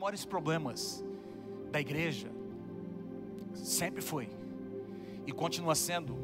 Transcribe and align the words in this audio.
maiores 0.00 0.24
problemas 0.24 1.04
da 1.70 1.78
igreja 1.78 2.30
sempre 3.52 4.00
foi 4.00 4.30
e 5.26 5.30
continua 5.30 5.74
sendo 5.74 6.16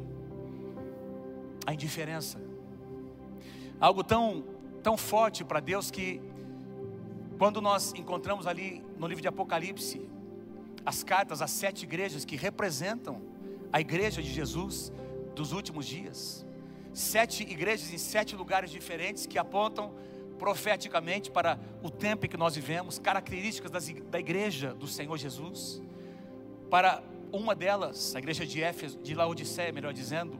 a 1.63 1.75
indiferença. 1.75 2.39
Algo 3.79 4.03
tão 4.03 4.43
tão 4.81 4.97
forte 4.97 5.43
para 5.43 5.59
Deus 5.59 5.91
que 5.91 6.19
quando 7.37 7.61
nós 7.61 7.93
encontramos 7.93 8.47
ali 8.47 8.83
no 8.97 9.05
livro 9.05 9.21
de 9.21 9.27
Apocalipse 9.27 10.09
as 10.83 11.03
cartas 11.03 11.39
às 11.39 11.51
sete 11.51 11.83
igrejas 11.83 12.25
que 12.25 12.35
representam 12.35 13.21
a 13.71 13.79
igreja 13.79 14.23
de 14.23 14.33
Jesus 14.33 14.91
dos 15.35 15.51
últimos 15.51 15.85
dias, 15.85 16.43
sete 16.93 17.43
igrejas 17.43 17.93
em 17.93 17.99
sete 17.99 18.35
lugares 18.35 18.71
diferentes 18.71 19.27
que 19.27 19.37
apontam 19.37 19.93
profeticamente 20.37 21.31
para 21.31 21.59
o 21.81 21.89
tempo 21.89 22.25
em 22.25 22.29
que 22.29 22.37
nós 22.37 22.55
vivemos, 22.55 22.99
características 22.99 23.71
das, 23.71 23.87
da 24.09 24.19
igreja 24.19 24.73
do 24.73 24.87
Senhor 24.87 25.17
Jesus. 25.17 25.81
Para 26.69 27.03
uma 27.31 27.55
delas, 27.55 28.15
a 28.15 28.19
igreja 28.19 28.45
de 28.45 28.61
Éfeso, 28.61 28.99
de 28.99 29.13
Laodiceia, 29.13 29.71
melhor 29.71 29.93
dizendo, 29.93 30.39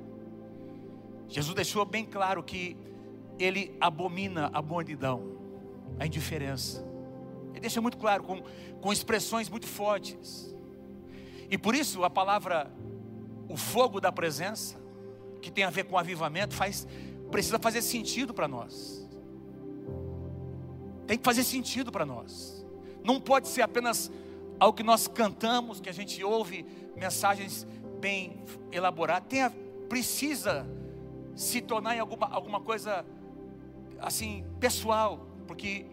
Jesus 1.28 1.54
deixou 1.56 1.84
bem 1.86 2.06
claro 2.06 2.42
que 2.42 2.78
ele 3.38 3.76
abomina 3.80 4.50
a 4.54 4.62
mornidão, 4.62 5.38
a 6.00 6.06
indiferença. 6.06 6.86
Ele 7.52 7.60
deixa 7.62 7.82
muito 7.82 7.98
claro, 7.98 8.24
com, 8.24 8.42
com 8.82 8.94
expressões 8.94 9.50
muito 9.50 9.68
fortes. 9.68 10.56
E 11.50 11.58
por 11.58 11.76
isso 11.76 12.04
a 12.04 12.10
palavra, 12.10 12.72
o 13.50 13.58
fogo 13.58 14.00
da 14.00 14.12
presença, 14.12 14.78
que 15.42 15.52
tem 15.52 15.64
a 15.64 15.70
ver 15.70 15.86
com 15.86 15.98
avivamento, 15.98 16.54
faz, 16.56 16.88
precisa 17.32 17.60
fazer 17.60 17.82
sentido 17.82 18.34
para 18.34 18.48
nós. 18.48 19.07
Tem 21.08 21.18
que 21.18 21.24
fazer 21.24 21.44
sentido 21.44 21.92
para 21.92 22.06
nós. 22.06 22.66
Não 23.04 23.20
pode 23.20 23.48
ser 23.48 23.62
apenas 23.62 24.12
algo 24.60 24.76
que 24.76 24.84
nós 24.84 25.08
cantamos, 25.08 25.80
que 25.80 25.90
a 25.90 25.94
gente 25.94 26.22
ouve 26.24 26.66
mensagens 26.96 27.66
bem 28.00 28.44
elaboradas. 28.72 29.30
Tem 29.30 29.42
a, 29.42 29.52
precisa 29.88 30.68
se 31.36 31.62
tornar 31.62 31.96
em 31.96 32.00
alguma, 32.00 32.28
alguma 32.28 32.60
coisa 32.60 33.06
assim 34.00 34.46
pessoal, 34.60 35.26
porque 35.48 35.86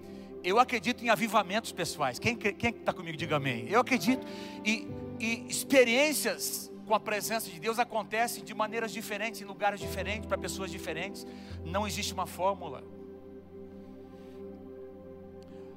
eu 0.42 0.58
acredito 0.58 1.04
em 1.04 1.08
avivamentos 1.08 1.72
pessoais. 1.72 2.18
Quem 2.18 2.36
está 2.36 2.92
comigo, 2.92 3.16
diga 3.16 3.36
amém. 3.36 3.66
Eu 3.68 3.80
acredito. 3.80 4.26
E, 4.64 4.88
e 5.20 5.46
experiências 5.48 6.70
com 6.86 6.94
a 6.94 7.00
presença 7.00 7.48
de 7.48 7.58
Deus 7.58 7.78
acontecem 7.78 8.44
de 8.44 8.52
maneiras 8.52 8.92
diferentes, 8.92 9.40
em 9.40 9.44
lugares 9.44 9.80
diferentes, 9.80 10.26
para 10.26 10.36
pessoas 10.36 10.70
diferentes. 10.70 11.26
Não 11.64 11.86
existe 11.86 12.12
uma 12.12 12.26
fórmula. 12.26 12.84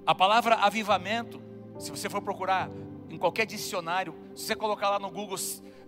A 0.07 0.15
palavra 0.15 0.55
avivamento, 0.55 1.41
se 1.77 1.91
você 1.91 2.09
for 2.09 2.21
procurar 2.21 2.71
em 3.09 3.17
qualquer 3.17 3.45
dicionário, 3.45 4.15
se 4.33 4.45
você 4.45 4.55
colocar 4.55 4.89
lá 4.89 4.97
no 4.97 5.11
Google 5.11 5.37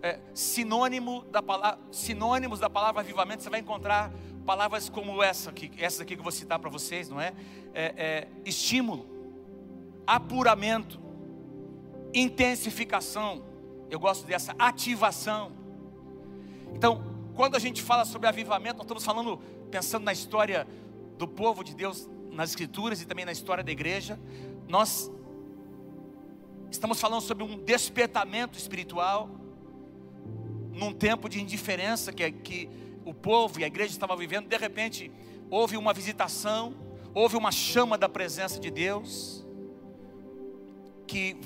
é, 0.02 0.20
sinônimo 0.34 1.24
da 1.30 1.42
palavra, 1.42 1.80
sinônimos 1.90 2.60
da 2.60 2.68
palavra 2.68 3.00
avivamento, 3.00 3.42
você 3.42 3.48
vai 3.48 3.60
encontrar 3.60 4.12
palavras 4.44 4.90
como 4.90 5.22
essa 5.22 5.48
aqui, 5.48 5.72
essa 5.78 6.02
aqui 6.02 6.14
que 6.14 6.20
eu 6.20 6.22
vou 6.22 6.32
citar 6.32 6.58
para 6.58 6.68
vocês, 6.68 7.08
não 7.08 7.18
é? 7.18 7.32
é? 7.72 7.94
é? 7.96 8.28
Estímulo, 8.44 9.06
apuramento, 10.06 11.00
intensificação. 12.12 13.42
Eu 13.88 13.98
gosto 13.98 14.26
dessa 14.26 14.54
ativação. 14.58 15.52
Então, 16.74 17.02
quando 17.34 17.56
a 17.56 17.58
gente 17.58 17.80
fala 17.80 18.04
sobre 18.04 18.28
avivamento, 18.28 18.76
nós 18.76 18.84
estamos 18.84 19.02
falando, 19.02 19.38
pensando 19.70 20.04
na 20.04 20.12
história 20.12 20.68
do 21.16 21.26
povo 21.26 21.64
de 21.64 21.74
Deus 21.74 22.06
nas 22.32 22.50
Escrituras 22.50 23.00
e 23.00 23.06
também 23.06 23.24
na 23.24 23.32
história 23.32 23.62
da 23.62 23.72
igreja, 23.72 24.18
nós 24.68 25.10
estamos 26.70 27.00
falando 27.00 27.20
sobre 27.22 27.42
um 27.42 27.58
despertamento 27.58 28.56
espiritual, 28.56 29.28
num 30.72 30.92
tempo 30.92 31.28
de 31.28 31.40
indiferença 31.40 32.12
que, 32.12 32.30
que 32.30 32.70
o 33.04 33.12
povo 33.12 33.60
e 33.60 33.64
a 33.64 33.66
igreja 33.66 33.92
estavam 33.92 34.16
vivendo, 34.16 34.48
de 34.48 34.56
repente 34.56 35.10
houve 35.50 35.76
uma 35.76 35.92
visitação, 35.92 36.74
houve 37.12 37.36
uma 37.36 37.50
chama 37.50 37.98
da 37.98 38.08
presença 38.08 38.60
de 38.60 38.70
Deus, 38.70 39.44
que 41.06 41.36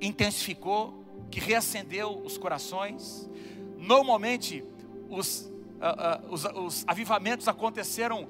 intensificou, 0.00 1.02
que 1.30 1.40
reacendeu 1.40 2.20
os 2.22 2.36
corações. 2.36 3.28
Normalmente, 3.78 4.62
os, 5.08 5.50
uh, 5.80 6.28
uh, 6.28 6.32
os, 6.32 6.44
os 6.44 6.84
avivamentos 6.86 7.48
aconteceram 7.48 8.28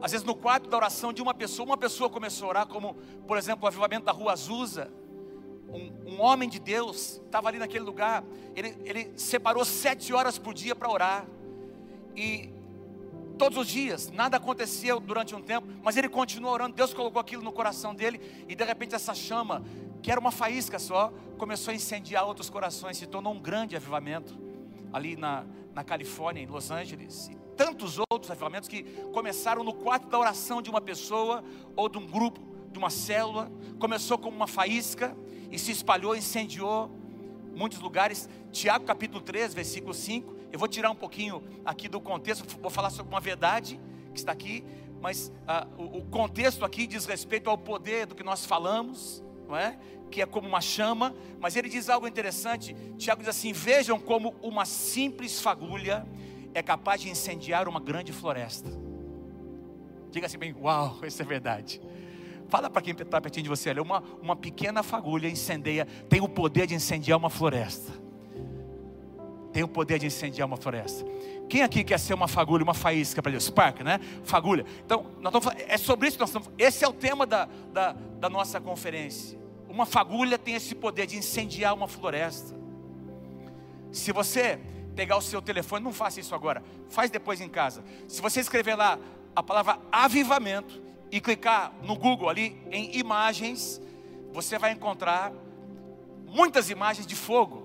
às 0.00 0.12
vezes 0.12 0.26
no 0.26 0.34
quarto 0.34 0.68
da 0.68 0.76
oração 0.76 1.12
de 1.12 1.20
uma 1.20 1.34
pessoa, 1.34 1.66
uma 1.66 1.76
pessoa 1.76 2.08
começou 2.08 2.46
a 2.46 2.50
orar, 2.50 2.66
como 2.66 2.94
por 3.26 3.36
exemplo 3.36 3.64
o 3.64 3.66
avivamento 3.66 4.04
da 4.06 4.12
rua 4.12 4.32
Azusa. 4.32 4.90
Um, 5.68 6.14
um 6.14 6.20
homem 6.22 6.48
de 6.48 6.58
Deus 6.58 7.20
estava 7.24 7.48
ali 7.48 7.58
naquele 7.58 7.84
lugar, 7.84 8.24
ele, 8.56 8.76
ele 8.84 9.12
separou 9.16 9.64
sete 9.64 10.14
horas 10.14 10.38
por 10.38 10.54
dia 10.54 10.74
para 10.74 10.90
orar, 10.90 11.26
e 12.16 12.50
todos 13.36 13.58
os 13.58 13.68
dias, 13.68 14.10
nada 14.10 14.38
acontecia 14.38 14.98
durante 14.98 15.34
um 15.34 15.42
tempo, 15.42 15.66
mas 15.82 15.96
ele 15.96 16.08
continuou 16.08 16.54
orando, 16.54 16.74
Deus 16.74 16.94
colocou 16.94 17.20
aquilo 17.20 17.42
no 17.42 17.52
coração 17.52 17.94
dele, 17.94 18.20
e 18.48 18.54
de 18.54 18.64
repente 18.64 18.94
essa 18.94 19.14
chama, 19.14 19.62
que 20.02 20.10
era 20.10 20.18
uma 20.18 20.32
faísca 20.32 20.78
só, 20.78 21.12
começou 21.36 21.70
a 21.70 21.74
incendiar 21.74 22.26
outros 22.26 22.48
corações, 22.48 22.96
se 22.96 23.06
tornou 23.06 23.34
um 23.34 23.38
grande 23.38 23.76
avivamento, 23.76 24.36
ali 24.92 25.16
na, 25.16 25.44
na 25.74 25.84
Califórnia, 25.84 26.42
em 26.42 26.46
Los 26.46 26.70
Angeles, 26.70 27.30
tantos 27.58 27.98
outros 28.08 28.30
avivamentos 28.30 28.68
que 28.68 28.84
começaram 29.12 29.64
no 29.64 29.74
quarto 29.74 30.06
da 30.06 30.16
oração 30.16 30.62
de 30.62 30.70
uma 30.70 30.80
pessoa 30.80 31.42
ou 31.74 31.88
de 31.88 31.98
um 31.98 32.06
grupo, 32.06 32.40
de 32.70 32.78
uma 32.78 32.88
célula. 32.88 33.50
Começou 33.80 34.16
como 34.16 34.36
uma 34.36 34.46
faísca 34.46 35.16
e 35.50 35.58
se 35.58 35.72
espalhou, 35.72 36.14
incendiou 36.14 36.88
muitos 37.56 37.80
lugares. 37.80 38.28
Tiago 38.52 38.84
capítulo 38.84 39.20
3, 39.20 39.52
versículo 39.54 39.92
5. 39.92 40.36
Eu 40.52 40.58
vou 40.58 40.68
tirar 40.68 40.88
um 40.92 40.94
pouquinho 40.94 41.42
aqui 41.64 41.88
do 41.88 42.00
contexto, 42.00 42.46
vou 42.60 42.70
falar 42.70 42.90
sobre 42.90 43.12
uma 43.12 43.20
verdade 43.20 43.80
que 44.12 44.20
está 44.20 44.30
aqui, 44.30 44.64
mas 45.00 45.32
ah, 45.46 45.66
o, 45.76 45.98
o 45.98 46.04
contexto 46.04 46.64
aqui 46.64 46.86
diz 46.86 47.06
respeito 47.06 47.50
ao 47.50 47.58
poder 47.58 48.06
do 48.06 48.14
que 48.14 48.22
nós 48.22 48.46
falamos, 48.46 49.22
não 49.48 49.56
é? 49.56 49.76
que 50.10 50.22
é 50.22 50.26
como 50.26 50.48
uma 50.48 50.60
chama, 50.60 51.14
mas 51.38 51.54
ele 51.54 51.68
diz 51.68 51.90
algo 51.90 52.06
interessante. 52.06 52.74
Tiago 52.96 53.20
diz 53.20 53.28
assim: 53.28 53.52
Vejam 53.52 54.00
como 54.00 54.34
uma 54.40 54.64
simples 54.64 55.40
fagulha 55.40 56.06
é 56.58 56.62
capaz 56.62 57.00
de 57.00 57.08
incendiar 57.08 57.68
uma 57.68 57.80
grande 57.80 58.12
floresta. 58.12 58.70
Diga 60.10 60.26
assim 60.26 60.38
bem, 60.38 60.54
uau, 60.60 60.98
isso 61.06 61.22
é 61.22 61.24
verdade. 61.24 61.80
Fala 62.48 62.70
para 62.70 62.80
quem 62.80 62.94
está 62.94 63.20
pertinho 63.20 63.44
de 63.44 63.48
você, 63.48 63.68
olha, 63.70 63.82
uma, 63.82 64.02
uma 64.22 64.34
pequena 64.34 64.82
fagulha 64.82 65.28
incendeia, 65.28 65.86
tem 66.08 66.20
o 66.20 66.28
poder 66.28 66.66
de 66.66 66.74
incendiar 66.74 67.18
uma 67.18 67.28
floresta. 67.28 67.92
Tem 69.52 69.62
o 69.62 69.68
poder 69.68 69.98
de 69.98 70.06
incendiar 70.06 70.46
uma 70.46 70.56
floresta. 70.56 71.04
Quem 71.48 71.62
aqui 71.62 71.82
quer 71.82 71.98
ser 71.98 72.14
uma 72.14 72.28
fagulha, 72.28 72.62
uma 72.62 72.74
faísca 72.74 73.22
para 73.22 73.32
Deus? 73.32 73.44
Spark, 73.44 73.80
né? 73.80 74.00
Fagulha. 74.22 74.64
Então, 74.84 75.06
nós 75.20 75.34
estamos 75.34 75.44
falando, 75.44 75.60
é 75.60 75.78
sobre 75.78 76.08
isso 76.08 76.16
que 76.16 76.20
nós 76.20 76.28
estamos 76.30 76.50
Esse 76.58 76.84
é 76.84 76.88
o 76.88 76.92
tema 76.92 77.26
da, 77.26 77.48
da, 77.72 77.92
da 77.92 78.28
nossa 78.28 78.60
conferência. 78.60 79.38
Uma 79.68 79.86
fagulha 79.86 80.38
tem 80.38 80.54
esse 80.54 80.74
poder 80.74 81.06
de 81.06 81.16
incendiar 81.16 81.74
uma 81.74 81.88
floresta. 81.88 82.56
Se 83.90 84.12
você 84.12 84.58
pegar 84.98 85.16
o 85.16 85.22
seu 85.22 85.40
telefone, 85.40 85.84
não 85.84 85.92
faça 85.92 86.18
isso 86.18 86.34
agora, 86.34 86.60
faz 86.88 87.08
depois 87.08 87.40
em 87.40 87.48
casa. 87.48 87.84
Se 88.08 88.20
você 88.20 88.40
escrever 88.40 88.74
lá 88.74 88.98
a 89.36 89.40
palavra 89.40 89.78
avivamento 89.92 90.82
e 91.08 91.20
clicar 91.20 91.72
no 91.84 91.94
Google 91.94 92.28
ali 92.28 92.60
em 92.68 92.98
imagens, 92.98 93.80
você 94.32 94.58
vai 94.58 94.72
encontrar 94.72 95.32
muitas 96.26 96.68
imagens 96.68 97.06
de 97.06 97.14
fogo, 97.14 97.64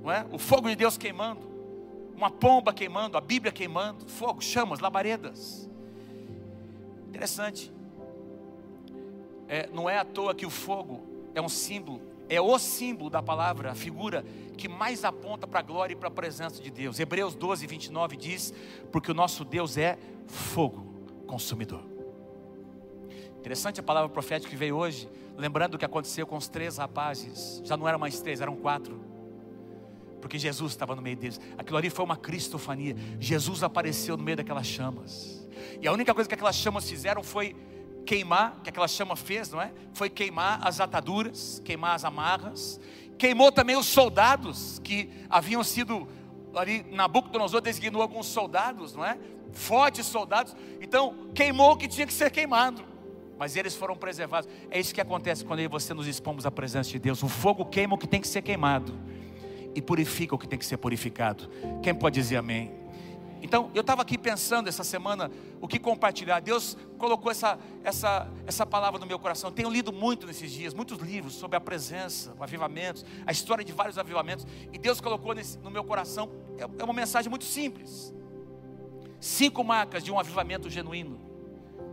não 0.00 0.12
é? 0.12 0.24
O 0.30 0.38
fogo 0.38 0.68
de 0.68 0.76
Deus 0.76 0.96
queimando, 0.96 1.40
uma 2.14 2.30
pomba 2.30 2.72
queimando, 2.72 3.18
a 3.18 3.20
Bíblia 3.20 3.50
queimando, 3.50 4.08
fogo, 4.08 4.40
chamas, 4.40 4.78
labaredas. 4.78 5.68
Interessante. 7.08 7.72
É, 9.48 9.68
não 9.72 9.90
é 9.90 9.98
à 9.98 10.04
toa 10.04 10.32
que 10.32 10.46
o 10.46 10.50
fogo 10.50 11.00
é 11.34 11.42
um 11.42 11.48
símbolo 11.48 12.00
é 12.28 12.40
o 12.40 12.58
símbolo 12.58 13.08
da 13.08 13.22
palavra, 13.22 13.70
a 13.70 13.74
figura 13.74 14.24
que 14.56 14.68
mais 14.68 15.04
aponta 15.04 15.46
para 15.46 15.60
a 15.60 15.62
glória 15.62 15.94
e 15.94 15.96
para 15.96 16.08
a 16.08 16.10
presença 16.10 16.60
de 16.60 16.70
Deus. 16.70 16.98
Hebreus 16.98 17.34
12, 17.34 17.66
29 17.66 18.16
diz: 18.16 18.52
Porque 18.92 19.10
o 19.10 19.14
nosso 19.14 19.44
Deus 19.44 19.76
é 19.76 19.98
fogo 20.26 20.86
consumidor. 21.26 21.82
Interessante 23.38 23.80
a 23.80 23.82
palavra 23.82 24.08
profética 24.08 24.50
que 24.50 24.56
veio 24.56 24.76
hoje, 24.76 25.08
lembrando 25.36 25.74
o 25.74 25.78
que 25.78 25.84
aconteceu 25.84 26.26
com 26.26 26.36
os 26.36 26.48
três 26.48 26.76
rapazes. 26.76 27.62
Já 27.64 27.76
não 27.76 27.88
eram 27.88 27.98
mais 27.98 28.20
três, 28.20 28.40
eram 28.40 28.56
quatro. 28.56 29.00
Porque 30.20 30.38
Jesus 30.38 30.72
estava 30.72 30.96
no 30.96 31.00
meio 31.00 31.16
deles. 31.16 31.40
Aquilo 31.56 31.78
ali 31.78 31.88
foi 31.88 32.04
uma 32.04 32.16
cristofania. 32.16 32.96
Jesus 33.20 33.62
apareceu 33.62 34.16
no 34.16 34.24
meio 34.24 34.36
daquelas 34.36 34.66
chamas. 34.66 35.48
E 35.80 35.86
a 35.86 35.92
única 35.92 36.12
coisa 36.12 36.28
que 36.28 36.34
aquelas 36.34 36.56
chamas 36.56 36.88
fizeram 36.88 37.22
foi 37.22 37.54
queimar, 38.08 38.58
que 38.64 38.70
aquela 38.70 38.88
chama 38.88 39.14
fez, 39.14 39.50
não 39.50 39.60
é? 39.60 39.70
Foi 39.92 40.08
queimar 40.08 40.66
as 40.66 40.80
ataduras, 40.80 41.60
queimar 41.62 41.94
as 41.94 42.06
amarras, 42.06 42.80
queimou 43.18 43.52
também 43.52 43.76
os 43.76 43.84
soldados 43.84 44.80
que 44.82 45.10
haviam 45.28 45.62
sido 45.62 46.08
ali 46.56 46.86
Nabucodonosor 46.90 47.60
designou 47.60 48.00
alguns 48.00 48.24
soldados, 48.24 48.94
não 48.94 49.04
é? 49.04 49.18
Fortes 49.52 50.06
soldados. 50.06 50.56
Então, 50.80 51.28
queimou 51.34 51.72
o 51.72 51.76
que 51.76 51.86
tinha 51.86 52.06
que 52.06 52.12
ser 52.14 52.30
queimado. 52.30 52.82
mas 53.38 53.54
eles 53.54 53.76
foram 53.76 53.94
preservados. 53.94 54.48
É 54.70 54.80
isso 54.80 54.94
que 54.94 55.00
acontece 55.02 55.44
quando 55.44 55.60
eu 55.60 55.66
e 55.66 55.68
você 55.68 55.92
nos 55.92 56.06
expomos 56.06 56.46
à 56.46 56.50
presença 56.50 56.90
de 56.90 56.98
Deus. 56.98 57.22
O 57.22 57.28
fogo 57.28 57.66
queima 57.66 57.94
o 57.94 57.98
que 57.98 58.06
tem 58.06 58.22
que 58.22 58.26
ser 58.26 58.40
queimado 58.40 58.98
e 59.74 59.82
purifica 59.82 60.34
o 60.34 60.38
que 60.38 60.48
tem 60.48 60.58
que 60.58 60.66
ser 60.66 60.78
purificado. 60.78 61.48
Quem 61.82 61.94
pode 61.94 62.14
dizer 62.14 62.38
amém? 62.38 62.72
Então, 63.42 63.70
eu 63.74 63.80
estava 63.82 64.02
aqui 64.02 64.18
pensando 64.18 64.68
essa 64.68 64.82
semana 64.82 65.30
o 65.60 65.68
que 65.68 65.78
compartilhar. 65.78 66.40
Deus 66.40 66.76
colocou 66.98 67.30
essa, 67.30 67.58
essa, 67.84 68.28
essa 68.46 68.66
palavra 68.66 68.98
no 68.98 69.06
meu 69.06 69.18
coração. 69.18 69.52
Tenho 69.52 69.70
lido 69.70 69.92
muito 69.92 70.26
nesses 70.26 70.50
dias, 70.50 70.74
muitos 70.74 70.98
livros 70.98 71.34
sobre 71.34 71.56
a 71.56 71.60
presença, 71.60 72.34
o 72.38 72.42
avivamento, 72.42 73.04
a 73.26 73.32
história 73.32 73.64
de 73.64 73.72
vários 73.72 73.98
avivamentos. 73.98 74.46
E 74.72 74.78
Deus 74.78 75.00
colocou 75.00 75.34
nesse, 75.34 75.58
no 75.58 75.70
meu 75.70 75.84
coração, 75.84 76.30
é, 76.58 76.62
é 76.62 76.84
uma 76.84 76.94
mensagem 76.94 77.30
muito 77.30 77.44
simples. 77.44 78.12
Cinco 79.20 79.64
marcas 79.64 80.02
de 80.02 80.12
um 80.12 80.18
avivamento 80.18 80.68
genuíno. 80.68 81.20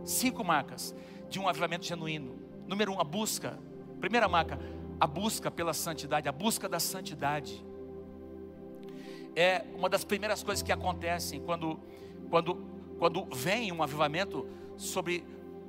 Cinco 0.04 0.44
marcas 0.44 0.94
de 1.28 1.38
um 1.38 1.48
avivamento 1.48 1.84
genuíno. 1.84 2.38
Número 2.66 2.92
um, 2.92 3.00
a 3.00 3.04
busca. 3.04 3.58
Primeira 4.00 4.28
marca, 4.28 4.58
a 5.00 5.06
busca 5.06 5.50
pela 5.50 5.72
santidade, 5.72 6.28
a 6.28 6.32
busca 6.32 6.68
da 6.68 6.78
santidade. 6.78 7.64
É 9.36 9.62
uma 9.74 9.90
das 9.90 10.02
primeiras 10.02 10.42
coisas 10.42 10.62
que 10.62 10.72
acontecem 10.72 11.42
quando, 11.42 11.78
quando, 12.30 12.66
quando 12.98 13.26
vem 13.26 13.70
um 13.70 13.82
avivamento 13.82 14.48
sobre 14.78 15.22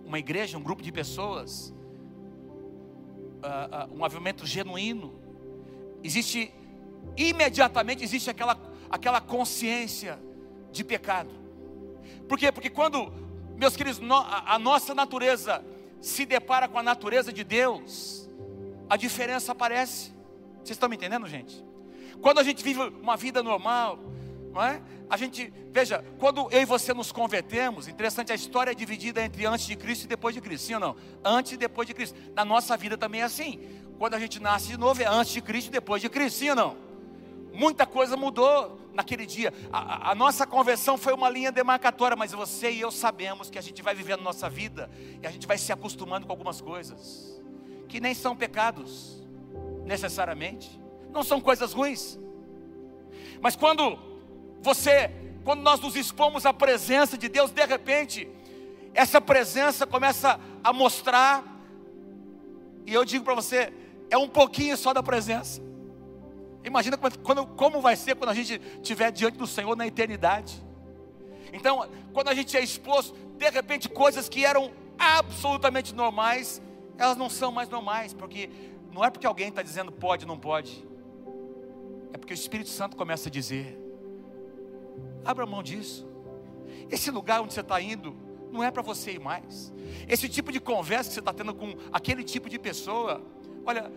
uma 0.06 0.18
igreja, 0.18 0.58
um 0.58 0.64
grupo 0.64 0.82
de 0.82 0.90
pessoas, 0.90 1.74
uh, 3.44 3.92
uh, 3.92 3.94
um 3.94 4.06
avivamento 4.06 4.46
genuíno. 4.46 5.20
Existe, 6.02 6.54
imediatamente 7.18 8.06
existe 8.06 8.30
aquela, 8.30 8.58
aquela 8.90 9.20
consciência 9.20 10.18
de 10.72 10.86
pecado. 10.86 11.30
Por 12.30 12.38
quê? 12.38 12.54
Porque 12.54 12.70
quando, 12.70 13.12
meus 13.58 13.76
queridos, 13.76 14.00
a 14.46 14.58
nossa 14.58 14.96
natureza 14.96 15.62
se 16.00 16.26
depara 16.26 16.70
com 16.70 16.80
a 16.80 16.84
natureza 16.84 17.34
de 17.34 17.44
Deus, 17.44 18.30
a 18.90 18.96
diferença 18.96 19.52
aparece. 19.52 20.14
Vocês 20.58 20.72
estão 20.72 20.88
me 20.88 20.96
entendendo, 20.96 21.28
gente? 21.28 21.68
Quando 22.22 22.40
a 22.40 22.44
gente 22.44 22.64
vive 22.64 22.80
uma 22.82 23.16
vida 23.16 23.42
normal, 23.44 24.00
não 24.52 24.64
é? 24.64 24.82
A 25.10 25.16
gente, 25.16 25.54
veja, 25.72 26.04
quando 26.20 26.50
eu 26.52 26.62
e 26.62 26.66
você 26.66 26.94
nos 26.94 27.12
convertemos, 27.12 27.88
interessante, 27.88 28.32
a 28.32 28.36
história 28.36 28.72
é 28.72 28.76
dividida 28.76 29.22
entre 29.22 29.46
antes 29.46 29.66
de 29.66 29.76
Cristo 29.76 30.04
e 30.04 30.08
depois 30.08 30.36
de 30.36 30.42
Cristo, 30.42 30.68
sim 30.68 30.74
ou 30.74 30.80
não? 30.80 30.96
Antes 31.24 31.54
e 31.54 31.58
depois 31.58 31.88
de 31.88 31.94
Cristo. 31.94 32.18
Na 32.36 32.44
nossa 32.44 32.76
vida 32.76 32.98
também 32.98 33.22
é 33.22 33.24
assim. 33.24 33.60
Quando 33.98 34.16
a 34.16 34.20
gente 34.20 34.42
nasce 34.42 34.68
de 34.68 34.78
novo, 34.78 35.02
é 35.02 35.06
antes 35.06 35.34
de 35.34 35.42
Cristo 35.42 35.68
e 35.68 35.72
depois 35.72 36.02
de 36.02 36.10
Cristo, 36.10 36.40
sim 36.40 36.50
ou 36.50 36.56
não? 36.56 36.78
Muita 37.54 37.86
coisa 37.86 38.18
mudou 38.18 38.80
naquele 38.94 39.26
dia. 39.26 39.54
A, 39.72 40.12
a, 40.12 40.16
nossa 40.16 40.46
conversão 40.46 40.98
foi 40.98 41.14
uma 41.14 41.30
linha 41.30 41.52
demarcatória, 41.52 42.18
mas 42.18 42.32
você 42.32 42.72
e 42.72 42.82
eu 42.82 42.92
sabemos 42.92 43.50
que 43.50 43.58
a 43.58 43.62
gente 43.62 43.82
vai 43.82 43.96
vivendo 43.96 44.22
nossa 44.22 44.50
vida 44.50 44.90
e 45.22 45.26
a 45.26 45.32
gente 45.32 45.48
vai 45.48 45.58
se 45.58 45.72
acostumando 45.72 46.26
com 46.26 46.34
algumas 46.34 46.60
coisas 46.60 47.42
que 47.88 48.02
nem 48.02 48.14
são 48.14 48.36
pecados, 48.36 49.24
necessariamente, 49.86 50.80
não 51.18 51.24
são 51.24 51.42
coisas 51.42 51.74
ruins. 51.74 52.18
Mas 53.42 53.56
quando 53.56 53.98
você, 54.62 55.12
quando 55.44 55.62
nós 55.62 55.80
nos 55.80 55.96
expomos 55.96 56.46
à 56.46 56.54
presença 56.54 57.18
de 57.18 57.28
Deus, 57.28 57.50
de 57.52 57.66
repente, 57.66 58.28
essa 58.94 59.20
presença 59.20 59.88
começa 59.88 60.40
a 60.64 60.72
mostrar, 60.72 61.44
e 62.86 62.94
eu 62.94 63.04
digo 63.04 63.26
para 63.26 63.34
você, 63.34 63.74
é 64.10 64.18
um 64.18 64.30
pouquinho 64.30 64.78
só 64.78 64.94
da 64.94 65.02
presença. 65.02 65.62
Imagina 66.64 66.98
quando, 66.98 67.48
como 67.48 67.82
vai 67.82 67.96
ser 67.96 68.16
quando 68.16 68.30
a 68.30 68.34
gente 68.34 68.62
estiver 68.76 69.12
diante 69.12 69.38
do 69.38 69.48
Senhor 69.48 69.76
na 69.76 69.88
eternidade. 69.88 70.64
Então, 71.52 71.90
quando 72.14 72.28
a 72.28 72.34
gente 72.36 72.56
é 72.56 72.62
exposto, 72.62 73.16
de 73.38 73.50
repente, 73.50 73.90
coisas 73.90 74.30
que 74.30 74.46
eram 74.46 74.72
absolutamente 75.00 75.96
normais, 75.96 76.62
elas 76.98 77.18
não 77.18 77.30
são 77.30 77.52
mais 77.52 77.70
normais, 77.70 78.14
porque 78.14 78.50
não 78.92 79.04
é 79.04 79.10
porque 79.10 79.26
alguém 79.26 79.50
está 79.50 79.62
dizendo 79.62 79.92
pode, 79.92 80.26
não 80.26 80.38
pode, 80.38 80.86
é 82.14 82.18
porque 82.18 82.34
o 82.34 82.36
Espírito 82.36 82.70
Santo 82.70 82.96
começa 82.96 83.30
a 83.30 83.32
dizer: 83.32 83.78
abra 85.24 85.46
mão 85.46 85.62
disso. 85.62 86.08
Esse 86.90 87.12
lugar 87.12 87.42
onde 87.42 87.54
você 87.54 87.62
está 87.62 87.82
indo 87.82 88.16
não 88.52 88.64
é 88.64 88.72
para 88.72 88.82
você 88.82 89.12
ir 89.12 89.20
mais. 89.20 89.74
Esse 90.08 90.30
tipo 90.30 90.52
de 90.52 90.60
conversa 90.60 91.10
que 91.10 91.14
você 91.16 91.20
está 91.20 91.34
tendo 91.34 91.54
com 91.54 91.76
aquele 91.92 92.24
tipo 92.24 92.50
de 92.50 92.58
pessoa, 92.58 93.22
olha, 93.66 93.92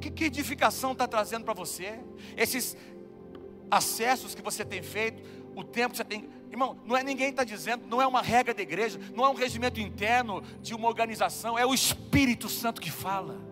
que, 0.00 0.10
que 0.10 0.24
edificação 0.24 0.92
está 0.92 1.06
trazendo 1.06 1.44
para 1.44 1.54
você? 1.54 2.00
Esses 2.36 2.76
acessos 3.70 4.34
que 4.34 4.42
você 4.42 4.64
tem 4.64 4.82
feito, 4.82 5.22
o 5.54 5.62
tempo 5.62 5.90
que 5.90 5.98
você 5.98 6.04
tem. 6.04 6.28
Irmão, 6.50 6.76
não 6.84 6.96
é 6.96 7.04
ninguém 7.04 7.28
está 7.28 7.44
dizendo, 7.44 7.86
não 7.86 8.02
é 8.02 8.06
uma 8.06 8.22
regra 8.22 8.52
da 8.52 8.62
igreja, 8.62 8.98
não 9.14 9.24
é 9.24 9.28
um 9.28 9.34
regimento 9.34 9.78
interno 9.78 10.42
de 10.60 10.74
uma 10.74 10.88
organização, 10.88 11.56
é 11.56 11.64
o 11.64 11.72
Espírito 11.72 12.48
Santo 12.48 12.80
que 12.80 12.90
fala. 12.90 13.49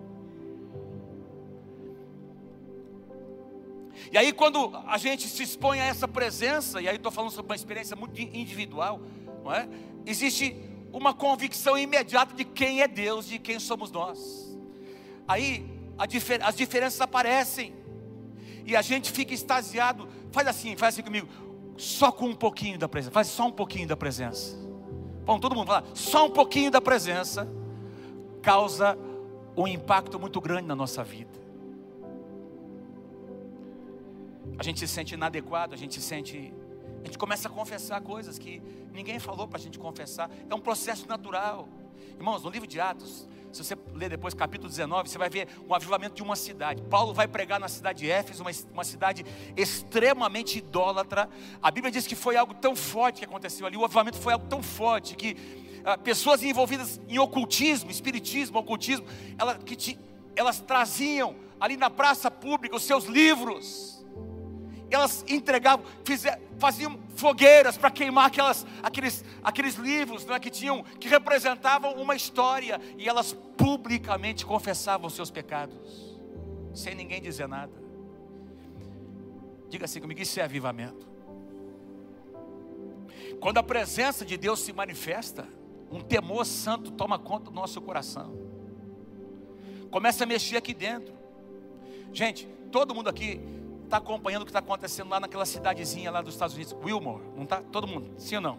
E 4.12 4.18
aí, 4.18 4.32
quando 4.32 4.70
a 4.86 4.96
gente 4.98 5.28
se 5.28 5.42
expõe 5.42 5.80
a 5.80 5.84
essa 5.84 6.06
presença, 6.06 6.80
e 6.80 6.88
aí 6.88 6.96
estou 6.96 7.12
falando 7.12 7.30
sobre 7.30 7.50
uma 7.50 7.56
experiência 7.56 7.96
muito 7.96 8.20
individual, 8.20 9.00
não 9.44 9.52
é? 9.52 9.68
Existe 10.06 10.56
uma 10.92 11.12
convicção 11.12 11.76
imediata 11.76 12.34
de 12.34 12.44
quem 12.44 12.80
é 12.80 12.88
Deus, 12.88 13.26
de 13.26 13.38
quem 13.38 13.58
somos 13.58 13.90
nós. 13.90 14.56
Aí 15.26 15.66
difer 16.08 16.42
as 16.42 16.54
diferenças 16.54 17.00
aparecem. 17.00 17.74
E 18.64 18.76
a 18.76 18.82
gente 18.82 19.10
fica 19.10 19.34
extasiado. 19.34 20.08
Faz 20.30 20.46
assim, 20.46 20.76
faz 20.76 20.94
assim 20.94 21.02
comigo. 21.02 21.28
Só 21.76 22.10
com 22.10 22.26
um 22.26 22.34
pouquinho 22.34 22.78
da 22.78 22.88
presença. 22.88 23.12
Faz 23.12 23.28
só 23.28 23.46
um 23.46 23.52
pouquinho 23.52 23.86
da 23.86 23.96
presença. 23.96 24.56
Vamos 25.24 25.40
todo 25.40 25.54
mundo 25.54 25.66
falar. 25.66 25.84
Só 25.94 26.26
um 26.26 26.30
pouquinho 26.30 26.70
da 26.70 26.80
presença 26.80 27.48
causa 28.42 28.98
um 29.56 29.66
impacto 29.66 30.18
muito 30.18 30.40
grande 30.40 30.66
na 30.66 30.74
nossa 30.74 31.02
vida. 31.02 31.47
A 34.56 34.62
gente 34.62 34.80
se 34.80 34.88
sente 34.88 35.14
inadequado, 35.14 35.74
a 35.74 35.76
gente 35.76 35.94
se 35.94 36.02
sente. 36.02 36.52
A 37.02 37.06
gente 37.06 37.18
começa 37.18 37.48
a 37.48 37.50
confessar 37.50 38.00
coisas 38.00 38.38
que 38.38 38.62
ninguém 38.92 39.18
falou 39.18 39.46
para 39.46 39.58
a 39.58 39.60
gente 39.60 39.78
confessar. 39.78 40.30
É 40.48 40.54
um 40.54 40.60
processo 40.60 41.06
natural. 41.06 41.68
Irmãos, 42.16 42.42
no 42.42 42.50
livro 42.50 42.66
de 42.66 42.80
Atos, 42.80 43.28
se 43.52 43.64
você 43.64 43.76
ler 43.94 44.10
depois 44.10 44.34
capítulo 44.34 44.68
19, 44.68 45.08
você 45.08 45.18
vai 45.18 45.30
ver 45.30 45.48
um 45.68 45.74
avivamento 45.74 46.14
de 46.14 46.22
uma 46.22 46.36
cidade. 46.36 46.82
Paulo 46.82 47.14
vai 47.14 47.26
pregar 47.26 47.58
na 47.58 47.68
cidade 47.68 48.00
de 48.00 48.10
Éfeso, 48.10 48.42
uma, 48.42 48.50
uma 48.72 48.84
cidade 48.84 49.24
extremamente 49.56 50.58
idólatra. 50.58 51.28
A 51.62 51.70
Bíblia 51.70 51.90
diz 51.90 52.06
que 52.06 52.14
foi 52.14 52.36
algo 52.36 52.54
tão 52.54 52.74
forte 52.76 53.20
que 53.20 53.24
aconteceu 53.24 53.66
ali. 53.66 53.76
O 53.76 53.84
avivamento 53.84 54.18
foi 54.18 54.32
algo 54.32 54.46
tão 54.46 54.62
forte 54.62 55.14
que 55.14 55.36
ah, 55.84 55.96
pessoas 55.96 56.42
envolvidas 56.42 57.00
em 57.08 57.18
ocultismo, 57.18 57.90
espiritismo, 57.90 58.58
ocultismo, 58.58 59.06
que 59.64 59.76
te, 59.76 59.98
elas 60.36 60.60
traziam 60.60 61.36
ali 61.60 61.76
na 61.76 61.88
praça 61.88 62.30
pública 62.30 62.76
os 62.76 62.82
seus 62.82 63.04
livros 63.04 63.97
elas 64.90 65.24
entregavam, 65.28 65.84
faziam 66.58 66.98
fogueiras 67.14 67.76
para 67.76 67.90
queimar 67.90 68.26
aquelas, 68.26 68.66
aqueles, 68.82 69.24
aqueles 69.42 69.74
livros 69.74 70.28
é, 70.28 70.38
que 70.38 70.50
tinham, 70.50 70.82
que 70.82 71.08
representavam 71.08 71.94
uma 71.94 72.14
história, 72.14 72.80
e 72.96 73.08
elas 73.08 73.36
publicamente 73.56 74.46
confessavam 74.46 75.10
seus 75.10 75.30
pecados, 75.30 76.16
sem 76.74 76.94
ninguém 76.94 77.20
dizer 77.20 77.46
nada. 77.46 77.72
Diga 79.68 79.84
assim 79.84 80.00
comigo: 80.00 80.20
isso 80.20 80.40
é 80.40 80.42
avivamento. 80.42 81.06
Quando 83.40 83.58
a 83.58 83.62
presença 83.62 84.24
de 84.24 84.36
Deus 84.36 84.60
se 84.60 84.72
manifesta, 84.72 85.46
um 85.90 86.00
temor 86.00 86.44
santo 86.44 86.90
toma 86.90 87.18
conta 87.18 87.50
do 87.50 87.52
nosso 87.52 87.80
coração, 87.80 88.34
começa 89.90 90.24
a 90.24 90.26
mexer 90.26 90.56
aqui 90.56 90.74
dentro. 90.74 91.14
Gente, 92.12 92.48
todo 92.72 92.94
mundo 92.94 93.08
aqui 93.08 93.40
está 93.88 93.96
acompanhando 93.96 94.42
o 94.42 94.44
que 94.44 94.50
está 94.50 94.58
acontecendo 94.58 95.08
lá 95.08 95.18
naquela 95.18 95.46
cidadezinha 95.46 96.10
lá 96.10 96.20
dos 96.20 96.34
Estados 96.34 96.54
Unidos, 96.54 96.76
Wilmore, 96.84 97.22
não 97.34 97.44
está? 97.44 97.62
Todo 97.62 97.86
mundo, 97.86 98.12
sim 98.18 98.36
ou 98.36 98.42
não? 98.42 98.58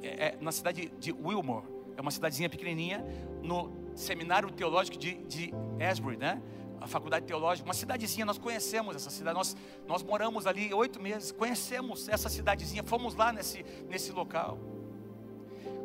É, 0.00 0.28
é, 0.28 0.38
na 0.40 0.52
cidade 0.52 0.92
de 0.98 1.12
Wilmore, 1.12 1.64
é 1.96 2.00
uma 2.00 2.10
cidadezinha 2.10 2.48
pequenininha, 2.48 3.04
no 3.42 3.70
seminário 3.94 4.50
teológico 4.50 4.96
de, 4.96 5.14
de 5.24 5.52
Asbury, 5.80 6.16
né? 6.16 6.40
A 6.80 6.86
faculdade 6.86 7.26
teológica, 7.26 7.68
uma 7.68 7.74
cidadezinha, 7.74 8.24
nós 8.24 8.38
conhecemos 8.38 8.96
essa 8.96 9.10
cidade, 9.10 9.36
nós, 9.36 9.56
nós 9.86 10.02
moramos 10.02 10.46
ali 10.46 10.72
oito 10.72 11.00
meses, 11.00 11.30
conhecemos 11.32 12.08
essa 12.08 12.28
cidadezinha, 12.28 12.82
fomos 12.82 13.14
lá 13.14 13.32
nesse, 13.32 13.64
nesse 13.88 14.12
local. 14.12 14.58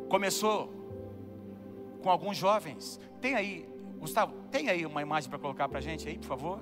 Começou 0.08 0.72
com 2.02 2.10
alguns 2.10 2.36
jovens. 2.36 3.00
Tem 3.20 3.34
aí, 3.34 3.68
Gustavo, 3.98 4.32
tem 4.50 4.68
aí 4.68 4.86
uma 4.86 5.02
imagem 5.02 5.28
para 5.28 5.38
colocar 5.38 5.68
para 5.68 5.78
a 5.78 5.82
gente 5.82 6.08
aí, 6.08 6.18
por 6.18 6.26
favor? 6.26 6.60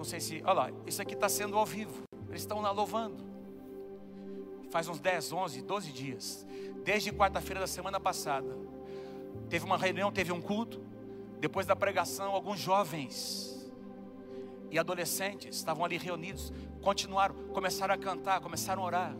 Não 0.00 0.04
sei 0.06 0.18
se, 0.18 0.40
olha 0.46 0.52
lá, 0.54 0.70
isso 0.86 1.02
aqui 1.02 1.12
está 1.12 1.28
sendo 1.28 1.58
ao 1.58 1.66
vivo. 1.66 2.04
Eles 2.30 2.40
estão 2.40 2.58
lá 2.62 2.70
louvando. 2.70 3.22
Faz 4.70 4.88
uns 4.88 4.98
10, 4.98 5.30
11, 5.30 5.60
12 5.60 5.92
dias. 5.92 6.46
Desde 6.82 7.12
quarta-feira 7.12 7.60
da 7.60 7.66
semana 7.66 8.00
passada. 8.00 8.48
Teve 9.50 9.66
uma 9.66 9.76
reunião, 9.76 10.10
teve 10.10 10.32
um 10.32 10.40
culto. 10.40 10.80
Depois 11.38 11.66
da 11.66 11.76
pregação, 11.76 12.32
alguns 12.32 12.58
jovens 12.58 13.70
e 14.70 14.78
adolescentes 14.78 15.54
estavam 15.54 15.84
ali 15.84 15.98
reunidos. 15.98 16.50
Continuaram, 16.80 17.34
começaram 17.52 17.92
a 17.92 17.98
cantar, 17.98 18.40
começaram 18.40 18.82
a 18.82 18.86
orar. 18.86 19.16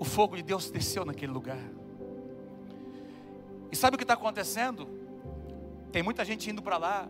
O 0.00 0.04
fogo 0.04 0.34
de 0.34 0.42
Deus 0.42 0.68
desceu 0.68 1.04
naquele 1.04 1.30
lugar. 1.30 1.62
E 3.70 3.76
sabe 3.76 3.94
o 3.94 3.96
que 3.96 4.02
está 4.02 4.14
acontecendo? 4.14 4.88
Tem 5.92 6.02
muita 6.02 6.24
gente 6.24 6.50
indo 6.50 6.60
para 6.60 6.76
lá. 6.76 7.08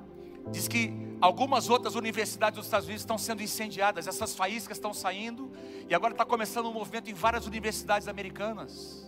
Diz 0.53 0.69
que 0.69 1.08
algumas 1.21 1.69
outras 1.69 1.95
universidades 1.95 2.57
dos 2.57 2.67
Estados 2.67 2.87
Unidos 2.87 3.03
estão 3.03 3.19
sendo 3.19 3.43
incendiadas, 3.43 4.07
essas 4.07 4.35
faíscas 4.35 4.77
estão 4.77 4.95
saindo, 4.95 5.51
e 5.89 5.95
agora 5.95 6.13
está 6.13 6.25
começando 6.25 6.67
um 6.67 6.73
movimento 6.73 7.11
em 7.11 7.15
várias 7.15 7.47
universidades 7.47 8.09
americanas. 8.09 9.07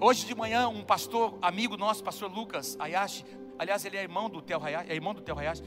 Hoje 0.00 0.26
de 0.26 0.34
manhã, 0.34 0.68
um 0.68 0.84
pastor, 0.84 1.36
amigo 1.42 1.76
nosso, 1.76 2.04
pastor 2.04 2.32
Lucas 2.32 2.76
Ayashi, 2.78 3.24
aliás, 3.58 3.84
ele 3.84 3.96
é 3.96 4.02
irmão 4.02 4.30
do 4.30 4.40
Theo 4.40 4.62
Hayashi, 4.62 4.90
é 4.90 4.94
irmão 4.94 5.12
do 5.12 5.20
Theo 5.20 5.36
Hayashi, 5.36 5.64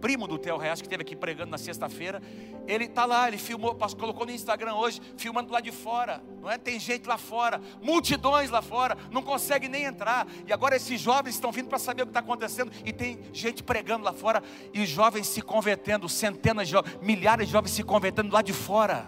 primo 0.00 0.26
do 0.26 0.38
Theo 0.38 0.60
Hayashi, 0.60 0.82
que 0.82 0.86
esteve 0.86 1.02
aqui 1.02 1.16
pregando 1.16 1.50
na 1.50 1.58
sexta-feira, 1.58 2.22
ele 2.66 2.84
está 2.84 3.04
lá, 3.04 3.28
ele 3.28 3.38
filmou, 3.38 3.74
colocou 3.74 4.26
no 4.26 4.32
Instagram 4.32 4.74
hoje, 4.74 5.00
filmando 5.16 5.52
lá 5.52 5.60
de 5.60 5.72
fora, 5.72 6.22
não 6.40 6.50
é? 6.50 6.58
Tem 6.58 6.78
gente 6.78 7.06
lá 7.06 7.18
fora, 7.18 7.60
multidões 7.82 8.50
lá 8.50 8.62
fora, 8.62 8.96
não 9.10 9.22
consegue 9.22 9.68
nem 9.68 9.84
entrar, 9.84 10.26
e 10.46 10.52
agora 10.52 10.76
esses 10.76 11.00
jovens 11.00 11.34
estão 11.34 11.50
vindo 11.50 11.68
para 11.68 11.78
saber 11.78 12.02
o 12.02 12.06
que 12.06 12.10
está 12.10 12.20
acontecendo, 12.20 12.70
e 12.84 12.92
tem 12.92 13.18
gente 13.32 13.62
pregando 13.62 14.04
lá 14.04 14.12
fora, 14.12 14.42
e 14.72 14.84
jovens 14.84 15.26
se 15.26 15.42
convertendo, 15.42 16.08
centenas 16.08 16.68
de 16.68 16.72
jovens, 16.72 16.98
milhares 17.00 17.46
de 17.46 17.52
jovens 17.52 17.70
se 17.70 17.82
convertendo 17.82 18.32
lá 18.32 18.42
de 18.42 18.52
fora, 18.52 19.06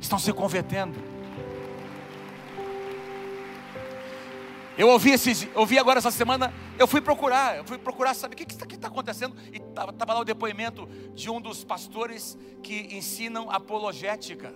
estão 0.00 0.18
se 0.18 0.32
convertendo. 0.32 1.11
Eu 4.82 4.88
ouvi, 4.88 5.12
esses, 5.12 5.48
ouvi 5.54 5.78
agora 5.78 6.00
essa 6.00 6.10
semana, 6.10 6.52
eu 6.76 6.88
fui 6.88 7.00
procurar, 7.00 7.56
eu 7.56 7.64
fui 7.64 7.78
procurar 7.78 8.14
saber 8.14 8.34
o 8.34 8.36
que 8.36 8.52
está 8.52 8.66
tá 8.66 8.88
acontecendo. 8.88 9.32
E 9.52 9.58
estava 9.58 10.12
lá 10.12 10.18
o 10.18 10.24
depoimento 10.24 10.88
de 11.14 11.30
um 11.30 11.40
dos 11.40 11.62
pastores 11.62 12.36
que 12.64 12.92
ensinam 12.92 13.48
apologética. 13.48 14.52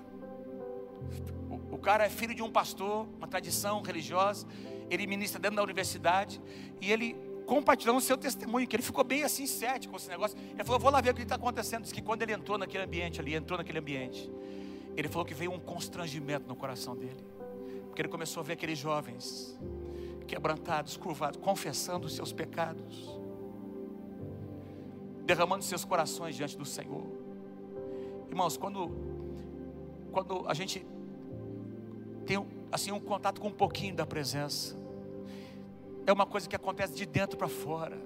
O, 1.49 1.77
o 1.77 1.79
cara 1.79 2.07
é 2.07 2.09
filho 2.09 2.35
de 2.35 2.43
um 2.43 2.51
pastor, 2.51 3.07
uma 3.17 3.29
tradição 3.29 3.83
religiosa. 3.83 4.49
Ele 4.91 5.07
ministra 5.07 5.41
dentro 5.41 5.59
da 5.59 5.63
universidade 5.63 6.43
e 6.81 6.91
ele 6.91 7.15
compartilhando 7.47 7.99
o 7.99 8.01
seu 8.01 8.19
testemunho, 8.19 8.67
que 8.67 8.75
ele 8.75 8.83
ficou 8.83 9.05
bem 9.05 9.23
assim 9.23 9.47
cético 9.47 9.93
com 9.93 9.97
esse 9.97 10.09
negócio. 10.09 10.37
Ele 10.55 10.65
falou: 10.65 10.81
Vou 10.81 10.91
lá 10.91 11.01
ver 11.01 11.11
o 11.11 11.15
que 11.15 11.23
está 11.23 11.37
acontecendo. 11.37 11.85
Diz 11.85 11.93
que 11.93 12.03
quando 12.03 12.23
ele 12.23 12.33
entrou 12.33 12.59
naquele 12.59 12.83
ambiente 12.83 13.21
ali, 13.21 13.37
entrou 13.37 13.57
naquele 13.57 13.79
ambiente, 13.79 14.29
ele 14.97 15.07
falou 15.07 15.25
que 15.25 15.35
veio 15.35 15.53
um 15.53 15.61
constrangimento 15.61 16.49
no 16.49 16.57
coração 16.57 16.97
dele, 16.97 17.25
porque 17.87 18.03
ele 18.03 18.09
começou 18.09 18.41
a 18.41 18.45
ver 18.45 18.55
aqueles 18.55 18.77
jovens 18.77 19.57
quebrantados, 20.27 20.97
curvados, 20.97 21.41
confessando 21.41 22.07
os 22.07 22.15
seus 22.15 22.33
pecados, 22.33 23.19
derramando 25.25 25.65
seus 25.65 25.85
corações 25.85 26.37
diante 26.37 26.57
do 26.57 26.65
Senhor. 26.65 27.07
Irmãos, 28.29 28.57
quando, 28.57 28.91
quando 30.13 30.45
a 30.47 30.55
gente 30.55 30.87
tem 32.27 32.45
assim 32.71 32.93
um 32.93 33.01
contato 33.01 33.41
com 33.41 33.49
um 33.49 33.53
pouquinho 33.53 33.95
da 33.95 34.05
presença, 34.05 34.77
é 36.07 36.13
uma 36.13 36.27
coisa 36.27 36.49
que 36.49 36.55
acontece 36.55 36.95
de 36.95 37.07
dentro 37.07 37.37
para 37.37 37.49
fora, 37.49 37.99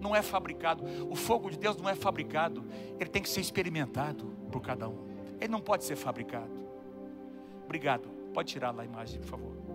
não 0.00 0.14
é 0.14 0.22
fabricado. 0.22 0.84
O 1.10 1.16
fogo 1.16 1.50
de 1.50 1.58
Deus 1.58 1.76
não 1.76 1.88
é 1.88 1.94
fabricado, 1.94 2.64
ele 3.00 3.10
tem 3.10 3.22
que 3.22 3.28
ser 3.28 3.40
experimentado 3.40 4.26
por 4.50 4.60
cada 4.60 4.88
um. 4.88 5.06
Ele 5.40 5.48
não 5.48 5.60
pode 5.60 5.84
ser 5.84 5.96
fabricado. 5.96 6.66
Obrigado. 7.64 8.08
Pode 8.32 8.52
tirar 8.52 8.70
lá 8.70 8.82
a 8.82 8.86
imagem, 8.86 9.20
por 9.20 9.28
favor. 9.28 9.65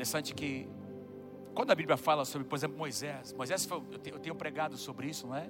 Interessante 0.00 0.32
que 0.32 0.66
quando 1.54 1.72
a 1.72 1.74
Bíblia 1.74 1.94
fala 1.94 2.24
sobre, 2.24 2.48
por 2.48 2.56
exemplo, 2.56 2.78
Moisés, 2.78 3.34
Moisés 3.34 3.66
foi, 3.66 3.82
eu 4.06 4.18
tenho 4.18 4.34
pregado 4.34 4.78
sobre 4.78 5.06
isso, 5.08 5.26
não 5.26 5.36
é? 5.36 5.46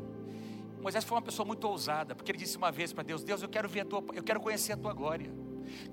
Moisés 0.82 1.04
foi 1.04 1.14
uma 1.14 1.22
pessoa 1.22 1.46
muito 1.46 1.62
ousada, 1.68 2.16
porque 2.16 2.32
ele 2.32 2.38
disse 2.38 2.56
uma 2.56 2.72
vez 2.72 2.92
para 2.92 3.04
Deus: 3.04 3.22
Deus, 3.22 3.42
eu 3.42 3.48
quero 3.48 3.68
ver 3.68 3.82
a 3.82 3.84
tua, 3.84 4.04
eu 4.12 4.24
quero 4.24 4.40
conhecer 4.40 4.72
a 4.72 4.76
tua 4.76 4.92
glória. 4.92 5.32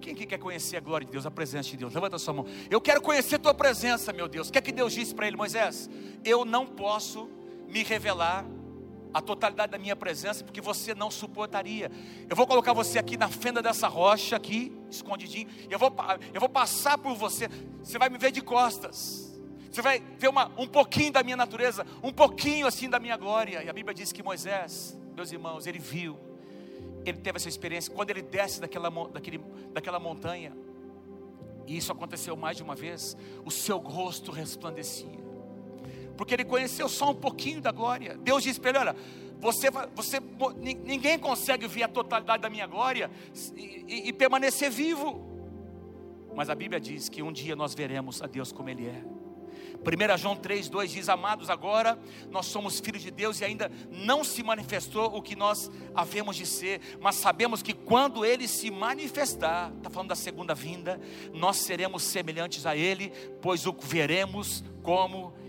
Quem 0.02 0.16
que 0.16 0.26
quer 0.26 0.40
conhecer 0.40 0.78
a 0.78 0.80
glória 0.80 1.06
de 1.06 1.12
Deus, 1.12 1.24
a 1.28 1.30
presença 1.30 1.70
de 1.70 1.78
Deus? 1.78 1.94
Levanta 1.94 2.16
a 2.16 2.20
sua 2.20 2.34
mão. 2.34 2.48
Eu 2.68 2.82
quero 2.82 3.00
conhecer 3.00 3.36
a 3.36 3.40
tua 3.40 3.54
presença, 3.54 4.12
meu 4.12 4.28
Deus. 4.28 4.50
O 4.50 4.52
que 4.52 4.58
é 4.58 4.62
que 4.62 4.72
Deus 4.72 4.92
disse 4.92 5.14
para 5.14 5.28
ele, 5.28 5.38
Moisés? 5.38 5.88
Eu 6.26 6.44
não 6.44 6.66
posso 6.66 7.30
me 7.68 7.84
revelar 7.84 8.44
a 9.14 9.22
totalidade 9.22 9.72
da 9.72 9.78
minha 9.78 9.96
presença, 9.96 10.44
porque 10.44 10.62
você 10.62 10.94
não 10.94 11.10
suportaria. 11.10 11.92
Eu 12.30 12.36
vou 12.36 12.46
colocar 12.46 12.74
você 12.74 13.00
aqui 13.00 13.18
na 13.18 13.30
fenda 13.30 13.62
dessa 13.62 13.88
rocha, 13.88 14.36
aqui, 14.36 14.72
escondidinho. 14.90 15.48
Eu 15.70 15.80
vou, 15.80 15.94
eu 16.34 16.40
vou 16.40 16.50
passar 16.50 16.98
por 16.98 17.16
você. 17.16 17.50
Você 17.82 17.98
vai 17.98 18.10
me 18.10 18.18
ver 18.18 18.32
de 18.32 18.42
costas. 18.42 19.38
Você 19.72 19.82
vai 19.82 20.02
ver 20.18 20.30
uma, 20.30 20.52
um 20.58 20.68
pouquinho 20.68 21.12
da 21.12 21.24
minha 21.24 21.38
natureza, 21.38 21.86
um 22.02 22.12
pouquinho 22.12 22.68
assim 22.68 22.90
da 22.90 23.00
minha 23.00 23.18
glória. 23.18 23.64
E 23.64 23.70
a 23.70 23.74
Bíblia 23.74 23.94
diz 23.94 24.12
que 24.12 24.24
Moisés, 24.24 24.98
meus 25.16 25.32
irmãos, 25.32 25.68
ele 25.68 25.80
viu, 25.80 26.18
ele 27.06 27.18
teve 27.18 27.38
essa 27.38 27.50
experiência. 27.50 27.94
Quando 27.94 28.10
ele 28.10 28.22
desce 28.22 28.60
daquela, 28.60 28.90
daquele, 28.90 29.40
daquela 29.74 30.00
montanha, 30.00 30.56
e 31.66 31.78
isso 31.78 31.92
aconteceu 31.92 32.36
mais 32.36 32.58
de 32.58 32.64
uma 32.64 32.76
vez, 32.76 33.18
o 33.46 33.52
seu 33.52 33.78
rosto 33.78 34.32
resplandecia 34.32 35.17
porque 36.18 36.34
ele 36.34 36.44
conheceu 36.44 36.90
só 36.90 37.12
um 37.12 37.16
pouquinho 37.16 37.62
da 37.62 37.72
glória. 37.72 38.18
Deus 38.18 38.44
disse 38.44 38.60
para 38.60 38.72
ele: 38.72 38.80
olha, 38.80 38.96
você, 39.40 39.70
você, 39.94 40.20
ninguém 40.84 41.18
consegue 41.20 41.68
ver 41.68 41.84
a 41.84 41.88
totalidade 41.88 42.42
da 42.42 42.50
minha 42.50 42.66
glória 42.66 43.10
e, 43.56 43.86
e, 43.88 44.08
e 44.10 44.14
permanecer 44.14 44.72
vivo. 44.72 45.26
Mas 46.36 46.50
a 46.50 46.56
Bíblia 46.56 46.80
diz 46.80 47.08
que 47.08 47.22
um 47.22 47.32
dia 47.32 47.56
nós 47.56 47.74
veremos 47.74 48.22
a 48.22 48.28
Deus 48.28 48.52
como 48.52 48.70
Ele 48.70 48.88
é. 48.88 49.04
1 49.78 50.18
João 50.18 50.36
3,2 50.36 50.88
diz: 50.88 51.10
Amados, 51.10 51.50
agora 51.50 51.98
nós 52.32 52.48
somos 52.48 52.80
filhos 52.80 53.02
de 53.02 53.12
Deus 53.12 53.40
e 53.42 53.46
ainda 53.46 53.72
não 53.92 54.24
se 54.24 54.42
manifestou 54.44 55.16
o 55.16 55.22
que 55.22 55.36
nós 55.36 55.70
havemos 55.94 56.36
de 56.36 56.46
ser, 56.46 56.82
mas 57.00 57.16
sabemos 57.16 57.62
que 57.62 57.74
quando 57.74 58.26
Ele 58.26 58.48
se 58.48 58.72
manifestar, 58.72 59.72
está 59.78 59.90
falando 59.90 60.10
da 60.10 60.16
segunda 60.16 60.54
vinda, 60.54 61.00
nós 61.34 61.58
seremos 61.58 62.04
semelhantes 62.04 62.66
a 62.66 62.76
Ele, 62.76 63.12
pois 63.42 63.66
o 63.66 63.76
veremos 63.80 64.64
como 64.82 65.34
ele 65.34 65.47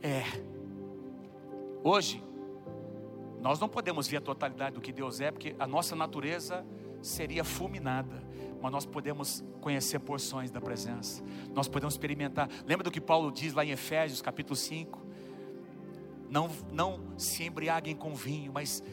é. 0.00 0.22
Hoje, 1.82 2.22
nós 3.40 3.58
não 3.58 3.68
podemos 3.68 4.06
ver 4.06 4.18
a 4.18 4.20
totalidade 4.20 4.76
do 4.76 4.80
que 4.80 4.92
Deus 4.92 5.20
é, 5.20 5.32
porque 5.32 5.56
a 5.58 5.66
nossa 5.66 5.96
natureza 5.96 6.64
seria 7.02 7.42
fulminada, 7.42 8.22
mas 8.62 8.70
nós 8.70 8.86
podemos 8.86 9.42
conhecer 9.60 9.98
porções 9.98 10.52
da 10.52 10.60
presença, 10.60 11.24
nós 11.52 11.66
podemos 11.66 11.94
experimentar. 11.94 12.48
Lembra 12.64 12.84
do 12.84 12.92
que 12.92 13.00
Paulo 13.00 13.32
diz 13.32 13.52
lá 13.52 13.64
em 13.64 13.70
Efésios 13.70 14.22
capítulo 14.22 14.54
5? 14.54 15.04
Não, 16.28 16.48
não 16.70 17.18
se 17.18 17.42
embriaguem 17.42 17.96
com 17.96 18.14
vinho, 18.14 18.52
mas 18.52 18.84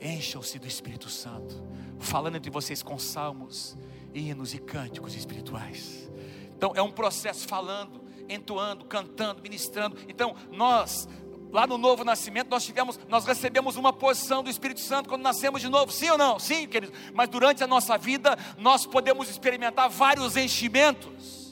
encham-se 0.00 0.58
do 0.58 0.66
Espírito 0.66 1.08
Santo, 1.08 1.62
falando 2.00 2.36
entre 2.36 2.50
vocês 2.50 2.82
com 2.82 2.98
salmos, 2.98 3.78
hinos 4.12 4.52
e 4.52 4.58
cânticos 4.58 5.14
espirituais. 5.14 6.10
Então 6.56 6.72
é 6.74 6.82
um 6.82 6.90
processo 6.90 7.46
falando, 7.46 8.03
entoando, 8.28 8.84
cantando, 8.84 9.42
ministrando. 9.42 9.96
Então, 10.08 10.34
nós 10.50 11.08
lá 11.54 11.68
no 11.68 11.78
novo 11.78 12.02
nascimento 12.02 12.48
nós 12.50 12.64
tivemos, 12.64 12.98
nós 13.08 13.24
recebemos 13.24 13.76
uma 13.76 13.92
porção 13.92 14.42
do 14.42 14.50
Espírito 14.50 14.80
Santo 14.80 15.08
quando 15.08 15.22
nascemos 15.22 15.60
de 15.60 15.68
novo, 15.68 15.92
sim 15.92 16.10
ou 16.10 16.18
não? 16.18 16.36
Sim, 16.36 16.66
queridos. 16.66 16.98
Mas 17.14 17.28
durante 17.28 17.62
a 17.62 17.66
nossa 17.66 17.96
vida 17.96 18.36
nós 18.58 18.84
podemos 18.84 19.30
experimentar 19.30 19.88
vários 19.88 20.36
enchimentos. 20.36 21.44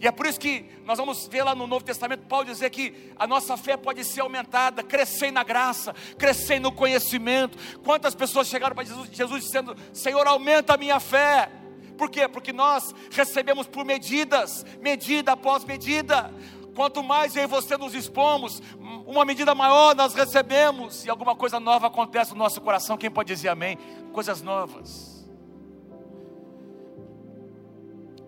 E 0.00 0.06
é 0.06 0.10
por 0.10 0.26
isso 0.26 0.40
que 0.40 0.66
nós 0.84 0.98
vamos 0.98 1.26
ver 1.28 1.44
lá 1.44 1.54
no 1.54 1.66
Novo 1.66 1.84
Testamento 1.84 2.26
Paulo 2.26 2.44
dizer 2.44 2.68
que 2.70 3.12
a 3.16 3.26
nossa 3.26 3.56
fé 3.56 3.76
pode 3.76 4.04
ser 4.04 4.20
aumentada, 4.20 4.82
crescer 4.82 5.30
na 5.30 5.42
graça, 5.42 5.94
crescer 6.18 6.58
no 6.58 6.70
conhecimento. 6.72 7.56
Quantas 7.82 8.14
pessoas 8.14 8.48
chegaram 8.48 8.74
para 8.74 8.84
Jesus, 8.84 9.08
Jesus 9.10 9.44
dizendo: 9.44 9.76
Senhor, 9.92 10.26
aumenta 10.26 10.74
a 10.74 10.76
minha 10.76 11.00
fé. 11.00 11.50
Por 11.96 12.10
quê? 12.10 12.28
Porque 12.28 12.52
nós 12.52 12.94
recebemos 13.10 13.66
por 13.66 13.84
medidas, 13.84 14.64
medida 14.80 15.32
após 15.32 15.64
medida. 15.64 16.32
Quanto 16.74 17.02
mais 17.02 17.34
eu 17.34 17.44
e 17.44 17.46
você 17.46 17.76
nos 17.76 17.94
expomos, 17.94 18.62
uma 19.06 19.24
medida 19.24 19.54
maior 19.54 19.94
nós 19.94 20.14
recebemos, 20.14 21.06
e 21.06 21.10
alguma 21.10 21.34
coisa 21.34 21.58
nova 21.58 21.86
acontece 21.86 22.32
no 22.32 22.38
nosso 22.38 22.60
coração. 22.60 22.98
Quem 22.98 23.10
pode 23.10 23.32
dizer 23.34 23.48
amém? 23.48 23.78
Coisas 24.12 24.42
novas. 24.42 25.15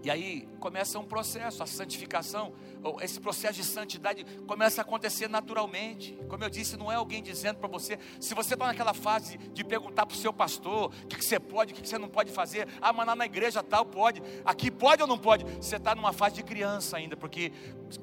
E 0.02 0.10
aí 0.10 0.48
começa 0.60 0.98
um 0.98 1.04
processo, 1.04 1.62
a 1.62 1.66
santificação, 1.66 2.52
esse 3.00 3.20
processo 3.20 3.54
de 3.54 3.64
santidade 3.64 4.24
começa 4.46 4.80
a 4.80 4.82
acontecer 4.82 5.28
naturalmente. 5.28 6.16
Como 6.28 6.44
eu 6.44 6.48
disse, 6.48 6.76
não 6.76 6.90
é 6.90 6.94
alguém 6.94 7.22
dizendo 7.22 7.56
para 7.56 7.68
você, 7.68 7.98
se 8.20 8.32
você 8.34 8.54
está 8.54 8.66
naquela 8.66 8.94
fase 8.94 9.36
de 9.38 9.64
perguntar 9.64 10.06
para 10.06 10.14
o 10.14 10.18
seu 10.18 10.32
pastor 10.32 10.86
o 10.86 11.06
que, 11.06 11.16
que, 11.16 11.24
você 11.24 11.40
pode, 11.40 11.72
o 11.72 11.76
que, 11.76 11.82
que, 11.82 11.88
você 11.88 11.98
não 11.98 12.08
pode 12.08 12.30
fazer, 12.30 12.68
ah, 12.80 12.92
mas 12.92 13.06
lá 13.06 13.16
na 13.16 13.26
igreja 13.26 13.62
tal 13.62 13.84
pode, 13.84 14.22
aqui 14.44 14.70
pode 14.70 15.02
ou 15.02 15.08
não 15.08 15.18
pode, 15.18 15.44
você 15.44 15.76
está 15.76 15.94
numa 15.94 16.12
fase 16.12 16.36
de 16.36 16.42
criança 16.44 16.96
ainda, 16.96 17.16
porque 17.16 17.52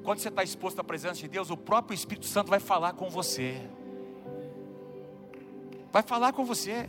quando 0.02 0.18
você 0.18 0.28
está 0.28 0.42
exposto 0.42 0.78
à 0.78 0.84
presença 0.84 1.20
de 1.20 1.28
Deus, 1.28 1.50
o 1.50 1.56
próprio 1.56 1.94
Espírito 1.94 2.26
Santo 2.26 2.50
vai 2.50 2.60
falar 2.60 2.92
com 2.92 3.08
você. 3.08 3.60
Vai 5.90 6.02
falar 6.02 6.34
com 6.34 6.44
você 6.44 6.86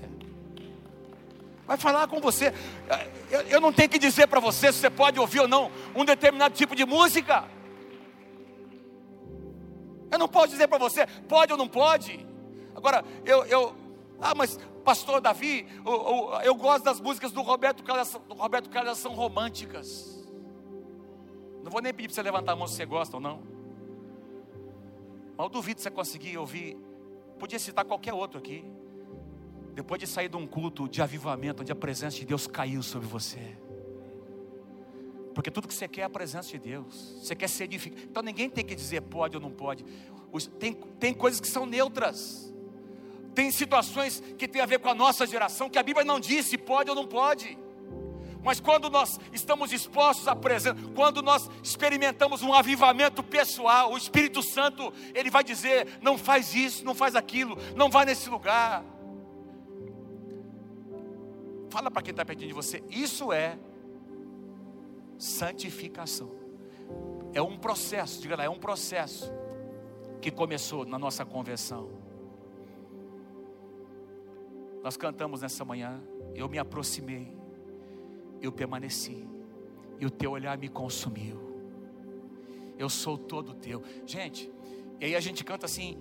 vai 1.67 1.77
falar 1.77 2.07
com 2.07 2.21
você. 2.21 2.53
Eu, 3.29 3.41
eu 3.41 3.61
não 3.61 3.73
tenho 3.73 3.89
que 3.89 3.99
dizer 3.99 4.25
para 4.27 4.39
você 4.39 4.71
se 4.71 4.79
você 4.79 4.89
pode 4.89 5.19
ouvir 5.19 5.41
ou 5.41 5.47
não 5.47 5.69
um 5.93 6.05
determinado 6.05 6.55
tipo 6.55 6.75
de 6.75 6.85
música. 6.85 7.43
Eu 10.09 10.17
não 10.17 10.29
posso 10.29 10.47
dizer 10.47 10.69
para 10.69 10.77
você, 10.77 11.05
pode 11.27 11.51
ou 11.51 11.57
não 11.57 11.67
pode. 11.67 12.25
Agora, 12.73 13.03
eu, 13.25 13.43
eu, 13.45 13.75
ah, 14.21 14.33
mas 14.33 14.57
pastor 14.85 15.19
Davi, 15.19 15.67
eu 16.43 16.55
gosto 16.55 16.85
das 16.85 17.01
músicas 17.01 17.33
do 17.33 17.41
Roberto 17.41 17.83
Carlos, 17.83 18.13
do 18.13 18.33
Roberto 18.33 18.69
Carlos, 18.69 18.97
são 18.97 19.13
românticas. 19.13 20.25
Não 21.61 21.69
vou 21.69 21.81
nem 21.81 21.93
pedir 21.93 22.07
para 22.07 22.15
você 22.15 22.21
levantar 22.21 22.53
a 22.53 22.55
mão 22.55 22.65
se 22.65 22.75
você 22.75 22.85
gosta 22.85 23.17
ou 23.17 23.21
não. 23.21 23.41
Mas 25.35 25.45
eu 25.45 25.49
duvido 25.49 25.81
você 25.81 25.91
conseguir 25.91 26.37
ouvir. 26.37 26.77
Podia 27.37 27.59
citar 27.59 27.83
qualquer 27.83 28.13
outro 28.13 28.39
aqui. 28.39 28.63
Depois 29.77 29.99
de 29.99 30.07
sair 30.07 30.27
de 30.27 30.35
um 30.35 30.47
culto 30.47 30.89
de 30.89 31.03
avivamento, 31.03 31.61
onde 31.61 31.71
a 31.71 31.75
presença 31.75 32.17
de 32.17 32.25
Deus 32.25 32.47
caiu 32.47 32.81
sobre 32.81 33.07
você. 33.07 33.55
Porque 35.35 35.51
tudo 35.51 35.67
que 35.67 35.73
você 35.75 35.87
quer 35.87 36.01
é 36.01 36.03
a 36.05 36.09
presença 36.09 36.49
de 36.49 36.57
Deus. 36.57 37.15
Você 37.21 37.35
quer 37.35 37.47
ser 37.47 37.65
edificado. 37.65 38.01
Então 38.09 38.23
ninguém 38.23 38.49
tem 38.49 38.65
que 38.65 38.73
dizer 38.73 39.01
pode 39.01 39.37
ou 39.37 39.41
não 39.41 39.51
pode. 39.51 39.85
Tem, 40.57 40.73
tem 40.73 41.13
coisas 41.13 41.39
que 41.39 41.47
são 41.47 41.67
neutras. 41.67 42.51
Tem 43.35 43.51
situações 43.51 44.19
que 44.35 44.47
tem 44.47 44.63
a 44.63 44.65
ver 44.65 44.79
com 44.79 44.89
a 44.89 44.95
nossa 44.95 45.27
geração, 45.27 45.69
que 45.69 45.77
a 45.77 45.83
Bíblia 45.83 46.03
não 46.03 46.19
diz 46.19 46.47
se 46.47 46.57
pode 46.57 46.89
ou 46.89 46.95
não 46.95 47.05
pode. 47.05 47.55
Mas 48.43 48.59
quando 48.59 48.89
nós 48.89 49.19
estamos 49.31 49.71
expostos 49.71 50.27
à 50.27 50.35
presença, 50.35 50.75
quando 50.95 51.21
nós 51.21 51.51
experimentamos 51.61 52.41
um 52.41 52.51
avivamento 52.51 53.21
pessoal, 53.21 53.93
o 53.93 53.97
Espírito 53.97 54.41
Santo, 54.41 54.91
ele 55.13 55.29
vai 55.29 55.43
dizer: 55.43 55.99
não 56.01 56.17
faz 56.17 56.55
isso, 56.55 56.83
não 56.83 56.95
faz 56.95 57.15
aquilo, 57.15 57.55
não 57.75 57.91
vai 57.91 58.05
nesse 58.05 58.27
lugar. 58.27 58.83
Fala 61.69 61.91
para 61.91 62.01
quem 62.01 62.11
está 62.11 62.23
pertinho 62.23 62.47
de 62.47 62.53
você, 62.53 62.83
isso 62.89 63.31
é 63.31 63.57
santificação. 65.17 66.31
É 67.33 67.41
um 67.41 67.57
processo, 67.57 68.21
diga 68.21 68.35
lá, 68.35 68.43
é 68.43 68.49
um 68.49 68.59
processo 68.59 69.31
que 70.21 70.31
começou 70.31 70.85
na 70.85 70.97
nossa 70.97 71.25
conversão. 71.25 71.89
Nós 74.83 74.95
cantamos 74.95 75.41
nessa 75.41 75.65
manhã, 75.65 76.01
eu 76.33 76.47
me 76.47 76.57
aproximei, 76.57 77.35
eu 78.41 78.51
permaneci, 78.51 79.27
e 79.99 80.05
o 80.05 80.09
teu 80.09 80.31
olhar 80.31 80.57
me 80.57 80.69
consumiu. 80.69 81.47
Eu 82.77 82.89
sou 82.89 83.17
todo 83.17 83.55
teu. 83.55 83.83
Gente, 84.05 84.51
e 84.99 85.05
aí 85.05 85.15
a 85.15 85.19
gente 85.19 85.43
canta 85.43 85.65
assim: 85.65 85.97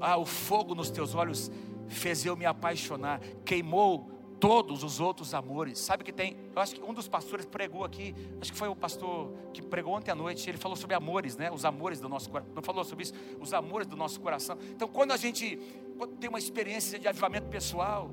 ah, 0.00 0.16
o 0.16 0.26
fogo 0.26 0.74
nos 0.74 0.90
teus 0.90 1.14
olhos 1.14 1.50
fez 1.86 2.26
eu 2.26 2.36
me 2.36 2.44
apaixonar, 2.44 3.20
queimou 3.44 4.17
todos 4.38 4.82
os 4.82 5.00
outros 5.00 5.34
amores. 5.34 5.78
Sabe 5.78 6.04
que 6.04 6.12
tem, 6.12 6.36
eu 6.54 6.62
acho 6.62 6.74
que 6.74 6.82
um 6.82 6.92
dos 6.92 7.08
pastores 7.08 7.44
pregou 7.46 7.84
aqui, 7.84 8.14
acho 8.40 8.52
que 8.52 8.58
foi 8.58 8.68
o 8.68 8.76
pastor 8.76 9.32
que 9.52 9.60
pregou 9.60 9.94
ontem 9.94 10.10
à 10.10 10.14
noite, 10.14 10.48
ele 10.48 10.58
falou 10.58 10.76
sobre 10.76 10.94
amores, 10.94 11.36
né? 11.36 11.50
Os 11.50 11.64
amores 11.64 12.00
do 12.00 12.08
nosso 12.08 12.30
coração. 12.30 12.52
Não 12.54 12.62
falou 12.62 12.84
sobre 12.84 13.04
isso, 13.04 13.14
os 13.40 13.52
amores 13.52 13.86
do 13.86 13.96
nosso 13.96 14.20
coração. 14.20 14.56
Então, 14.70 14.88
quando 14.88 15.12
a 15.12 15.16
gente 15.16 15.58
quando 15.98 16.16
tem 16.16 16.30
uma 16.30 16.38
experiência 16.38 16.96
de 16.96 17.08
avivamento 17.08 17.48
pessoal, 17.48 18.08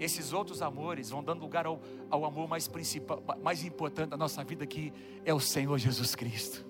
esses 0.00 0.32
outros 0.32 0.60
amores 0.62 1.10
vão 1.10 1.22
dando 1.22 1.40
lugar 1.40 1.64
ao, 1.64 1.80
ao 2.10 2.24
amor 2.24 2.48
mais 2.48 2.66
principal, 2.66 3.22
mais 3.42 3.64
importante 3.64 4.10
da 4.10 4.16
nossa 4.16 4.42
vida 4.42 4.66
que 4.66 4.92
é 5.24 5.32
o 5.32 5.40
Senhor 5.40 5.78
Jesus 5.78 6.14
Cristo. 6.14 6.66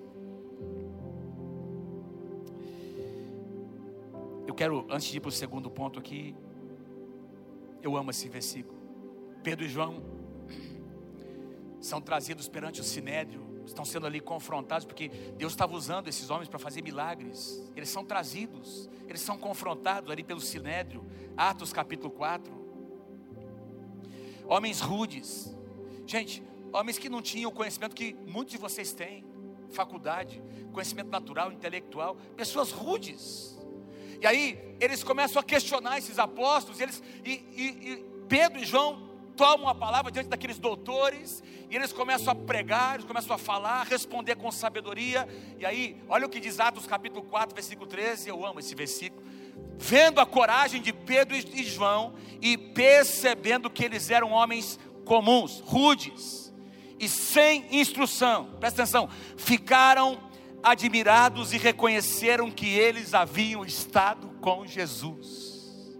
Eu 4.46 4.54
quero, 4.54 4.86
antes 4.90 5.08
de 5.08 5.16
ir 5.16 5.20
para 5.20 5.28
o 5.28 5.32
segundo 5.32 5.70
ponto 5.70 5.98
aqui, 5.98 6.34
eu 7.82 7.96
amo 7.96 8.10
esse 8.10 8.28
versículo. 8.28 8.78
Pedro 9.42 9.64
e 9.64 9.68
João 9.68 10.02
são 11.80 12.00
trazidos 12.00 12.48
perante 12.48 12.80
o 12.80 12.84
sinédrio, 12.84 13.62
estão 13.64 13.84
sendo 13.84 14.06
ali 14.06 14.20
confrontados, 14.20 14.84
porque 14.84 15.08
Deus 15.36 15.52
estava 15.52 15.74
usando 15.74 16.08
esses 16.08 16.28
homens 16.30 16.48
para 16.48 16.58
fazer 16.58 16.82
milagres. 16.82 17.62
Eles 17.76 17.88
são 17.88 18.04
trazidos, 18.04 18.88
eles 19.06 19.20
são 19.20 19.38
confrontados 19.38 20.10
ali 20.10 20.24
pelo 20.24 20.40
sinédrio, 20.40 21.04
Atos 21.36 21.72
capítulo 21.72 22.10
4. 22.10 22.52
Homens 24.46 24.80
rudes, 24.80 25.54
gente, 26.06 26.42
homens 26.72 26.98
que 26.98 27.08
não 27.08 27.20
tinham 27.20 27.50
o 27.50 27.54
conhecimento 27.54 27.94
que 27.94 28.14
muitos 28.26 28.52
de 28.52 28.58
vocês 28.58 28.92
têm, 28.92 29.24
faculdade, 29.70 30.42
conhecimento 30.72 31.10
natural, 31.10 31.52
intelectual, 31.52 32.16
pessoas 32.34 32.70
rudes 32.72 33.57
e 34.20 34.26
aí 34.26 34.58
eles 34.80 35.02
começam 35.02 35.40
a 35.40 35.44
questionar 35.44 35.98
esses 35.98 36.18
apóstolos, 36.18 36.80
e, 36.80 36.82
eles, 36.82 37.02
e, 37.24 37.30
e, 37.30 37.64
e 37.92 38.04
Pedro 38.28 38.60
e 38.60 38.64
João 38.64 39.08
tomam 39.36 39.68
a 39.68 39.74
palavra 39.74 40.10
diante 40.10 40.28
daqueles 40.28 40.58
doutores, 40.58 41.42
e 41.70 41.76
eles 41.76 41.92
começam 41.92 42.32
a 42.32 42.34
pregar, 42.34 42.94
eles 42.94 43.06
começam 43.06 43.34
a 43.34 43.38
falar, 43.38 43.80
a 43.80 43.84
responder 43.84 44.34
com 44.34 44.50
sabedoria. 44.50 45.28
E 45.58 45.64
aí, 45.64 45.96
olha 46.08 46.26
o 46.26 46.28
que 46.28 46.40
diz 46.40 46.58
Atos 46.58 46.86
capítulo 46.86 47.22
4, 47.22 47.54
versículo 47.54 47.86
13, 47.86 48.28
eu 48.28 48.44
amo 48.44 48.58
esse 48.58 48.74
versículo. 48.74 49.22
Vendo 49.76 50.20
a 50.20 50.26
coragem 50.26 50.82
de 50.82 50.92
Pedro 50.92 51.36
e 51.36 51.62
João, 51.62 52.14
e 52.40 52.58
percebendo 52.58 53.70
que 53.70 53.84
eles 53.84 54.10
eram 54.10 54.32
homens 54.32 54.78
comuns, 55.04 55.60
rudes, 55.60 56.52
e 56.98 57.08
sem 57.08 57.64
instrução, 57.70 58.56
presta 58.58 58.82
atenção, 58.82 59.08
ficaram 59.36 60.18
admirados 60.62 61.52
e 61.52 61.58
reconheceram 61.58 62.50
que 62.50 62.66
eles 62.66 63.14
haviam 63.14 63.64
estado 63.64 64.28
com 64.40 64.66
Jesus. 64.66 65.96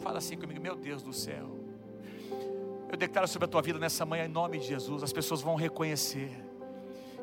Fala 0.00 0.18
assim 0.18 0.36
comigo, 0.36 0.60
meu 0.60 0.74
Deus 0.74 1.02
do 1.02 1.12
céu. 1.12 1.58
Eu 2.90 2.96
declaro 2.96 3.28
sobre 3.28 3.46
a 3.46 3.48
tua 3.48 3.62
vida 3.62 3.78
nessa 3.78 4.04
manhã, 4.04 4.24
em 4.24 4.28
nome 4.28 4.58
de 4.58 4.66
Jesus, 4.66 5.02
as 5.02 5.12
pessoas 5.12 5.40
vão 5.40 5.54
reconhecer 5.54 6.30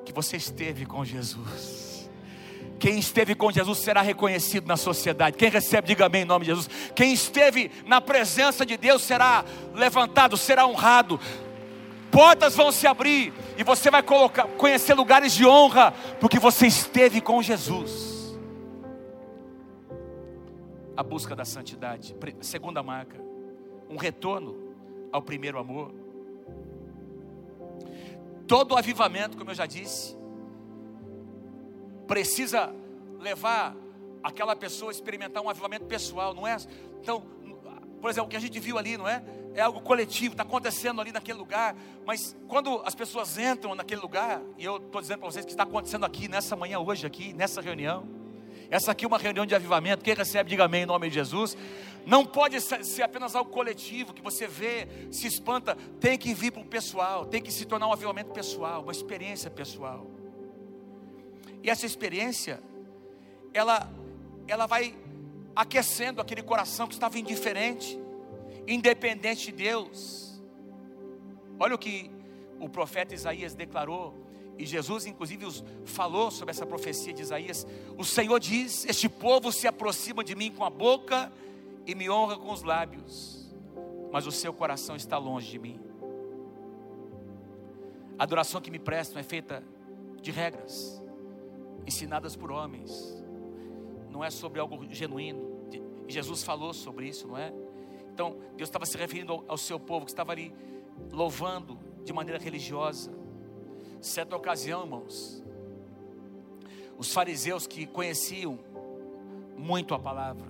que 0.06 0.14
você 0.14 0.38
esteve 0.38 0.86
com 0.86 1.04
Jesus. 1.04 2.10
Quem 2.80 2.98
esteve 2.98 3.36
com 3.36 3.52
Jesus 3.52 3.80
será 3.80 4.02
reconhecido 4.02 4.66
na 4.66 4.78
sociedade. 4.78 5.36
Quem 5.36 5.50
recebe, 5.50 5.90
diga 5.90 6.06
amém 6.06 6.22
em 6.22 6.26
nome 6.26 6.46
de 6.46 6.52
Jesus. 6.52 6.70
Quem 6.96 7.14
esteve 7.14 7.70
na 7.86 8.00
presença 8.00 8.66
de 8.66 8.78
Deus 8.78 9.04
será 9.04 9.44
levantado, 9.74 10.38
será 10.38 10.66
honrado 10.66 11.20
portas 12.12 12.56
vão 12.56 12.72
se 12.72 12.88
abrir 12.88 13.34
e 13.58 13.64
você 13.64 13.90
vai 13.90 14.04
colocar, 14.04 14.48
conhecer 14.48 14.94
lugares 14.94 15.34
de 15.34 15.46
honra, 15.46 15.94
porque 16.20 16.40
você 16.40 16.68
esteve 16.68 17.22
com 17.22 17.42
Jesus. 17.42 18.38
A 20.96 21.04
busca 21.04 21.36
da 21.36 21.46
santidade, 21.46 22.16
segunda 22.42 22.84
marca, 22.84 23.20
um 23.90 23.98
retorno 23.98 24.58
ao 25.12 25.22
primeiro 25.22 25.58
amor. 25.58 25.94
Todo 28.48 28.76
avivamento, 28.76 29.38
como 29.38 29.52
eu 29.52 29.56
já 29.56 29.66
disse, 29.66 30.18
precisa 32.08 32.74
levar 33.20 33.76
aquela 34.24 34.56
pessoa 34.56 34.92
a 34.92 34.94
experimentar 34.94 35.42
um 35.44 35.50
avivamento 35.50 35.86
pessoal, 35.86 36.34
não 36.34 36.48
é? 36.48 36.58
Então, 37.02 37.24
por 38.02 38.10
exemplo, 38.10 38.28
o 38.28 38.30
que 38.30 38.38
a 38.38 38.40
gente 38.40 38.60
viu 38.60 38.78
ali, 38.78 38.98
não 38.98 39.08
é? 39.08 39.22
é 39.54 39.62
algo 39.62 39.82
coletivo, 39.82 40.34
está 40.34 40.44
acontecendo 40.44 41.02
ali 41.02 41.12
naquele 41.12 41.38
lugar, 41.38 41.76
mas 42.06 42.36
quando 42.48 42.82
as 42.86 42.96
pessoas 42.96 43.38
entram 43.38 43.76
naquele 43.76 44.02
lugar, 44.02 44.42
e 44.58 44.64
eu 44.64 44.78
estou 44.78 45.02
dizendo 45.02 45.20
para 45.20 45.32
vocês 45.32 45.46
que 45.46 45.52
está 45.52 45.64
acontecendo 45.64 46.06
aqui, 46.06 46.28
nessa 46.28 46.56
manhã, 46.56 46.80
hoje, 46.80 47.06
aqui, 47.06 47.34
nessa 47.34 47.62
reunião, 47.62 48.08
essa 48.70 48.92
aqui 48.92 49.04
é 49.04 49.08
uma 49.08 49.18
reunião 49.18 49.46
de 49.46 49.56
avivamento, 49.56 50.04
quem 50.04 50.14
recebe, 50.14 50.50
diga 50.50 50.66
amém 50.66 50.84
em 50.84 50.86
nome 50.86 51.10
de 51.10 51.16
Jesus. 51.16 51.58
Não 52.06 52.24
pode 52.26 52.62
ser 52.62 53.02
apenas 53.02 53.36
algo 53.36 53.50
coletivo, 53.50 54.14
que 54.14 54.22
você 54.22 54.48
vê, 54.48 54.88
se 55.12 55.28
espanta, 55.28 55.76
tem 56.00 56.18
que 56.18 56.34
vir 56.34 56.52
para 56.52 56.62
o 56.62 56.66
pessoal, 56.66 57.26
tem 57.26 57.42
que 57.42 57.52
se 57.52 57.66
tornar 57.66 57.88
um 57.88 57.94
avivamento 57.94 58.32
pessoal, 58.32 58.84
uma 58.84 58.92
experiência 58.92 59.50
pessoal. 59.50 60.06
E 61.64 61.70
essa 61.70 61.86
experiência, 61.86 62.62
ela, 63.54 63.92
ela 64.48 64.68
vai 64.68 64.96
aquecendo 65.56 66.22
aquele 66.22 66.42
coração 66.42 66.88
que 66.88 66.94
estava 66.94 67.18
indiferente, 67.20 68.00
independente 68.68 69.48
de 69.48 69.52
Deus. 69.52 70.42
Olha 71.60 71.76
o 71.76 71.78
que 71.78 72.12
o 72.60 72.70
profeta 72.70 73.14
Isaías 73.14 73.54
declarou, 73.54 74.14
e 74.58 74.66
Jesus, 74.66 75.06
inclusive, 75.06 75.46
falou 75.86 76.30
sobre 76.30 76.52
essa 76.52 76.66
profecia 76.66 77.14
de 77.14 77.22
Isaías: 77.22 77.66
O 77.98 78.04
Senhor 78.04 78.40
diz: 78.40 78.86
Este 78.86 79.08
povo 79.08 79.52
se 79.52 79.68
aproxima 79.68 80.24
de 80.24 80.36
mim 80.36 80.52
com 80.52 80.66
a 80.66 80.70
boca 80.70 81.32
e 81.86 81.96
me 81.96 82.10
honra 82.10 82.38
com 82.38 82.52
os 82.52 82.62
lábios, 82.62 83.50
mas 84.12 84.28
o 84.28 84.32
seu 84.32 84.54
coração 84.54 84.98
está 84.98 85.18
longe 85.18 85.50
de 85.50 85.58
mim. 85.58 85.80
A 88.18 88.24
adoração 88.24 88.60
que 88.60 88.70
me 88.70 88.80
prestam 88.80 89.18
é 89.18 89.24
feita 89.24 89.64
de 90.22 90.30
regras, 90.30 91.02
ensinadas 91.88 92.36
por 92.36 92.52
homens, 92.52 93.19
não 94.20 94.26
é 94.26 94.30
sobre 94.30 94.60
algo 94.60 94.86
genuíno. 94.94 95.70
E 96.06 96.12
Jesus 96.12 96.44
falou 96.44 96.74
sobre 96.74 97.08
isso, 97.08 97.26
não 97.26 97.38
é? 97.38 97.54
Então, 98.14 98.36
Deus 98.58 98.68
estava 98.68 98.86
se 98.86 98.98
referindo 98.98 99.46
ao, 99.48 99.58
seu 99.58 99.80
povo 99.80 100.04
que 100.04 100.12
estava 100.12 100.34
ali 100.34 100.54
louvando 101.10 101.80
de 102.04 102.12
maneira 102.12 102.38
religiosa. 102.38 103.14
Certa 104.02 104.36
ocasião, 104.36 104.82
irmãos, 104.82 105.42
os 106.98 107.14
fariseus 107.14 107.66
que 107.66 107.86
conheciam 107.86 108.60
muito 109.58 109.94
a 109.94 110.00
palavra, 110.00 110.48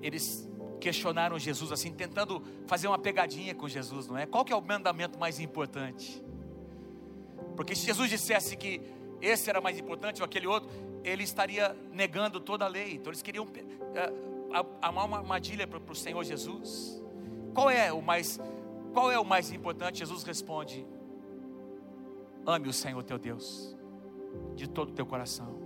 eles 0.00 0.48
questionaram 0.80 1.40
Jesus 1.40 1.72
assim, 1.72 1.92
tentando 1.92 2.40
fazer 2.68 2.86
uma 2.86 2.98
pegadinha 3.00 3.52
com 3.52 3.68
Jesus, 3.68 4.06
não 4.06 4.16
é? 4.16 4.26
Qual 4.26 4.44
que 4.44 4.52
é 4.52 4.56
o 4.56 4.62
mandamento 4.62 5.18
mais 5.18 5.40
importante? 5.40 6.22
Porque 7.56 7.74
se 7.74 7.84
Jesus 7.84 8.08
dissesse 8.08 8.56
que 8.56 8.80
esse 9.22 9.48
era 9.48 9.60
mais 9.60 9.78
importante 9.78 10.20
ou 10.20 10.26
aquele 10.26 10.46
outro, 10.46 10.68
ele 11.04 11.22
estaria 11.22 11.76
negando 11.92 12.40
toda 12.40 12.64
a 12.64 12.68
lei. 12.68 12.94
Então 12.94 13.10
eles 13.10 13.22
queriam 13.22 13.46
é, 13.94 14.12
amar 14.82 15.06
uma 15.06 15.18
armadilha 15.18 15.66
para 15.66 15.78
o 15.78 15.94
Senhor 15.94 16.22
Jesus. 16.24 17.00
Qual 17.54 17.70
é 17.70 17.92
o 17.92 18.02
mais 18.02 18.38
qual 18.92 19.10
é 19.10 19.18
o 19.18 19.24
mais 19.24 19.50
importante? 19.50 20.00
Jesus 20.00 20.22
responde: 20.22 20.86
Ame 22.44 22.68
o 22.68 22.72
Senhor 22.72 23.02
teu 23.02 23.18
Deus 23.18 23.74
de 24.54 24.68
todo 24.68 24.90
o 24.90 24.92
teu 24.92 25.06
coração, 25.06 25.58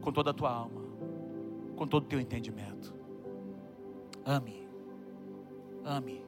com 0.00 0.12
toda 0.12 0.30
a 0.30 0.34
tua 0.34 0.50
alma, 0.50 0.82
com 1.76 1.86
todo 1.86 2.04
o 2.04 2.06
teu 2.06 2.20
entendimento. 2.20 2.94
Ame. 4.24 4.66
Ame. 5.84 6.24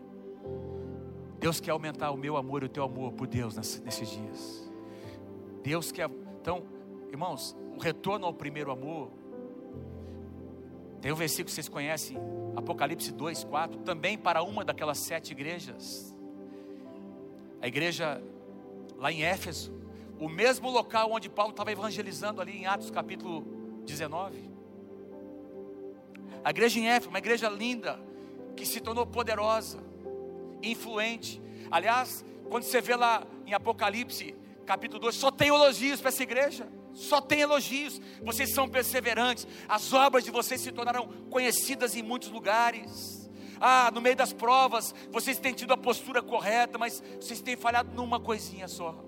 Deus 1.38 1.60
quer 1.60 1.70
aumentar 1.70 2.10
o 2.10 2.16
meu 2.16 2.36
amor 2.36 2.62
e 2.62 2.66
o 2.66 2.68
teu 2.68 2.84
amor 2.84 3.12
por 3.12 3.26
Deus 3.26 3.56
nesses 3.56 4.10
dias. 4.10 4.70
Deus 5.62 5.90
quer. 5.90 6.08
Então, 6.46 6.62
irmãos, 7.10 7.56
o 7.74 7.80
retorno 7.80 8.24
ao 8.24 8.32
primeiro 8.32 8.70
amor. 8.70 9.10
Tem 11.00 11.10
um 11.10 11.16
versículo 11.16 11.46
que 11.46 11.50
vocês 11.50 11.68
conhecem, 11.68 12.16
Apocalipse 12.54 13.10
2, 13.12 13.42
4, 13.42 13.80
também 13.80 14.16
para 14.16 14.44
uma 14.44 14.64
daquelas 14.64 14.98
sete 14.98 15.32
igrejas. 15.32 16.16
A 17.60 17.66
igreja 17.66 18.22
lá 18.96 19.10
em 19.10 19.24
Éfeso, 19.24 19.74
o 20.20 20.28
mesmo 20.28 20.70
local 20.70 21.10
onde 21.10 21.28
Paulo 21.28 21.50
estava 21.50 21.72
evangelizando 21.72 22.40
ali 22.40 22.58
em 22.58 22.64
Atos 22.64 22.92
capítulo 22.92 23.44
19. 23.84 24.48
A 26.44 26.50
igreja 26.50 26.78
em 26.78 26.88
Éfeso, 26.88 27.08
uma 27.08 27.18
igreja 27.18 27.48
linda, 27.48 27.98
que 28.54 28.64
se 28.64 28.80
tornou 28.80 29.04
poderosa, 29.04 29.80
influente. 30.62 31.42
Aliás, 31.72 32.24
quando 32.48 32.62
você 32.62 32.80
vê 32.80 32.94
lá 32.94 33.26
em 33.44 33.52
Apocalipse, 33.52 34.45
capítulo 34.66 35.00
2, 35.00 35.14
só 35.14 35.30
tem 35.30 35.48
elogios 35.48 36.00
para 36.00 36.08
essa 36.08 36.22
igreja. 36.22 36.68
Só 36.92 37.20
tem 37.20 37.40
elogios. 37.40 38.00
Vocês 38.22 38.52
são 38.52 38.68
perseverantes. 38.68 39.46
As 39.68 39.92
obras 39.92 40.24
de 40.24 40.30
vocês 40.30 40.60
se 40.60 40.72
tornaram 40.72 41.06
conhecidas 41.30 41.94
em 41.94 42.02
muitos 42.02 42.30
lugares. 42.30 43.30
Ah, 43.60 43.90
no 43.92 44.00
meio 44.00 44.16
das 44.16 44.32
provas, 44.32 44.94
vocês 45.10 45.38
têm 45.38 45.54
tido 45.54 45.72
a 45.72 45.76
postura 45.76 46.22
correta, 46.22 46.76
mas 46.76 47.02
vocês 47.20 47.40
têm 47.40 47.56
falhado 47.56 47.94
numa 47.94 48.20
coisinha 48.20 48.68
só. 48.68 49.02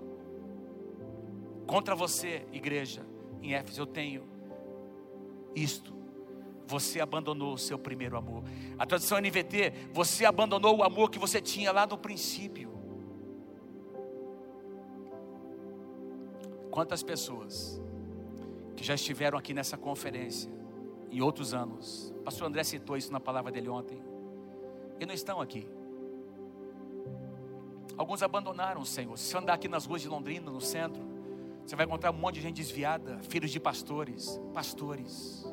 Contra 1.67 1.95
você, 1.95 2.47
igreja, 2.51 3.05
em 3.41 3.53
Éfeso, 3.53 3.81
eu 3.81 3.85
tenho 3.85 4.27
isto 5.55 5.99
você 6.69 7.01
abandonou 7.01 7.55
o 7.55 7.57
seu 7.57 7.79
primeiro 7.79 8.15
amor. 8.15 8.43
A 8.77 8.85
tradução 8.85 9.17
NVT, 9.17 9.73
você 9.91 10.23
abandonou 10.23 10.77
o 10.77 10.83
amor 10.83 11.09
que 11.09 11.17
você 11.17 11.41
tinha 11.41 11.71
lá 11.71 11.87
no 11.87 11.97
princípio. 11.97 12.78
Quantas 16.79 17.03
pessoas 17.03 17.77
que 18.73 18.85
já 18.85 18.93
estiveram 18.93 19.37
aqui 19.37 19.53
nessa 19.53 19.75
conferência 19.75 20.49
em 21.11 21.19
outros 21.19 21.53
anos, 21.53 22.13
o 22.17 22.23
pastor 22.23 22.47
André 22.47 22.63
citou 22.63 22.95
isso 22.95 23.11
na 23.11 23.19
palavra 23.19 23.51
dele 23.51 23.67
ontem, 23.67 24.01
e 24.97 25.05
não 25.05 25.13
estão 25.13 25.41
aqui. 25.41 25.67
Alguns 27.97 28.23
abandonaram 28.23 28.79
o 28.79 28.85
Senhor. 28.85 29.17
Se 29.17 29.35
andar 29.35 29.55
aqui 29.55 29.67
nas 29.67 29.85
ruas 29.85 30.01
de 30.01 30.07
Londrina, 30.07 30.49
no 30.49 30.61
centro, 30.61 31.03
você 31.65 31.75
vai 31.75 31.85
encontrar 31.85 32.11
um 32.11 32.17
monte 32.17 32.35
de 32.35 32.41
gente 32.43 32.55
desviada, 32.55 33.19
filhos 33.23 33.51
de 33.51 33.59
pastores, 33.59 34.39
pastores 34.53 35.45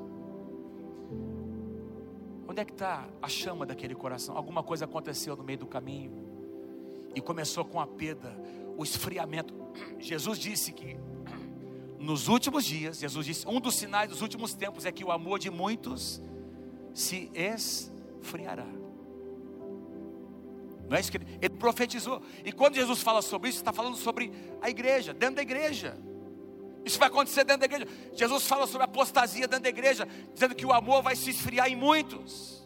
Onde 2.47 2.61
é 2.61 2.65
que 2.65 2.71
está 2.71 3.09
a 3.21 3.29
chama 3.29 3.67
daquele 3.67 3.97
coração? 3.97 4.37
Alguma 4.37 4.62
coisa 4.62 4.85
aconteceu 4.85 5.35
no 5.35 5.43
meio 5.43 5.59
do 5.59 5.67
caminho 5.67 6.12
e 7.17 7.21
começou 7.21 7.65
com 7.65 7.81
a 7.81 7.87
perda, 7.89 8.33
o 8.77 8.85
esfriamento. 8.85 9.53
Jesus 9.99 10.39
disse 10.39 10.73
que 10.73 10.97
nos 11.99 12.29
últimos 12.29 12.65
dias, 12.65 12.99
Jesus 12.99 13.27
disse, 13.27 13.49
um 13.49 13.61
dos 13.61 13.75
sinais 13.77 14.09
dos 14.09 14.23
últimos 14.23 14.55
tempos 14.55 14.85
é 14.85 14.93
que 14.93 15.05
o 15.05 15.11
amor 15.11 15.39
de 15.39 15.51
muitos 15.51 16.21
se 16.93 17.31
esfriará. 17.35 18.67
Não 20.89 20.97
é 20.97 21.01
isso 21.01 21.11
que 21.11 21.17
ele, 21.17 21.27
ele 21.41 21.55
profetizou. 21.55 22.23
E 22.45 22.53
quando 22.53 22.75
Jesus 22.75 23.03
fala 23.03 23.21
sobre 23.21 23.49
isso, 23.49 23.59
está 23.59 23.73
falando 23.73 23.97
sobre 23.97 24.33
a 24.61 24.71
igreja, 24.71 25.13
dentro 25.13 25.37
da 25.37 25.43
igreja. 25.43 25.99
Isso 26.85 26.99
vai 26.99 27.09
acontecer 27.09 27.45
dentro 27.45 27.61
da 27.61 27.67
igreja. 27.67 27.87
Jesus 28.13 28.47
fala 28.47 28.67
sobre 28.67 28.85
apostasia 28.85 29.49
dentro 29.49 29.65
da 29.65 29.69
igreja, 29.69 30.07
dizendo 30.33 30.55
que 30.55 30.65
o 30.65 30.73
amor 30.73 31.03
vai 31.03 31.17
se 31.17 31.31
esfriar 31.31 31.69
em 31.69 31.75
muitos. 31.75 32.65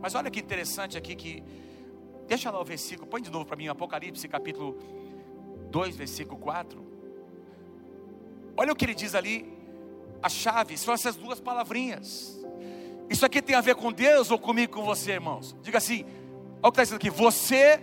Mas 0.00 0.14
olha 0.14 0.30
que 0.30 0.40
interessante 0.40 0.98
aqui 0.98 1.14
que 1.14 1.44
deixa 2.26 2.50
lá 2.50 2.60
o 2.60 2.64
versículo, 2.64 3.08
põe 3.08 3.22
de 3.22 3.30
novo 3.30 3.44
para 3.44 3.56
mim, 3.56 3.68
Apocalipse 3.68 4.26
capítulo 4.26 4.78
2, 5.70 5.94
versículo 5.96 6.38
4. 6.40 6.89
Olha 8.60 8.72
o 8.72 8.76
que 8.76 8.84
ele 8.84 8.94
diz 8.94 9.14
ali, 9.14 9.50
a 10.22 10.28
chave 10.28 10.76
são 10.76 10.92
essas 10.92 11.16
duas 11.16 11.40
palavrinhas. 11.40 12.38
Isso 13.08 13.24
aqui 13.24 13.40
tem 13.40 13.56
a 13.56 13.60
ver 13.60 13.74
com 13.74 13.90
Deus 13.90 14.30
ou 14.30 14.38
comigo, 14.38 14.74
com 14.74 14.84
você, 14.84 15.12
irmãos? 15.12 15.56
Diga 15.62 15.78
assim: 15.78 16.04
olha 16.62 16.68
o 16.68 16.72
que 16.72 16.80
está 16.80 16.82
dizendo 16.82 16.96
aqui, 16.96 17.10
você 17.10 17.80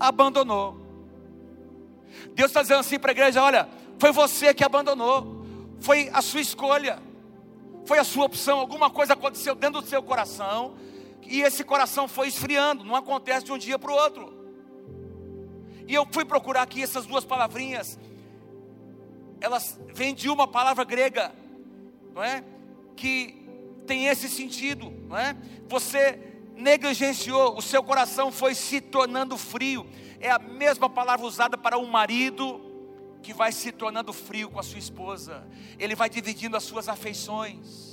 abandonou 0.00 0.82
Deus 2.34 2.50
está 2.50 2.62
dizendo 2.62 2.80
assim 2.80 2.98
para 2.98 3.10
a 3.10 3.12
igreja: 3.12 3.42
olha, 3.42 3.68
foi 3.98 4.12
você 4.12 4.52
que 4.54 4.64
abandonou, 4.64 5.44
foi 5.80 6.10
a 6.12 6.22
sua 6.22 6.40
escolha, 6.40 6.98
foi 7.84 7.98
a 7.98 8.04
sua 8.04 8.24
opção. 8.24 8.58
Alguma 8.58 8.90
coisa 8.90 9.14
aconteceu 9.14 9.54
dentro 9.54 9.80
do 9.80 9.88
seu 9.88 10.02
coração 10.02 10.74
e 11.22 11.42
esse 11.42 11.64
coração 11.64 12.08
foi 12.08 12.28
esfriando, 12.28 12.84
não 12.84 12.96
acontece 12.96 13.44
de 13.44 13.52
um 13.52 13.58
dia 13.58 13.78
para 13.78 13.90
o 13.90 13.94
outro. 13.94 14.42
E 15.86 15.94
eu 15.94 16.06
fui 16.10 16.24
procurar 16.24 16.62
aqui 16.62 16.82
essas 16.82 17.06
duas 17.06 17.24
palavrinhas, 17.24 17.98
elas 19.42 19.78
vêm 19.92 20.14
de 20.14 20.28
uma 20.28 20.46
palavra 20.46 20.84
grega, 20.84 21.32
não 22.14 22.22
é? 22.22 22.44
Que 22.96 23.46
tem 23.86 24.06
esse 24.06 24.28
sentido, 24.28 24.90
não 25.08 25.18
é? 25.18 25.36
Você 25.68 26.18
negligenciou, 26.56 27.56
o 27.56 27.62
seu 27.62 27.82
coração 27.82 28.30
foi 28.30 28.54
se 28.54 28.80
tornando 28.80 29.36
frio 29.36 29.86
é 30.22 30.30
a 30.30 30.38
mesma 30.38 30.88
palavra 30.88 31.26
usada 31.26 31.58
para 31.58 31.76
um 31.76 31.86
marido 31.86 32.60
que 33.22 33.34
vai 33.34 33.50
se 33.50 33.72
tornando 33.72 34.12
frio 34.12 34.48
com 34.48 34.60
a 34.60 34.62
sua 34.62 34.78
esposa, 34.78 35.46
ele 35.78 35.96
vai 35.96 36.08
dividindo 36.08 36.56
as 36.56 36.62
suas 36.62 36.88
afeições. 36.88 37.91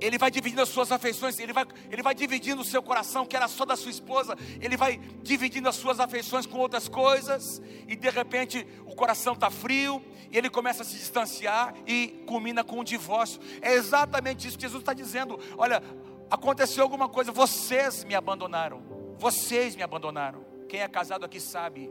Ele 0.00 0.16
vai 0.18 0.30
dividindo 0.30 0.62
as 0.62 0.68
suas 0.68 0.92
afeições, 0.92 1.38
ele 1.38 1.52
vai, 1.52 1.66
ele 1.90 2.02
vai 2.02 2.14
dividindo 2.14 2.62
o 2.62 2.64
seu 2.64 2.82
coração, 2.82 3.26
que 3.26 3.36
era 3.36 3.48
só 3.48 3.64
da 3.64 3.76
sua 3.76 3.90
esposa, 3.90 4.36
ele 4.60 4.76
vai 4.76 4.98
dividindo 5.22 5.68
as 5.68 5.76
suas 5.76 5.98
afeições 5.98 6.46
com 6.46 6.58
outras 6.58 6.88
coisas, 6.88 7.60
e 7.86 7.96
de 7.96 8.10
repente 8.10 8.66
o 8.86 8.94
coração 8.94 9.32
está 9.32 9.50
frio, 9.50 10.02
e 10.30 10.38
ele 10.38 10.48
começa 10.48 10.82
a 10.82 10.86
se 10.86 10.96
distanciar 10.96 11.74
e 11.86 12.22
culmina 12.26 12.62
com 12.62 12.80
um 12.80 12.84
divórcio. 12.84 13.40
É 13.60 13.74
exatamente 13.74 14.46
isso 14.46 14.56
que 14.56 14.62
Jesus 14.62 14.82
está 14.82 14.92
dizendo: 14.92 15.38
olha, 15.56 15.82
aconteceu 16.30 16.82
alguma 16.82 17.08
coisa, 17.08 17.32
vocês 17.32 18.04
me 18.04 18.14
abandonaram. 18.14 18.82
Vocês 19.18 19.74
me 19.74 19.82
abandonaram. 19.82 20.44
Quem 20.68 20.80
é 20.80 20.88
casado 20.88 21.24
aqui 21.24 21.40
sabe 21.40 21.90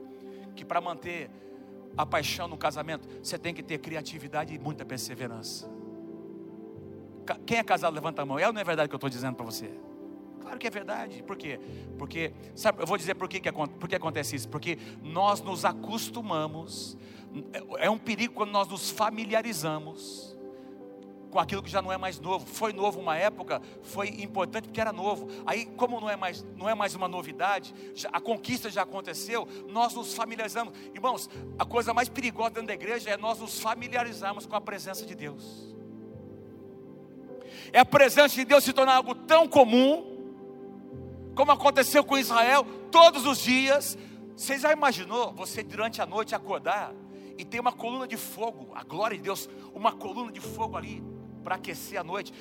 que 0.56 0.64
para 0.64 0.80
manter 0.80 1.30
a 1.98 2.06
paixão 2.06 2.48
no 2.48 2.58
casamento, 2.58 3.08
você 3.22 3.38
tem 3.38 3.54
que 3.54 3.64
ter 3.64 3.80
criatividade 3.80 4.54
e 4.54 4.60
muita 4.60 4.86
perseverança. 4.86 5.70
Quem 7.46 7.58
é 7.58 7.64
casado, 7.64 7.94
levanta 7.94 8.22
a 8.22 8.26
mão. 8.26 8.40
É 8.40 8.48
ou 8.48 8.54
não 8.54 8.62
é 8.62 8.64
verdade 8.64 8.90
que 8.90 8.96
eu 8.96 8.98
estou 8.98 9.10
dizendo 9.10 9.36
para 9.36 9.46
você? 9.46 9.70
Claro 10.42 10.58
que 10.60 10.68
é 10.68 10.70
verdade. 10.70 11.24
Por 11.24 11.36
quê? 11.36 11.60
Porque, 11.98 12.32
sabe, 12.56 12.82
eu 12.82 12.88
vou 12.88 12.98
dizer 12.98 13.16
por 13.16 13.28
que, 13.28 13.40
que, 13.40 13.52
por 13.52 13.90
que 13.90 13.96
acontece 13.96 14.36
isso. 14.36 14.48
Porque 14.48 14.78
nós 15.02 15.42
nos 15.42 15.66
acostumamos, 15.66 16.98
é, 17.52 17.88
é 17.88 17.90
um 17.90 17.98
perigo 17.98 18.34
quando 18.34 18.52
nós 18.52 18.68
nos 18.68 18.90
familiarizamos 18.90 20.38
com 21.30 21.40
aquilo 21.40 21.62
que 21.62 21.70
já 21.70 21.82
não 21.82 21.92
é 21.92 21.98
mais 21.98 22.20
novo. 22.20 22.46
Foi 22.46 22.74
novo 22.74 23.00
uma 23.00 23.18
época, 23.18 23.62
foi 23.84 24.08
importante 24.08 24.66
porque 24.66 24.80
era 24.80 24.94
novo. 24.94 25.28
Aí, 25.46 25.66
como 25.66 26.00
não 26.00 26.10
é 26.10 26.16
mais, 26.16 26.46
não 26.56 26.70
é 26.70 26.74
mais 26.74 26.96
uma 26.96 27.08
novidade, 27.08 27.74
já, 27.94 28.10
a 28.12 28.20
conquista 28.22 28.70
já 28.70 28.84
aconteceu, 28.84 29.48
nós 29.68 29.94
nos 29.94 30.14
familiarizamos. 30.14 30.74
Irmãos, 30.94 31.30
a 31.60 31.66
coisa 31.66 31.94
mais 31.94 32.10
perigosa 32.10 32.52
dentro 32.52 32.68
da 32.68 32.74
igreja 32.74 33.10
é 33.10 33.18
nós 33.18 33.40
nos 33.40 33.60
familiarizarmos 33.60 34.46
com 34.46 34.56
a 34.56 34.62
presença 34.62 35.06
de 35.06 35.14
Deus. 35.14 35.76
É 37.72 37.80
a 37.80 37.86
presença 37.86 38.36
de 38.36 38.46
Deus 38.46 38.64
se 38.64 38.74
tornar 38.74 38.96
algo 38.96 39.14
tão 39.14 39.48
comum, 39.48 40.16
como 41.36 41.52
aconteceu 41.52 42.04
com 42.04 42.18
Israel, 42.18 42.66
todos 42.92 43.26
os 43.26 43.40
dias. 43.40 43.98
Você 44.36 44.58
já 44.58 44.72
imaginou 44.72 45.34
você 45.34 45.64
durante 45.64 46.02
a 46.02 46.06
noite 46.06 46.36
acordar 46.36 46.94
e 47.38 47.46
ter 47.46 47.60
uma 47.60 47.72
coluna 47.72 48.08
de 48.08 48.18
fogo, 48.18 48.70
a 48.74 48.84
glória 48.84 49.18
de 49.18 49.24
Deus, 49.24 49.50
uma 49.74 49.92
coluna 49.92 50.32
de 50.32 50.40
fogo 50.40 50.76
ali 50.76 51.04
para 51.44 51.56
aquecer 51.56 52.00
a 52.00 52.04
noite. 52.04 52.34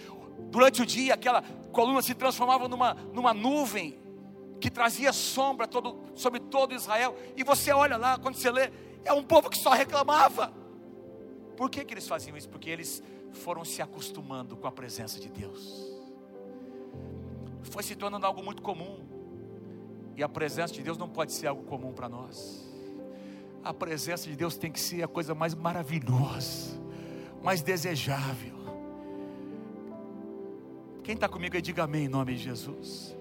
Durante 0.50 0.82
o 0.82 0.86
dia, 0.86 1.14
aquela 1.14 1.42
coluna 1.72 2.02
se 2.02 2.14
transformava 2.14 2.68
numa, 2.68 2.94
numa 3.12 3.34
nuvem 3.34 3.98
que 4.60 4.70
trazia 4.70 5.12
sombra 5.12 5.66
todo, 5.66 5.98
sobre 6.14 6.40
todo 6.40 6.74
Israel. 6.74 7.16
E 7.36 7.44
você 7.44 7.72
olha 7.72 7.96
lá, 7.96 8.18
quando 8.18 8.36
você 8.36 8.50
lê, 8.50 8.70
é 9.04 9.12
um 9.12 9.22
povo 9.22 9.50
que 9.50 9.58
só 9.58 9.70
reclamava. 9.70 10.52
Por 11.56 11.70
que, 11.70 11.84
que 11.84 11.94
eles 11.94 12.06
faziam 12.06 12.36
isso? 12.36 12.48
Porque 12.48 12.68
eles 12.68 13.02
foram 13.36 13.64
se 13.64 13.80
acostumando 13.80 14.56
com 14.56 14.66
a 14.66 14.72
presença 14.72 15.20
de 15.20 15.28
Deus. 15.28 15.94
Foi 17.62 17.82
se 17.82 17.94
tornando 17.94 18.26
algo 18.26 18.42
muito 18.42 18.62
comum. 18.62 19.04
E 20.16 20.22
a 20.22 20.28
presença 20.28 20.72
de 20.72 20.82
Deus 20.82 20.96
não 20.96 21.08
pode 21.08 21.32
ser 21.32 21.46
algo 21.46 21.62
comum 21.64 21.92
para 21.92 22.08
nós. 22.08 22.64
a 23.62 23.74
presença 23.74 24.28
de 24.28 24.36
Deus 24.36 24.56
tem 24.56 24.70
que 24.70 24.78
ser 24.78 25.02
a 25.02 25.08
coisa 25.08 25.34
mais 25.34 25.52
maravilhosa, 25.52 26.80
mais 27.42 27.62
desejável. 27.62 28.54
Quem 31.02 31.16
está 31.16 31.28
comigo 31.28 31.56
aí, 31.56 31.62
diga 31.62 31.82
amém 31.82 32.04
em 32.04 32.08
nome 32.08 32.34
de 32.34 32.42
Jesus. 32.44 33.16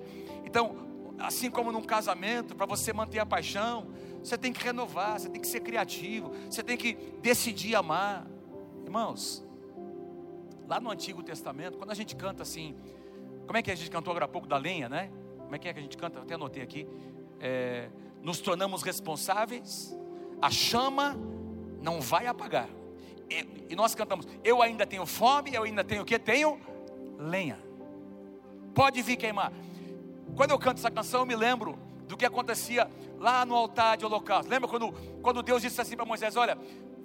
Então, 0.45 0.75
assim 1.17 1.49
como 1.49 1.71
num 1.71 1.81
casamento, 1.81 2.55
para 2.55 2.65
você 2.65 2.93
manter 2.93 3.19
a 3.19 3.25
paixão, 3.25 3.87
você 4.23 4.37
tem 4.37 4.53
que 4.53 4.63
renovar, 4.63 5.19
você 5.19 5.29
tem 5.29 5.41
que 5.41 5.47
ser 5.47 5.61
criativo, 5.61 6.31
você 6.49 6.63
tem 6.63 6.77
que 6.77 6.93
decidir 7.21 7.75
amar. 7.75 8.27
Irmãos, 8.83 9.43
lá 10.67 10.79
no 10.79 10.89
Antigo 10.89 11.21
Testamento, 11.23 11.77
quando 11.77 11.91
a 11.91 11.95
gente 11.95 12.15
canta 12.15 12.43
assim, 12.43 12.75
como 13.45 13.57
é 13.57 13.61
que 13.61 13.71
a 13.71 13.75
gente 13.75 13.89
cantou 13.89 14.11
agora 14.11 14.25
há 14.25 14.27
pouco 14.27 14.47
da 14.47 14.57
lenha, 14.57 14.89
né? 14.89 15.11
Como 15.39 15.55
é 15.55 15.59
que 15.59 15.67
é 15.67 15.73
que 15.73 15.79
a 15.79 15.81
gente 15.81 15.97
canta? 15.97 16.19
Até 16.19 16.33
anotei 16.33 16.63
aqui. 16.63 16.87
É, 17.39 17.89
nos 18.21 18.39
tornamos 18.39 18.81
responsáveis, 18.81 19.95
a 20.41 20.49
chama 20.49 21.15
não 21.81 22.01
vai 22.01 22.25
apagar. 22.25 22.67
E, 23.29 23.65
e, 23.69 23.75
nós 23.75 23.93
cantamos, 23.93 24.27
eu 24.43 24.61
ainda 24.61 24.85
tenho 24.85 25.05
fome, 25.05 25.53
eu 25.53 25.63
ainda 25.63 25.83
tenho 25.83 26.01
o 26.01 26.05
que? 26.05 26.17
Tenho 26.17 26.59
lenha. 27.17 27.59
Pode 28.73 29.01
vir 29.01 29.15
queimar. 29.15 29.51
Quando 30.35 30.51
eu 30.51 30.59
canto 30.59 30.79
essa 30.79 30.91
canção, 30.91 31.21
eu 31.21 31.25
me 31.25 31.35
lembro 31.35 31.77
do 32.07 32.17
que 32.17 32.25
acontecia 32.25 32.89
lá 33.19 33.45
no 33.45 33.55
altar 33.55 33.97
de 33.97 34.05
holocausto. 34.05 34.49
Lembra 34.49 34.67
quando, 34.67 34.91
quando 35.21 35.41
Deus 35.41 35.61
disse 35.61 35.79
assim 35.79 35.95
para 35.95 36.05
Moisés: 36.05 36.35
Olha, 36.35 36.57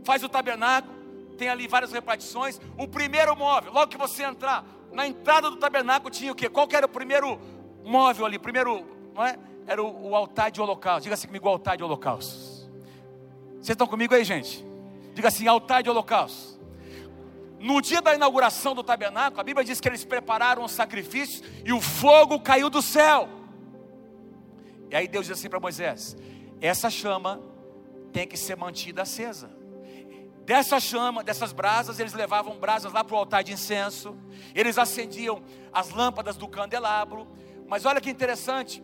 faz 0.05 0.23
o 0.23 0.29
tabernáculo, 0.29 0.95
tem 1.41 1.49
ali 1.49 1.67
várias 1.67 1.91
repartições. 1.91 2.61
O 2.77 2.87
primeiro 2.87 3.35
móvel, 3.35 3.73
logo 3.73 3.91
que 3.91 3.97
você 3.97 4.23
entrar, 4.25 4.63
na 4.93 5.07
entrada 5.07 5.49
do 5.49 5.57
tabernáculo 5.57 6.11
tinha 6.11 6.31
o 6.31 6.35
quê? 6.35 6.51
Qual 6.51 6.69
que 6.69 6.77
era 6.77 6.85
o 6.85 6.89
primeiro 6.89 7.41
móvel 7.83 8.27
ali? 8.27 8.39
Primeiro, 8.39 8.85
não 9.15 9.25
é? 9.25 9.39
Era 9.67 9.83
o, 9.83 10.11
o 10.11 10.15
altar 10.15 10.51
de 10.51 10.61
holocausto. 10.61 11.05
Diga 11.05 11.15
assim 11.15 11.27
comigo: 11.27 11.49
altar 11.49 11.79
de 11.79 11.83
holocausto. 11.83 12.69
Vocês 13.55 13.71
estão 13.71 13.87
comigo 13.87 14.15
aí, 14.15 14.23
gente? 14.23 14.63
Diga 15.15 15.29
assim: 15.29 15.49
altar 15.49 15.83
de 15.83 15.89
holocausto. 15.89 16.61
No 17.59 17.81
dia 17.81 18.03
da 18.03 18.15
inauguração 18.15 18.75
do 18.75 18.85
tabernáculo, 18.85 19.41
a 19.41 19.45
Bíblia 19.45 19.65
diz 19.65 19.81
que 19.81 19.89
eles 19.89 20.05
prepararam 20.05 20.63
os 20.63 20.73
sacrifícios 20.73 21.43
e 21.65 21.73
o 21.73 21.81
fogo 21.81 22.39
caiu 22.41 22.69
do 22.69 22.83
céu. 22.83 23.31
E 24.91 24.97
aí 24.97 25.09
Deus 25.09 25.27
diz 25.27 25.39
assim 25.39 25.49
para 25.49 25.59
Moisés: 25.59 26.19
essa 26.61 26.91
chama 26.91 27.41
tem 28.13 28.29
que 28.29 28.37
ser 28.37 28.59
mantida 28.59 29.03
acesa. 29.03 29.60
Dessa 30.45 30.81
chama, 30.81 31.23
dessas 31.23 31.53
brasas, 31.53 32.01
eles 32.01 32.13
levavam 32.13 32.59
brasas 32.59 32.93
lá 32.93 33.05
para 33.05 33.15
o 33.15 33.19
altar 33.19 33.45
de 33.45 33.53
incenso, 33.53 34.17
eles 34.55 34.79
acendiam 34.79 35.43
as 35.73 35.91
lâmpadas 35.91 36.37
do 36.37 36.49
candelabro. 36.49 37.29
Mas 37.69 37.85
olha 37.85 38.01
que 38.01 38.11
interessante, 38.11 38.83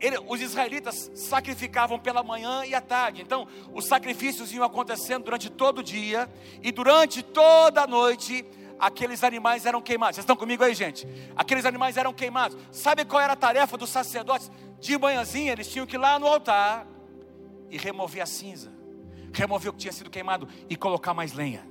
ele, 0.00 0.18
os 0.28 0.40
israelitas 0.40 1.10
sacrificavam 1.14 1.98
pela 1.98 2.22
manhã 2.22 2.64
e 2.64 2.74
à 2.74 2.80
tarde. 2.80 3.22
Então, 3.22 3.46
os 3.72 3.86
sacrifícios 3.86 4.52
iam 4.52 4.64
acontecendo 4.64 5.24
durante 5.24 5.50
todo 5.50 5.78
o 5.78 5.82
dia 5.82 6.30
e 6.62 6.72
durante 6.72 7.22
toda 7.22 7.82
a 7.82 7.86
noite 7.86 8.44
aqueles 8.78 9.22
animais 9.24 9.66
eram 9.66 9.80
queimados. 9.80 10.16
Vocês 10.16 10.24
estão 10.24 10.36
comigo 10.36 10.64
aí, 10.64 10.74
gente? 10.74 11.08
Aqueles 11.36 11.64
animais 11.64 11.96
eram 11.96 12.12
queimados. 12.12 12.56
Sabe 12.70 13.04
qual 13.04 13.22
era 13.22 13.32
a 13.32 13.36
tarefa 13.36 13.76
dos 13.76 13.90
sacerdotes? 13.90 14.50
De 14.78 14.98
manhãzinha 14.98 15.52
eles 15.52 15.68
tinham 15.68 15.86
que 15.86 15.96
ir 15.96 15.98
lá 15.98 16.18
no 16.18 16.26
altar 16.26 16.86
e 17.70 17.78
remover 17.78 18.22
a 18.22 18.26
cinza, 18.26 18.70
remover 19.34 19.70
o 19.70 19.72
que 19.72 19.80
tinha 19.80 19.92
sido 19.92 20.10
queimado 20.10 20.48
e 20.68 20.76
colocar 20.76 21.12
mais 21.12 21.32
lenha, 21.32 21.66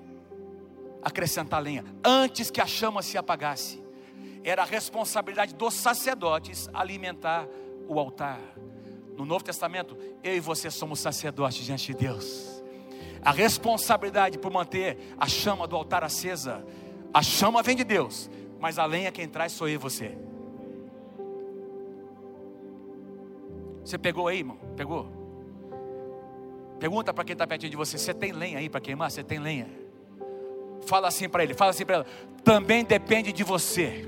acrescentar 1.02 1.62
lenha, 1.62 1.84
antes 2.04 2.52
que 2.52 2.62
a 2.62 2.66
chama 2.66 3.02
se 3.02 3.18
apagasse. 3.18 3.82
Era 4.44 4.64
a 4.64 4.66
responsabilidade 4.66 5.56
dos 5.56 5.74
sacerdotes 5.74 6.70
alimentar 6.74 7.48
o 7.88 7.98
altar. 7.98 8.40
No 9.18 9.26
Novo 9.26 9.44
Testamento, 9.44 9.98
eu 10.24 10.36
e 10.36 10.40
você 10.40 10.70
somos 10.70 11.00
sacerdotes 11.00 11.64
diante 11.64 11.88
de 11.88 11.94
Deus. 11.94 12.62
A 13.22 13.32
responsabilidade 13.32 14.38
por 14.38 14.52
manter 14.52 15.16
a 15.18 15.28
chama 15.28 15.66
do 15.66 15.76
altar 15.76 16.04
acesa, 16.04 16.66
a 17.14 17.22
chama 17.22 17.64
vem 17.64 17.76
de 17.76 17.86
Deus, 17.86 18.30
mas 18.60 18.78
a 18.78 18.86
lenha 18.86 19.12
quem 19.12 19.28
traz 19.28 19.54
sou 19.54 19.70
eu 19.70 19.76
e 19.76 19.78
você. 19.78 20.18
Você 23.86 23.98
pegou 23.98 24.28
aí, 24.28 24.40
irmão? 24.40 24.58
Pegou? 24.76 25.23
Pergunta 26.80 27.14
para 27.14 27.24
quem 27.24 27.34
está 27.34 27.48
pertinho 27.48 27.70
de 27.70 27.78
você: 27.78 27.98
você 27.98 28.14
tem 28.14 28.32
lenha 28.32 28.60
aí 28.60 28.70
para 28.70 28.82
queimar? 28.82 29.12
Você 29.12 29.24
tem 29.24 29.40
lenha? 29.40 29.70
Fala 30.86 31.08
assim 31.08 31.30
para 31.30 31.44
ele, 31.44 31.54
fala 31.54 31.72
assim 31.72 31.86
para 31.86 31.96
ela: 31.96 32.06
também 32.44 32.84
depende 32.84 33.32
de 33.32 33.44
você. 33.44 34.08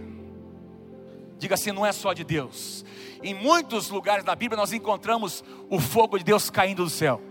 Diga 1.37 1.55
assim: 1.55 1.71
não 1.71 1.85
é 1.85 1.91
só 1.91 2.13
de 2.13 2.23
Deus. 2.23 2.85
Em 3.23 3.33
muitos 3.33 3.89
lugares 3.89 4.23
da 4.23 4.35
Bíblia 4.35 4.57
nós 4.57 4.73
encontramos 4.73 5.43
o 5.69 5.79
fogo 5.79 6.17
de 6.17 6.23
Deus 6.23 6.49
caindo 6.49 6.83
do 6.83 6.89
céu. 6.89 7.21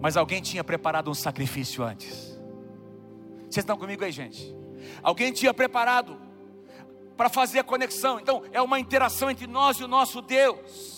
Mas 0.00 0.16
alguém 0.16 0.42
tinha 0.42 0.62
preparado 0.62 1.10
um 1.10 1.14
sacrifício 1.14 1.82
antes. 1.82 2.38
Vocês 3.42 3.62
estão 3.62 3.76
comigo 3.76 4.04
aí, 4.04 4.12
gente? 4.12 4.54
Alguém 5.02 5.32
tinha 5.32 5.54
preparado 5.54 6.18
para 7.16 7.28
fazer 7.28 7.60
a 7.60 7.64
conexão. 7.64 8.18
Então, 8.18 8.42
é 8.52 8.60
uma 8.60 8.78
interação 8.78 9.30
entre 9.30 9.46
nós 9.46 9.78
e 9.78 9.84
o 9.84 9.88
nosso 9.88 10.20
Deus. 10.20 10.93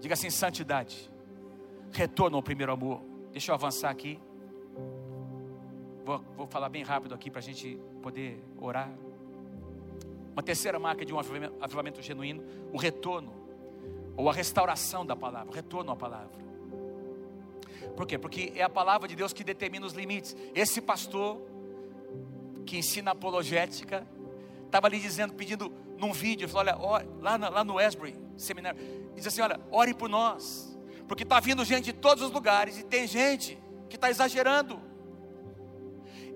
Diga 0.00 0.14
assim: 0.14 0.30
santidade, 0.30 1.10
retorno 1.92 2.36
ao 2.36 2.42
primeiro 2.42 2.72
amor. 2.72 3.02
Deixa 3.32 3.50
eu 3.50 3.54
avançar 3.54 3.90
aqui. 3.90 4.18
Vou, 6.04 6.18
vou 6.36 6.46
falar 6.46 6.68
bem 6.68 6.82
rápido 6.82 7.14
aqui 7.14 7.30
para 7.30 7.40
a 7.40 7.42
gente 7.42 7.78
poder 8.02 8.42
orar. 8.58 8.90
Uma 10.32 10.42
terceira 10.42 10.78
marca 10.78 11.04
de 11.04 11.12
um 11.12 11.18
avivamento, 11.18 11.54
avivamento 11.60 12.02
genuíno, 12.02 12.44
o 12.72 12.76
retorno, 12.76 13.32
ou 14.16 14.28
a 14.28 14.32
restauração 14.32 15.04
da 15.04 15.16
palavra, 15.16 15.50
o 15.50 15.54
retorno 15.54 15.90
à 15.90 15.96
palavra. 15.96 16.46
Por 17.96 18.06
quê? 18.06 18.18
Porque 18.18 18.52
é 18.54 18.62
a 18.62 18.68
palavra 18.68 19.08
de 19.08 19.16
Deus 19.16 19.32
que 19.32 19.42
determina 19.42 19.86
os 19.86 19.94
limites. 19.94 20.36
Esse 20.54 20.80
pastor 20.80 21.40
que 22.66 22.76
ensina 22.76 23.12
apologética 23.12 24.06
estava 24.66 24.86
ali 24.86 25.00
dizendo, 25.00 25.32
pedindo 25.32 25.72
num 25.98 26.12
vídeo, 26.12 26.48
falou: 26.48 26.74
olha, 26.80 27.08
lá, 27.20 27.36
lá 27.36 27.64
no 27.64 27.80
Esbury 27.80 28.16
seminário, 28.36 28.78
diz 29.14 29.26
assim: 29.26 29.40
olha, 29.40 29.60
ore 29.70 29.94
por 29.94 30.08
nós, 30.08 30.76
porque 31.08 31.22
está 31.22 31.40
vindo 31.40 31.64
gente 31.64 31.86
de 31.86 31.92
todos 31.92 32.22
os 32.22 32.30
lugares 32.30 32.78
e 32.78 32.84
tem 32.84 33.06
gente 33.06 33.58
que 33.88 33.96
está 33.96 34.10
exagerando. 34.10 34.80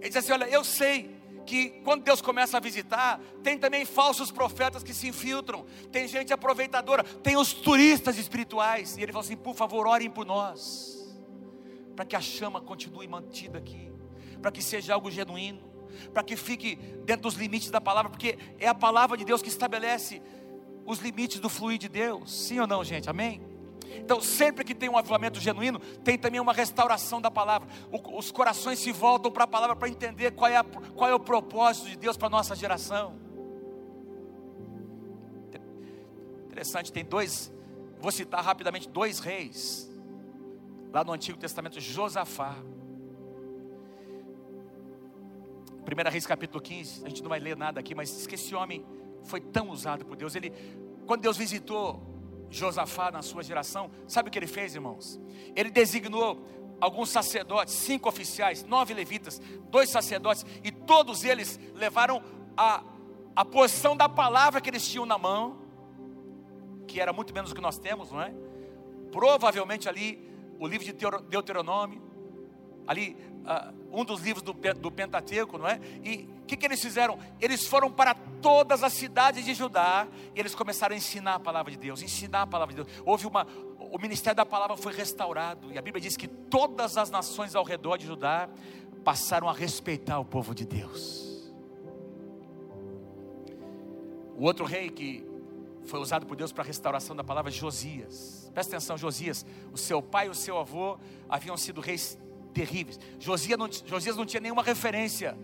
Ele 0.01 0.09
diz 0.09 0.17
assim: 0.17 0.33
olha, 0.33 0.49
eu 0.49 0.65
sei 0.65 1.21
que 1.45 1.71
quando 1.83 2.05
Deus 2.05 2.21
começa 2.21 2.57
a 2.57 2.61
visitar, 2.61 3.21
tem 3.43 3.59
também 3.59 3.85
falsos 3.85 4.31
profetas 4.31 4.83
que 4.83 4.95
se 4.95 5.09
infiltram, 5.09 5.67
tem 5.91 6.07
gente 6.07 6.33
aproveitadora, 6.33 7.03
tem 7.03 7.37
os 7.37 7.53
turistas 7.53 8.19
espirituais. 8.19 8.97
E 8.97 9.03
ele 9.03 9.13
falou 9.13 9.25
assim: 9.25 9.37
por 9.37 9.55
favor, 9.55 9.87
orem 9.87 10.11
por 10.11 10.25
nós, 10.25 11.15
para 11.95 12.05
que 12.05 12.17
a 12.17 12.21
chama 12.21 12.61
continue 12.61 13.07
mantida 13.07 13.59
aqui, 13.59 13.93
para 14.41 14.51
que 14.51 14.63
seja 14.63 14.95
algo 14.95 15.11
genuíno, 15.11 15.70
para 16.13 16.23
que 16.23 16.37
fique 16.37 16.77
dentro 17.05 17.23
dos 17.23 17.35
limites 17.35 17.71
da 17.71 17.81
palavra, 17.81 18.11
porque 18.11 18.39
é 18.59 18.69
a 18.69 18.75
palavra 18.75 19.17
de 19.17 19.25
Deus 19.25 19.43
que 19.43 19.49
estabelece 19.49 20.23
os 20.85 20.99
limites 20.99 21.41
do 21.41 21.49
fluir 21.49 21.79
de 21.79 21.89
Deus. 21.89 22.33
Sim 22.33 22.61
ou 22.61 22.67
não, 22.67 22.83
gente? 22.83 23.09
Amém? 23.09 23.41
Então, 23.97 24.21
sempre 24.21 24.65
que 24.65 24.75
tem 24.75 24.89
um 24.89 24.97
avivamento 24.97 25.41
genuíno, 25.41 25.81
tem 26.05 26.17
também 26.17 26.41
uma 26.41 26.53
restauração 26.53 27.21
da 27.21 27.31
palavra. 27.31 27.69
O, 27.91 28.19
os 28.19 28.31
corações 28.31 28.79
se 28.79 28.93
voltam 28.93 29.31
para 29.31 29.45
a 29.45 29.47
palavra 29.47 29.75
para 29.75 29.89
entender 29.89 30.31
qual 30.33 30.51
é, 30.51 30.57
a, 30.57 30.65
qual 30.65 31.11
é 31.11 31.15
o 31.15 31.21
propósito 31.21 31.89
de 31.89 31.97
Deus 31.97 32.17
para 32.17 32.29
a 32.29 32.31
nossa 32.31 32.55
geração. 32.55 33.19
Interessante, 36.47 36.93
tem 36.93 37.05
dois, 37.05 37.53
vou 38.01 38.13
citar 38.13 38.45
rapidamente 38.45 38.89
dois 38.89 39.19
reis, 39.19 39.91
lá 40.93 41.03
no 41.03 41.13
Antigo 41.13 41.39
Testamento, 41.39 41.81
Josafá. 41.81 42.57
1 45.91 46.11
Reis 46.11 46.25
capítulo 46.25 46.63
15, 46.63 47.05
a 47.05 47.09
gente 47.09 47.23
não 47.23 47.29
vai 47.29 47.41
ler 47.41 47.57
nada 47.57 47.81
aqui, 47.81 47.95
mas 47.95 48.09
diz 48.11 48.27
que 48.27 48.37
esse 48.37 48.55
homem 48.55 48.87
foi 49.25 49.41
tão 49.41 49.71
usado 49.71 50.05
por 50.07 50.17
Deus. 50.17 50.37
Ele, 50.37 50.53
quando 51.05 51.23
Deus 51.23 51.37
visitou 51.37 52.01
Josafá 52.49 53.11
na 53.11 53.23
sua 53.23 53.43
geração, 53.43 53.91
sabe 54.07 54.29
o 54.29 54.33
que 54.33 54.39
ele 54.39 54.47
fez, 54.47 54.75
irmãos? 54.75 55.21
Ele 55.57 55.71
designou 55.71 56.47
alguns 56.81 57.11
sacerdotes, 57.11 57.75
cinco 57.75 58.09
oficiais, 58.09 58.65
nove 58.65 58.95
levitas, 58.95 59.41
dois 59.69 59.91
sacerdotes, 59.91 60.47
e 60.63 60.71
todos 60.71 61.25
eles 61.25 61.59
levaram 61.75 62.23
a, 62.57 62.85
a 63.35 63.45
porção 63.45 63.97
da 63.97 64.09
palavra 64.09 64.61
que 64.61 64.71
eles 64.71 64.87
tinham 64.87 65.05
na 65.05 65.19
mão, 65.19 65.59
que 66.87 67.01
era 67.01 67.13
muito 67.13 67.35
menos 67.35 67.51
do 67.51 67.57
que 67.57 67.61
nós 67.61 67.79
temos, 67.79 68.13
não 68.13 68.23
é? 68.23 68.33
Provavelmente 69.11 69.89
ali, 69.89 70.25
o 70.59 70.67
livro 70.67 70.87
de 70.87 70.93
Deuteronômio, 71.29 72.10
ali, 72.91 73.17
uh, 73.45 73.73
um 73.93 74.05
dos 74.05 74.21
livros 74.21 74.43
do, 74.43 74.53
do 74.53 74.91
Pentateuco, 74.91 75.57
não 75.57 75.69
é? 75.69 75.81
E 76.03 76.29
o 76.43 76.45
que, 76.45 76.57
que 76.57 76.67
eles 76.67 76.83
fizeram? 76.83 77.17
Eles 77.41 77.65
foram 77.65 77.89
para 77.89 78.15
todas 78.43 78.83
as 78.83 78.93
cidades 78.93 79.45
de 79.45 79.55
Judá 79.55 80.09
e 80.35 80.41
eles 80.41 80.57
começaram 80.57 80.93
a 80.93 80.99
ensinar 80.99 81.37
a 81.37 81.39
palavra 81.39 81.71
de 81.71 81.77
Deus, 81.77 82.03
ensinar 82.03 82.43
a 82.43 82.47
palavra 82.49 82.75
de 82.75 82.83
Deus. 82.83 83.03
Houve 83.07 83.29
uma, 83.29 83.47
o 83.79 83.97
ministério 83.97 84.37
da 84.37 84.45
palavra 84.45 84.77
foi 84.77 84.93
restaurado 84.93 85.73
e 85.73 85.79
a 85.79 85.83
Bíblia 85.83 86.03
diz 86.03 86.17
que 86.17 86.27
todas 86.27 86.97
as 86.97 87.11
nações 87.11 87.55
ao 87.55 87.63
redor 87.63 87.97
de 87.97 88.07
Judá 88.07 88.49
passaram 89.05 89.49
a 89.49 89.53
respeitar 89.53 90.19
o 90.19 90.25
povo 90.25 90.53
de 90.53 90.67
Deus. 90.67 91.49
O 94.37 94.43
outro 94.43 94.65
rei 94.65 94.91
que 94.91 95.25
foi 95.85 96.01
usado 96.01 96.27
por 96.27 96.37
Deus 96.37 96.51
para 96.51 96.65
a 96.65 96.67
restauração 96.67 97.15
da 97.15 97.23
palavra 97.23 97.53
Josias. 97.53 98.51
Presta 98.53 98.75
atenção, 98.75 98.99
Josias. 98.99 99.47
O 99.73 99.79
seu 99.79 100.03
pai 100.03 100.27
e 100.27 100.31
o 100.31 100.35
seu 100.35 100.59
avô 100.59 100.99
haviam 101.29 101.57
sido 101.57 101.81
reis 101.81 102.19
terríveis. 102.53 102.99
Josias 103.19 103.59
não, 103.59 103.69
Josias 103.87 104.17
não 104.17 104.27
tinha 104.27 104.41
nenhuma 104.41 104.63
referência 104.63 105.37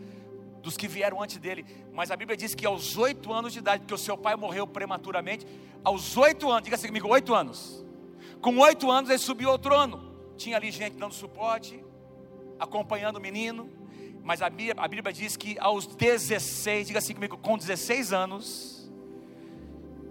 dos 0.63 0.77
que 0.77 0.89
vieram 0.89 1.23
antes 1.23 1.39
dele. 1.39 1.65
Mas 1.93 2.11
a 2.11 2.17
Bíblia 2.17 2.37
diz 2.37 2.55
que 2.55 2.67
aos 2.67 2.97
oito 2.97 3.33
anos 3.33 3.53
de 3.53 3.61
idade, 3.61 3.83
porque 3.83 3.95
o 3.95 3.99
seu 3.99 4.19
pai 4.19 4.35
morreu 4.35 4.67
prematuramente, 4.67 5.47
aos 5.85 6.17
oito 6.17 6.51
anos, 6.51 6.65
diga 6.65 6.77
assim 6.77 6.89
comigo, 6.89 7.09
oito 7.09 7.35
anos. 7.35 7.85
Com 8.41 8.59
oito 8.59 8.91
anos 8.91 9.09
ele 9.09 9.19
subiu 9.19 9.51
ao 9.51 9.59
trono. 9.59 10.13
Tinha 10.37 10.57
ali 10.57 10.71
gente 10.71 10.97
dando 10.97 11.15
suporte, 11.15 11.83
acompanhando 12.59 13.17
o 13.17 13.21
menino. 13.21 13.71
Mas 14.25 14.43
a 14.43 14.51
Bíblia, 14.51 14.75
a 14.77 14.89
Bíblia 14.89 15.13
diz 15.13 15.37
que 15.37 15.57
aos 15.61 15.87
16, 15.87 16.89
diga 16.89 16.99
assim 16.99 17.15
comigo, 17.15 17.39
com 17.39 17.57
16 17.57 18.13
anos, 18.13 18.91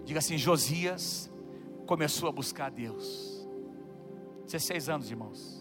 diga 0.06 0.20
assim, 0.20 0.38
Josias 0.38 1.30
começou 1.86 2.30
a 2.30 2.32
buscar 2.32 2.70
Deus. 2.70 3.46
16 4.46 4.88
anos, 4.88 5.10
irmãos. 5.10 5.55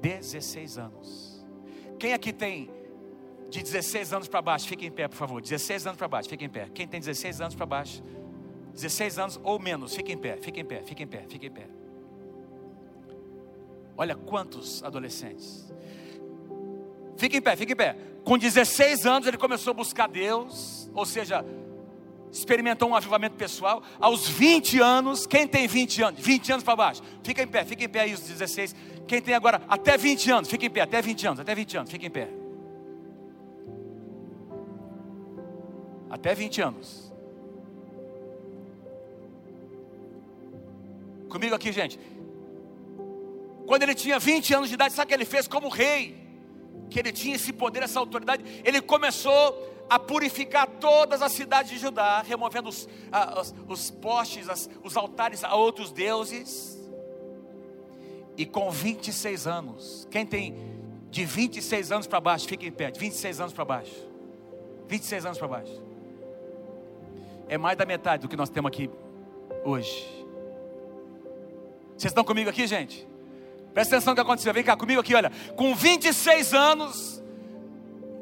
16 0.00 0.78
anos. 0.78 1.46
Quem 1.98 2.12
aqui 2.12 2.32
tem 2.32 2.70
de 3.48 3.62
16 3.62 4.12
anos 4.12 4.28
para 4.28 4.42
baixo, 4.42 4.66
fique 4.66 4.86
em 4.86 4.90
pé, 4.90 5.08
por 5.08 5.16
favor. 5.16 5.40
16 5.40 5.86
anos 5.86 5.98
para 5.98 6.08
baixo, 6.08 6.28
fique 6.28 6.44
em 6.44 6.48
pé. 6.48 6.68
Quem 6.74 6.86
tem 6.86 7.00
16 7.00 7.40
anos 7.40 7.54
para 7.54 7.66
baixo, 7.66 8.02
16 8.72 9.18
anos 9.18 9.40
ou 9.42 9.58
menos, 9.58 9.94
fique 9.94 10.12
em 10.12 10.18
pé, 10.18 10.36
fique 10.36 10.60
em 10.60 10.64
pé, 10.64 10.82
fique 10.82 11.02
em 11.02 11.06
pé, 11.06 11.24
fique 11.28 11.46
em 11.46 11.50
pé. 11.50 11.66
Olha 13.96 14.14
quantos 14.14 14.82
adolescentes. 14.82 15.72
Fique 17.16 17.38
em 17.38 17.40
pé, 17.40 17.56
fique 17.56 17.72
em 17.72 17.76
pé. 17.76 17.96
Com 18.24 18.36
16 18.36 19.06
anos 19.06 19.26
ele 19.26 19.38
começou 19.38 19.70
a 19.70 19.74
buscar 19.74 20.06
Deus, 20.06 20.90
ou 20.92 21.06
seja, 21.06 21.44
experimentou 22.30 22.90
um 22.90 22.94
avivamento 22.94 23.36
pessoal. 23.36 23.82
Aos 23.98 24.28
20 24.28 24.80
anos, 24.80 25.26
quem 25.26 25.46
tem 25.46 25.66
20 25.66 26.02
anos? 26.02 26.20
20 26.20 26.52
anos 26.52 26.64
para 26.64 26.76
baixo. 26.76 27.02
Fica 27.22 27.42
em 27.42 27.48
pé, 27.48 27.64
fica 27.64 27.84
em 27.84 27.88
pé 27.88 28.04
os 28.12 28.20
16. 28.20 28.74
Quem 29.06 29.22
tem 29.22 29.34
agora 29.34 29.62
até 29.68 29.96
20 29.96 30.30
anos, 30.30 30.50
fica 30.50 30.66
em 30.66 30.70
pé, 30.70 30.80
até 30.80 31.00
20 31.00 31.26
anos, 31.26 31.40
até 31.40 31.54
20 31.54 31.76
anos, 31.76 31.90
fica 31.90 32.06
em 32.06 32.10
pé. 32.10 32.28
Até 36.10 36.34
20 36.34 36.60
anos. 36.60 37.12
Comigo 41.28 41.54
aqui, 41.54 41.70
gente. 41.70 41.98
Quando 43.66 43.82
ele 43.82 43.94
tinha 43.94 44.18
20 44.18 44.54
anos 44.54 44.68
de 44.68 44.74
idade, 44.74 44.94
sabe 44.94 45.06
o 45.06 45.08
que 45.08 45.14
ele 45.14 45.24
fez 45.24 45.46
como 45.46 45.68
rei? 45.68 46.16
Que 46.88 46.98
ele 46.98 47.12
tinha 47.12 47.34
esse 47.34 47.52
poder, 47.52 47.82
essa 47.82 47.98
autoridade. 47.98 48.44
Ele 48.64 48.80
começou 48.80 49.86
a 49.88 49.98
purificar 49.98 50.66
todas 50.66 51.22
as 51.22 51.32
cidades 51.32 51.70
de 51.70 51.78
Judá, 51.78 52.22
removendo 52.22 52.68
os, 52.68 52.88
os, 53.40 53.54
os 53.68 53.90
postes, 53.90 54.48
as, 54.48 54.68
os 54.82 54.96
altares 54.96 55.44
a 55.44 55.54
outros 55.54 55.92
deuses. 55.92 56.76
E 58.36 58.44
com 58.44 58.70
26 58.70 59.46
anos, 59.46 60.06
quem 60.10 60.26
tem 60.26 60.54
de 61.10 61.24
26 61.24 61.92
anos 61.92 62.06
para 62.06 62.20
baixo, 62.20 62.46
fica 62.46 62.66
em 62.66 62.70
pé, 62.70 62.90
de 62.90 63.00
26 63.00 63.40
anos 63.40 63.52
para 63.52 63.64
baixo. 63.64 64.06
26 64.88 65.26
anos 65.26 65.38
para 65.38 65.48
baixo. 65.48 65.82
É 67.48 67.56
mais 67.56 67.76
da 67.76 67.86
metade 67.86 68.22
do 68.22 68.28
que 68.28 68.36
nós 68.36 68.50
temos 68.50 68.68
aqui 68.68 68.90
hoje. 69.64 70.04
Vocês 71.96 72.10
estão 72.10 72.24
comigo 72.24 72.50
aqui, 72.50 72.66
gente? 72.66 73.06
Presta 73.72 73.96
atenção 73.96 74.12
no 74.12 74.14
que 74.16 74.20
aconteceu. 74.20 74.52
Vem 74.52 74.64
cá 74.64 74.76
comigo 74.76 75.00
aqui, 75.00 75.14
olha. 75.14 75.30
Com 75.54 75.74
26 75.74 76.52
anos, 76.52 77.22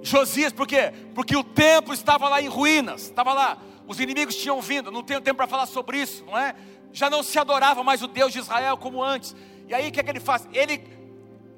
Josias, 0.03 0.53
por 0.53 0.66
quê? 0.66 0.92
Porque 1.14 1.37
o 1.37 1.42
templo 1.42 1.94
estava 1.94 2.29
lá 2.29 2.40
em 2.40 2.46
ruínas, 2.48 3.03
estava 3.03 3.33
lá. 3.33 3.59
Os 3.88 3.98
inimigos 3.98 4.37
tinham 4.37 4.61
vindo, 4.61 4.90
não 4.92 5.03
tenho 5.03 5.20
tempo 5.20 5.38
para 5.38 5.46
falar 5.46 5.66
sobre 5.66 5.98
isso, 5.98 6.24
não 6.24 6.37
é? 6.37 6.55
Já 6.92 7.11
não 7.11 7.22
se 7.22 7.38
adorava 7.38 7.83
mais 7.83 8.03
o 8.03 8.07
Deus 8.07 8.33
de 8.33 8.38
Israel 8.38 8.77
como 8.77 9.03
antes. 9.03 9.35
E 9.68 9.74
aí 9.74 9.88
o 9.88 9.92
que 9.92 10.00
é 10.00 10.03
que 10.03 10.11
ele 10.11 10.20
faz? 10.20 10.48
Ele, 10.53 10.83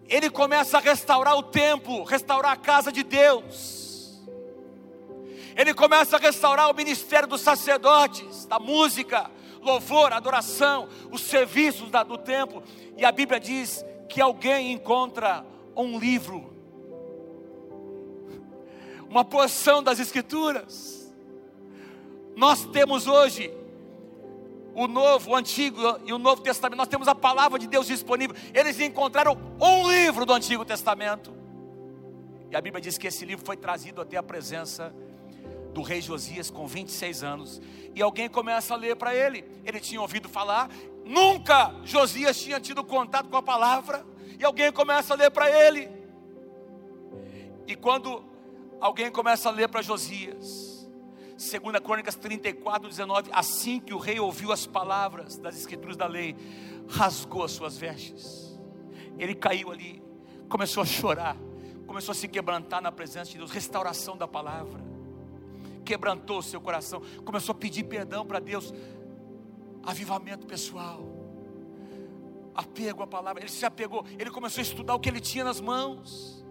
ele 0.09 0.31
começa 0.31 0.79
a 0.79 0.81
restaurar 0.81 1.37
o 1.37 1.43
templo, 1.43 2.05
restaurar 2.05 2.53
a 2.53 2.57
casa 2.57 2.91
de 2.91 3.03
Deus 3.03 3.87
ele 5.57 5.73
começa 5.73 6.17
a 6.17 6.21
restaurar 6.21 6.71
o 6.71 6.75
ministério 6.75 7.27
dos 7.27 7.41
sacerdotes, 7.41 8.45
da 8.45 8.59
música, 8.59 9.31
louvor, 9.63 10.13
adoração, 10.13 10.87
os 11.11 11.23
serviços 11.23 11.91
da, 11.91 12.03
do 12.03 12.19
templo. 12.19 12.63
E 12.95 13.07
a 13.07 13.11
Bíblia 13.11 13.41
diz 13.41 13.83
que 14.07 14.21
alguém 14.21 14.71
encontra 14.73 15.45
um 15.75 15.99
livro, 15.99 16.53
uma 19.09 19.25
porção 19.25 19.83
das 19.83 19.99
Escrituras. 19.99 21.11
Nós 22.37 22.67
temos 22.67 23.07
hoje 23.07 23.51
o 24.77 24.87
Novo, 24.87 25.31
o 25.31 25.35
Antigo 25.35 25.81
e 26.05 26.13
o 26.13 26.19
Novo 26.19 26.43
Testamento, 26.43 26.77
nós 26.77 26.87
temos 26.87 27.09
a 27.09 27.15
palavra 27.15 27.59
de 27.59 27.67
Deus 27.67 27.87
disponível. 27.87 28.37
Eles 28.53 28.79
encontraram 28.79 29.35
um 29.59 29.91
livro 29.91 30.27
do 30.27 30.35
Antigo 30.35 30.67
Testamento. 30.67 31.35
E 32.51 32.55
a 32.55 32.61
Bíblia 32.61 32.79
diz 32.79 32.99
que 32.99 33.07
esse 33.07 33.25
livro 33.25 33.45
foi 33.45 33.57
trazido 33.57 34.03
até 34.03 34.19
a 34.19 34.23
presença 34.23 34.95
do 35.73 35.81
rei 35.81 36.03
Josias 36.03 36.51
com 36.51 36.67
26 36.67 37.23
anos. 37.23 37.61
E 37.95 38.03
alguém 38.03 38.29
começa 38.29 38.75
a 38.75 38.77
ler 38.77 38.97
para 38.97 39.15
ele. 39.15 39.47
Ele 39.65 39.81
tinha 39.81 39.99
ouvido 39.99 40.29
falar, 40.29 40.69
nunca 41.07 41.75
Josias 41.83 42.39
tinha 42.39 42.61
tido 42.61 42.85
contato 42.85 43.31
com 43.31 43.37
a 43.39 43.43
palavra. 43.43 44.05
E 44.39 44.45
alguém 44.45 44.71
começa 44.71 45.15
a 45.15 45.17
ler 45.17 45.31
para 45.31 45.51
ele. 45.51 45.89
E 47.67 47.75
quando 47.75 48.23
alguém 48.79 49.11
começa 49.11 49.49
a 49.49 49.53
ler 49.53 49.71
para 49.71 49.81
Josias, 49.81 50.66
2 51.37 51.81
Crônicas 51.83 52.15
34, 52.15 52.89
19, 52.89 53.31
assim 53.33 53.79
que 53.79 53.93
o 53.93 53.99
rei 53.99 54.19
ouviu 54.19 54.53
as 54.53 54.67
palavras 54.67 55.37
das 55.37 55.57
escrituras 55.57 55.97
da 55.97 56.07
lei, 56.07 56.35
rasgou 56.89 57.45
as 57.45 57.53
suas 57.53 57.77
vestes. 57.77 58.59
Ele 59.19 59.35
caiu 59.35 59.71
ali, 59.71 60.03
começou 60.49 60.83
a 60.83 60.87
chorar, 60.87 61.37
começou 61.87 62.13
a 62.13 62.15
se 62.15 62.27
quebrantar 62.27 62.81
na 62.81 62.91
presença 62.91 63.31
de 63.31 63.39
Deus, 63.39 63.51
restauração 63.51 64.17
da 64.17 64.27
palavra 64.27 64.87
quebrantou 65.87 66.39
o 66.39 66.43
seu 66.43 66.61
coração, 66.61 67.01
começou 67.25 67.55
a 67.55 67.57
pedir 67.57 67.85
perdão 67.85 68.27
para 68.27 68.41
Deus, 68.41 68.75
avivamento 69.85 70.47
pessoal, 70.47 71.01
apego 72.55 73.03
à 73.03 73.07
palavra, 73.07 73.43
ele 73.43 73.51
se 73.51 73.65
apegou, 73.65 74.05
ele 74.19 74.31
começou 74.31 74.61
a 74.61 74.63
estudar 74.63 74.95
o 74.95 75.01
que 75.01 75.09
ele 75.09 75.21
tinha 75.21 75.45
nas 75.45 75.61
mãos. 75.61 76.45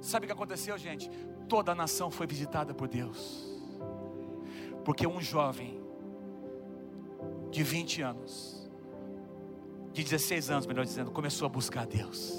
Sabe 0.00 0.24
o 0.24 0.26
que 0.26 0.32
aconteceu, 0.32 0.76
gente? 0.78 1.08
Toda 1.48 1.72
a 1.72 1.74
nação 1.74 2.10
foi 2.10 2.26
visitada 2.26 2.74
por 2.74 2.88
Deus, 2.88 3.51
porque 4.84 5.06
um 5.06 5.20
jovem 5.20 5.80
de 7.50 7.62
20 7.62 8.02
anos, 8.02 8.70
de 9.92 10.02
16 10.02 10.50
anos, 10.50 10.66
melhor 10.66 10.84
dizendo, 10.84 11.10
começou 11.10 11.46
a 11.46 11.48
buscar 11.48 11.86
Deus. 11.86 12.32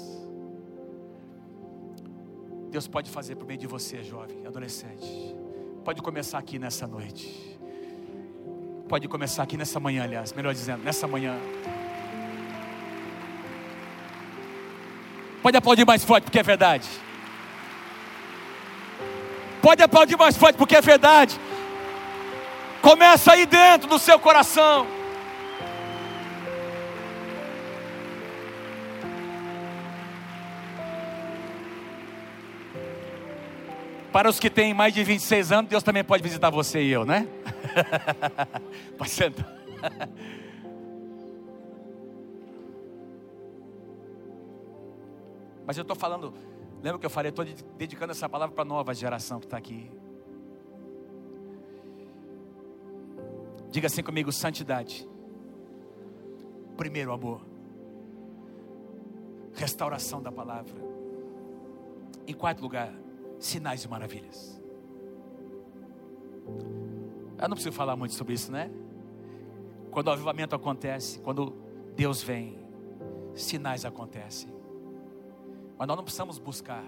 Deus 2.70 2.88
pode 2.88 3.08
fazer 3.08 3.36
por 3.36 3.46
meio 3.46 3.58
de 3.58 3.66
você, 3.66 4.02
jovem, 4.02 4.44
adolescente. 4.46 5.34
Pode 5.84 6.02
começar 6.02 6.38
aqui 6.38 6.58
nessa 6.58 6.86
noite. 6.86 7.58
Pode 8.88 9.06
começar 9.06 9.44
aqui 9.44 9.56
nessa 9.56 9.78
manhã, 9.78 10.02
aliás, 10.02 10.32
melhor 10.32 10.52
dizendo, 10.52 10.82
nessa 10.82 11.06
manhã. 11.06 11.38
Pode 15.40 15.56
aplaudir 15.56 15.86
mais 15.86 16.02
forte 16.02 16.24
porque 16.24 16.38
é 16.38 16.42
verdade. 16.42 16.88
Pode 19.62 19.82
aplaudir 19.82 20.16
mais 20.16 20.36
forte 20.36 20.56
porque 20.56 20.74
é 20.74 20.80
verdade. 20.80 21.38
Começa 22.84 23.32
aí 23.32 23.46
dentro 23.46 23.88
do 23.88 23.98
seu 23.98 24.18
coração. 24.18 24.86
Para 34.12 34.28
os 34.28 34.38
que 34.38 34.50
têm 34.50 34.74
mais 34.74 34.92
de 34.92 35.02
26 35.02 35.50
anos, 35.50 35.70
Deus 35.70 35.82
também 35.82 36.04
pode 36.04 36.22
visitar 36.22 36.50
você 36.50 36.82
e 36.82 36.90
eu, 36.90 37.06
né? 37.06 37.26
Pode 38.98 39.10
sentar. 39.10 39.50
Mas 45.66 45.78
eu 45.78 45.82
estou 45.82 45.96
falando, 45.96 46.34
lembra 46.82 46.98
que 47.00 47.06
eu 47.06 47.10
falei? 47.10 47.30
Estou 47.30 47.46
dedicando 47.78 48.12
essa 48.12 48.28
palavra 48.28 48.54
para 48.54 48.62
a 48.62 48.66
nova 48.66 48.94
geração 48.94 49.40
que 49.40 49.46
está 49.46 49.56
aqui. 49.56 49.90
Diga 53.74 53.88
assim 53.88 54.04
comigo: 54.04 54.30
santidade. 54.30 55.04
Primeiro 56.76 57.12
amor. 57.12 57.44
Restauração 59.52 60.22
da 60.22 60.30
palavra. 60.30 60.80
Em 62.24 62.32
quarto 62.32 62.60
lugar, 62.60 62.94
sinais 63.40 63.82
e 63.82 63.88
maravilhas. 63.88 64.62
Eu 67.36 67.48
não 67.48 67.56
preciso 67.56 67.72
falar 67.72 67.96
muito 67.96 68.14
sobre 68.14 68.34
isso, 68.34 68.52
né? 68.52 68.70
Quando 69.90 70.06
o 70.06 70.12
avivamento 70.12 70.54
acontece, 70.54 71.18
quando 71.18 71.52
Deus 71.96 72.22
vem, 72.22 72.56
sinais 73.34 73.84
acontecem. 73.84 74.54
Mas 75.76 75.88
nós 75.88 75.96
não 75.96 76.04
precisamos 76.04 76.38
buscar. 76.38 76.84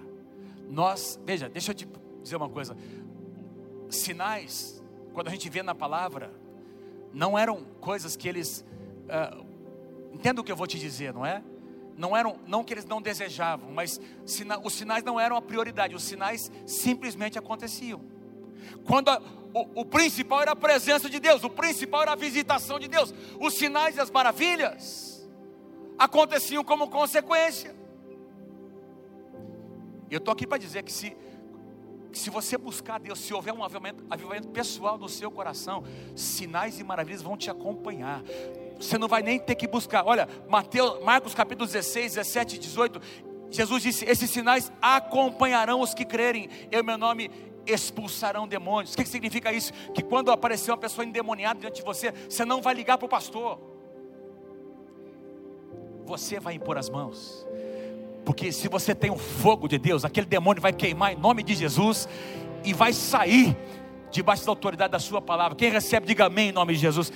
Nós, 0.69 1.19
veja, 1.25 1.49
deixa 1.49 1.71
eu 1.71 1.75
te 1.75 1.85
dizer 2.23 2.37
uma 2.37 2.47
coisa. 2.47 2.77
Sinais, 3.89 4.81
quando 5.13 5.27
a 5.27 5.31
gente 5.31 5.49
vê 5.49 5.61
na 5.61 5.75
palavra, 5.75 6.46
não 7.17 7.37
eram 7.37 7.63
coisas 7.81 8.15
que 8.15 8.27
eles. 8.27 8.63
Uh, 9.09 9.43
entenda 10.13 10.39
o 10.39 10.43
que 10.43 10.51
eu 10.51 10.55
vou 10.55 10.67
te 10.67 10.77
dizer, 10.77 11.11
não 11.11 11.25
é? 11.25 11.43
Não 11.97 12.15
eram, 12.15 12.39
não 12.45 12.63
que 12.63 12.71
eles 12.71 12.85
não 12.85 13.01
desejavam, 13.01 13.71
mas 13.71 13.99
sina, 14.23 14.59
os 14.59 14.73
sinais 14.73 15.03
não 15.03 15.19
eram 15.19 15.35
a 15.35 15.41
prioridade, 15.41 15.95
os 15.95 16.03
sinais 16.03 16.51
simplesmente 16.67 17.39
aconteciam. 17.39 18.01
Quando 18.85 19.09
a, 19.09 19.19
o, 19.51 19.81
o 19.81 19.85
principal 19.85 20.43
era 20.43 20.51
a 20.51 20.55
presença 20.55 21.09
de 21.09 21.19
Deus, 21.19 21.43
o 21.43 21.49
principal 21.49 22.03
era 22.03 22.11
a 22.11 22.15
visitação 22.15 22.77
de 22.77 22.87
Deus, 22.87 23.11
os 23.39 23.55
sinais 23.55 23.97
e 23.97 23.99
as 23.99 24.11
maravilhas 24.11 25.27
aconteciam 25.97 26.63
como 26.63 26.87
consequência. 26.87 27.75
Eu 30.11 30.19
estou 30.19 30.31
aqui 30.31 30.45
para 30.45 30.59
dizer 30.59 30.83
que 30.83 30.91
se 30.91 31.17
se 32.17 32.29
você 32.29 32.57
buscar 32.57 32.99
Deus, 32.99 33.19
se 33.19 33.33
houver 33.33 33.53
um 33.53 33.63
avivamento, 33.63 34.03
avivamento 34.09 34.47
pessoal 34.49 34.97
no 34.97 35.07
seu 35.07 35.31
coração, 35.31 35.83
sinais 36.15 36.79
e 36.79 36.83
maravilhas 36.83 37.21
vão 37.21 37.37
te 37.37 37.49
acompanhar. 37.49 38.23
Você 38.79 38.97
não 38.97 39.07
vai 39.07 39.21
nem 39.21 39.39
ter 39.39 39.55
que 39.55 39.67
buscar. 39.67 40.05
Olha, 40.05 40.27
Mateus, 40.47 41.03
Marcos 41.03 41.33
capítulo 41.33 41.65
16, 41.65 42.15
17 42.15 42.55
e 42.55 42.59
18. 42.59 43.01
Jesus 43.49 43.83
disse: 43.83 44.05
Esses 44.05 44.29
sinais 44.29 44.71
acompanharão 44.81 45.81
os 45.81 45.93
que 45.93 46.05
crerem. 46.05 46.49
Em 46.71 46.83
meu 46.83 46.97
nome 46.97 47.31
expulsarão 47.65 48.47
demônios. 48.47 48.93
O 48.93 48.97
que 48.97 49.05
significa 49.05 49.51
isso? 49.51 49.73
Que 49.93 50.01
quando 50.01 50.31
aparecer 50.31 50.71
uma 50.71 50.77
pessoa 50.77 51.05
endemoniada 51.05 51.59
diante 51.59 51.77
de 51.77 51.83
você, 51.83 52.11
você 52.11 52.45
não 52.45 52.61
vai 52.61 52.73
ligar 52.73 52.97
para 52.97 53.05
o 53.05 53.09
pastor. 53.09 53.59
Você 56.05 56.39
vai 56.39 56.53
impor 56.53 56.77
as 56.77 56.89
mãos. 56.89 57.45
Porque 58.27 58.51
se 58.51 58.67
você 58.67 58.93
tem 58.93 59.09
o 59.09 59.17
fogo 59.17 59.69
de 59.69 59.77
Deus, 59.77 60.03
aquele 60.03 60.27
demônio 60.27 60.61
vai 60.61 60.73
queimar 60.73 61.13
em 61.13 61.15
nome 61.15 61.41
de 61.41 61.55
Jesus 61.55 62.09
e 62.61 62.73
vai 62.73 62.91
sair 62.91 63.55
debaixo 64.11 64.43
da 64.43 64.51
autoridade 64.51 64.91
da 64.91 64.99
sua 64.99 65.21
palavra. 65.21 65.55
Quem 65.55 65.71
recebe, 65.71 66.05
diga 66.05 66.25
amém 66.25 66.49
em 66.49 66.51
nome 66.51 66.73
de 66.73 66.79
Jesus. 66.79 67.09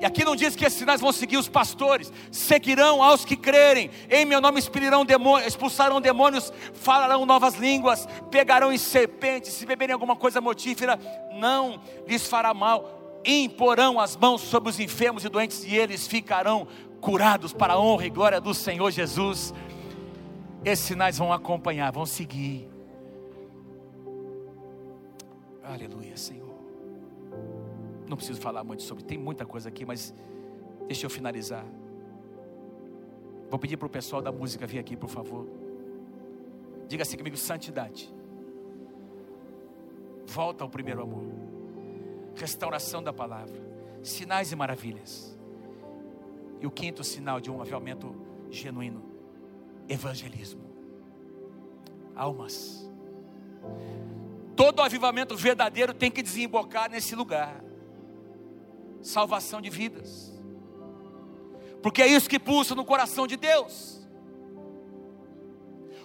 E 0.00 0.04
aqui 0.04 0.24
não 0.24 0.36
diz 0.36 0.54
que 0.54 0.64
esses 0.64 0.78
sinais 0.78 1.00
vão 1.00 1.10
seguir 1.10 1.38
os 1.38 1.48
pastores, 1.48 2.12
seguirão 2.30 3.02
aos 3.02 3.24
que 3.24 3.34
crerem. 3.36 3.90
Em 4.08 4.24
meu 4.24 4.40
nome 4.40 4.60
demônios, 5.04 5.48
expulsarão 5.48 6.00
demônios, 6.00 6.52
falarão 6.72 7.26
novas 7.26 7.56
línguas, 7.56 8.06
pegarão 8.30 8.72
em 8.72 8.78
serpentes, 8.78 9.54
se 9.54 9.66
beberem 9.66 9.92
alguma 9.92 10.14
coisa 10.14 10.40
mortífera, 10.40 11.00
não 11.32 11.80
lhes 12.06 12.28
fará 12.28 12.54
mal. 12.54 13.20
Imporão 13.24 13.98
as 13.98 14.16
mãos 14.16 14.40
sobre 14.40 14.70
os 14.70 14.78
enfermos 14.78 15.24
e 15.24 15.28
doentes 15.28 15.64
e 15.64 15.74
eles 15.74 16.06
ficarão 16.06 16.68
curados 17.00 17.52
para 17.52 17.74
a 17.74 17.78
honra 17.78 18.06
e 18.06 18.10
glória 18.10 18.40
do 18.40 18.54
Senhor 18.54 18.90
Jesus. 18.90 19.52
Esses 20.64 20.86
sinais 20.86 21.18
vão 21.18 21.30
acompanhar, 21.30 21.92
vão 21.92 22.06
seguir. 22.06 22.66
Aleluia, 25.62 26.16
Senhor. 26.16 26.54
Não 28.08 28.16
preciso 28.16 28.40
falar 28.40 28.64
muito 28.64 28.82
sobre, 28.82 29.04
tem 29.04 29.18
muita 29.18 29.44
coisa 29.44 29.68
aqui, 29.68 29.84
mas 29.84 30.14
deixa 30.86 31.04
eu 31.04 31.10
finalizar. 31.10 31.66
Vou 33.50 33.58
pedir 33.58 33.76
para 33.76 33.86
o 33.86 33.90
pessoal 33.90 34.22
da 34.22 34.32
música 34.32 34.66
vir 34.66 34.78
aqui, 34.78 34.96
por 34.96 35.10
favor. 35.10 35.46
Diga 36.88 37.02
assim 37.02 37.18
comigo: 37.18 37.36
santidade. 37.36 38.12
Volta 40.26 40.64
ao 40.64 40.70
primeiro 40.70 41.02
amor. 41.02 41.24
Restauração 42.34 43.02
da 43.02 43.12
palavra. 43.12 43.62
Sinais 44.02 44.50
e 44.50 44.56
maravilhas. 44.56 45.38
E 46.60 46.66
o 46.66 46.70
quinto 46.70 47.04
sinal 47.04 47.38
de 47.38 47.50
um 47.50 47.60
avivamento 47.60 48.14
genuíno 48.50 49.13
evangelismo. 49.88 50.62
Almas. 52.14 52.88
Todo 54.56 54.82
avivamento 54.82 55.36
verdadeiro 55.36 55.92
tem 55.92 56.10
que 56.10 56.22
desembocar 56.22 56.90
nesse 56.90 57.14
lugar 57.14 57.62
salvação 59.02 59.60
de 59.60 59.68
vidas, 59.68 60.32
porque 61.82 62.00
é 62.00 62.06
isso 62.06 62.30
que 62.30 62.38
pulsa 62.38 62.74
no 62.74 62.84
coração 62.84 63.26
de 63.26 63.36
Deus. 63.36 64.02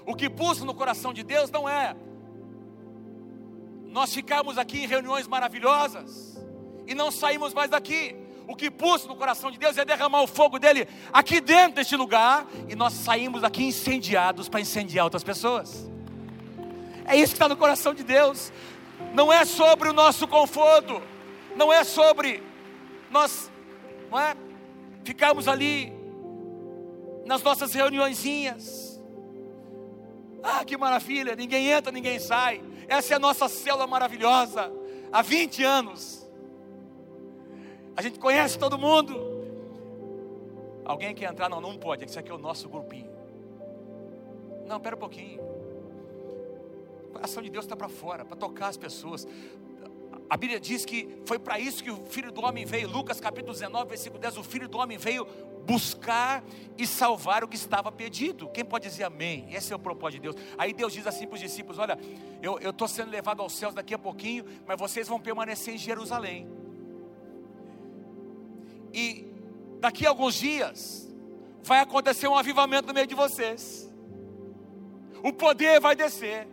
O 0.05 0.15
que 0.15 0.29
pulsa 0.29 0.65
no 0.65 0.73
coração 0.73 1.13
de 1.13 1.23
Deus 1.23 1.49
não 1.49 1.69
é 1.69 1.95
nós 3.89 4.13
ficarmos 4.13 4.57
aqui 4.57 4.83
em 4.83 4.87
reuniões 4.87 5.27
maravilhosas 5.27 6.37
e 6.85 6.93
não 6.93 7.11
saímos 7.11 7.53
mais 7.53 7.69
daqui 7.71 8.15
o 8.49 8.55
que 8.55 8.71
pulsa 8.71 9.07
no 9.07 9.15
coração 9.15 9.51
de 9.51 9.59
Deus 9.59 9.77
é 9.77 9.85
derramar 9.85 10.23
o 10.23 10.27
fogo 10.27 10.57
dele 10.57 10.87
aqui 11.13 11.39
dentro 11.39 11.75
deste 11.75 11.95
lugar, 11.95 12.47
e 12.67 12.73
nós 12.73 12.93
saímos 12.93 13.43
daqui 13.43 13.63
incendiados 13.63 14.49
para 14.49 14.59
incendiar 14.59 15.05
outras 15.05 15.23
pessoas. 15.23 15.87
É 17.05 17.15
isso 17.15 17.27
que 17.27 17.35
está 17.35 17.47
no 17.47 17.55
coração 17.55 17.93
de 17.93 18.03
Deus. 18.03 18.51
Não 19.13 19.31
é 19.31 19.45
sobre 19.45 19.89
o 19.89 19.93
nosso 19.93 20.27
conforto, 20.27 20.99
não 21.55 21.71
é 21.71 21.83
sobre 21.83 22.41
nós, 23.11 23.51
não 24.09 24.19
é? 24.19 24.35
Ficarmos 25.03 25.47
ali 25.47 25.93
nas 27.27 27.43
nossas 27.43 27.71
reuniõezinhas. 27.75 28.99
Ah, 30.41 30.65
que 30.65 30.75
maravilha! 30.75 31.35
Ninguém 31.35 31.67
entra, 31.67 31.91
ninguém 31.91 32.17
sai. 32.17 32.63
Essa 32.87 33.13
é 33.13 33.17
a 33.17 33.19
nossa 33.19 33.47
célula 33.47 33.85
maravilhosa. 33.85 34.71
Há 35.11 35.21
20 35.21 35.63
anos 35.63 36.18
a 37.99 38.01
gente 38.01 38.17
conhece 38.17 38.57
todo 38.57 38.77
mundo. 38.77 39.13
Alguém 40.85 41.13
quer 41.13 41.29
entrar? 41.29 41.49
Não, 41.49 41.59
não 41.59 41.77
pode. 41.77 42.05
Isso 42.05 42.17
aqui 42.17 42.31
é 42.31 42.33
o 42.33 42.37
nosso 42.37 42.69
grupinho. 42.69 43.09
Não, 44.65 44.79
pera 44.79 44.95
um 44.95 44.99
pouquinho. 44.99 45.41
O 47.03 47.11
coração 47.11 47.43
de 47.43 47.49
Deus 47.49 47.65
está 47.65 47.75
para 47.75 47.89
fora, 47.89 48.23
para 48.23 48.37
tocar 48.37 48.69
as 48.69 48.77
pessoas. 48.77 49.27
A 50.29 50.37
Bíblia 50.37 50.61
diz 50.61 50.85
que 50.85 51.09
foi 51.25 51.37
para 51.37 51.59
isso 51.59 51.83
que 51.83 51.91
o 51.91 51.97
Filho 52.05 52.31
do 52.31 52.41
Homem 52.41 52.63
veio. 52.63 52.89
Lucas 52.89 53.19
capítulo 53.19 53.51
19, 53.51 53.89
versículo 53.89 54.21
10. 54.21 54.37
O 54.37 54.43
Filho 54.45 54.69
do 54.69 54.77
Homem 54.77 54.97
veio 54.97 55.27
buscar 55.65 56.41
e 56.77 56.87
salvar 56.87 57.43
o 57.43 57.49
que 57.49 57.57
estava 57.57 57.91
perdido. 57.91 58.47
Quem 58.47 58.63
pode 58.63 58.87
dizer 58.87 59.03
amém? 59.03 59.45
Esse 59.53 59.73
é 59.73 59.75
o 59.75 59.79
propósito 59.79 60.21
de 60.21 60.31
Deus. 60.31 60.35
Aí 60.57 60.71
Deus 60.71 60.93
diz 60.93 61.05
assim 61.05 61.27
para 61.27 61.35
os 61.35 61.41
discípulos: 61.41 61.77
Olha, 61.77 61.99
eu 62.41 62.69
estou 62.69 62.87
sendo 62.87 63.11
levado 63.11 63.41
aos 63.41 63.51
céus 63.51 63.73
daqui 63.73 63.93
a 63.93 63.99
pouquinho, 63.99 64.45
mas 64.65 64.79
vocês 64.79 65.05
vão 65.05 65.19
permanecer 65.19 65.73
em 65.73 65.77
Jerusalém. 65.77 66.58
E 68.93 69.25
daqui 69.79 70.05
a 70.05 70.09
alguns 70.09 70.35
dias 70.35 71.09
vai 71.63 71.79
acontecer 71.79 72.27
um 72.27 72.35
avivamento 72.35 72.87
no 72.87 72.93
meio 72.93 73.07
de 73.07 73.15
vocês. 73.15 73.89
O 75.23 75.33
poder 75.33 75.79
vai 75.79 75.95
descer. 75.95 76.47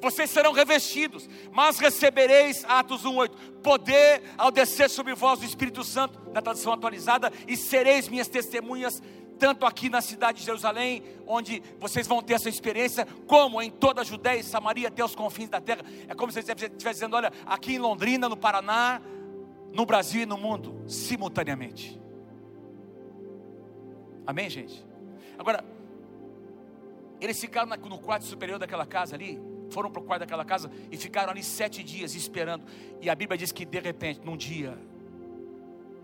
Vocês 0.00 0.30
serão 0.30 0.52
revestidos, 0.52 1.28
mas 1.52 1.78
recebereis, 1.78 2.64
Atos 2.66 3.04
1,8, 3.04 3.30
poder 3.62 4.22
ao 4.36 4.50
descer 4.50 4.90
sobre 4.90 5.14
vós 5.14 5.40
o 5.40 5.44
Espírito 5.44 5.82
Santo, 5.82 6.20
na 6.32 6.42
tradução 6.42 6.72
atualizada, 6.72 7.32
e 7.46 7.56
sereis 7.56 8.08
minhas 8.08 8.28
testemunhas, 8.28 9.02
tanto 9.38 9.64
aqui 9.64 9.88
na 9.88 10.00
cidade 10.00 10.40
de 10.40 10.44
Jerusalém, 10.44 11.02
onde 11.26 11.62
vocês 11.78 12.06
vão 12.06 12.20
ter 12.20 12.34
essa 12.34 12.48
experiência, 12.48 13.06
como 13.26 13.62
em 13.62 13.70
toda 13.70 14.00
a 14.00 14.04
Judéia 14.04 14.40
e 14.40 14.44
Samaria, 14.44 14.88
até 14.88 15.04
os 15.04 15.14
confins 15.14 15.48
da 15.48 15.60
terra. 15.60 15.82
É 16.08 16.14
como 16.14 16.30
se 16.32 16.42
você 16.42 16.52
estivesse 16.52 16.96
dizendo: 16.96 17.16
olha, 17.16 17.32
aqui 17.46 17.74
em 17.74 17.78
Londrina, 17.78 18.28
no 18.28 18.36
Paraná, 18.36 19.00
no 19.72 19.84
Brasil 19.84 20.22
e 20.22 20.26
no 20.26 20.36
mundo, 20.36 20.82
simultaneamente. 20.86 22.00
Amém, 24.26 24.50
gente? 24.50 24.84
Agora, 25.38 25.64
eles 27.20 27.40
ficaram 27.40 27.68
no 27.88 27.98
quarto 27.98 28.24
superior 28.24 28.58
daquela 28.58 28.86
casa 28.86 29.14
ali, 29.14 29.40
foram 29.70 29.90
para 29.90 30.00
o 30.02 30.04
quarto 30.04 30.20
daquela 30.20 30.44
casa 30.44 30.70
e 30.90 30.96
ficaram 30.96 31.30
ali 31.30 31.42
sete 31.42 31.82
dias 31.82 32.14
esperando. 32.14 32.64
E 33.00 33.08
a 33.08 33.14
Bíblia 33.14 33.36
diz 33.36 33.52
que 33.52 33.64
de 33.64 33.80
repente, 33.80 34.20
num 34.24 34.36
dia, 34.36 34.78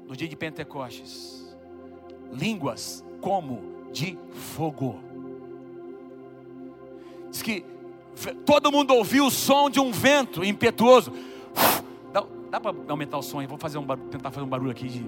no 0.06 0.16
dia 0.16 0.28
de 0.28 0.36
Pentecostes, 0.36 1.56
línguas 2.32 3.04
como 3.20 3.90
de 3.92 4.18
fogo. 4.32 5.00
Diz 7.30 7.42
que 7.42 7.64
todo 8.44 8.70
mundo 8.70 8.94
ouviu 8.94 9.26
o 9.26 9.30
som 9.30 9.68
de 9.68 9.80
um 9.80 9.90
vento 9.90 10.44
impetuoso 10.44 11.12
Dá 12.54 12.60
para 12.60 12.72
aumentar 12.88 13.18
o 13.18 13.22
som 13.22 13.40
aí? 13.40 13.48
Vou 13.48 13.58
fazer 13.58 13.78
um 13.78 13.82
barulho, 13.82 14.06
tentar 14.10 14.30
fazer 14.30 14.46
um 14.46 14.48
barulho 14.48 14.70
aqui 14.70 14.86
de. 14.86 15.04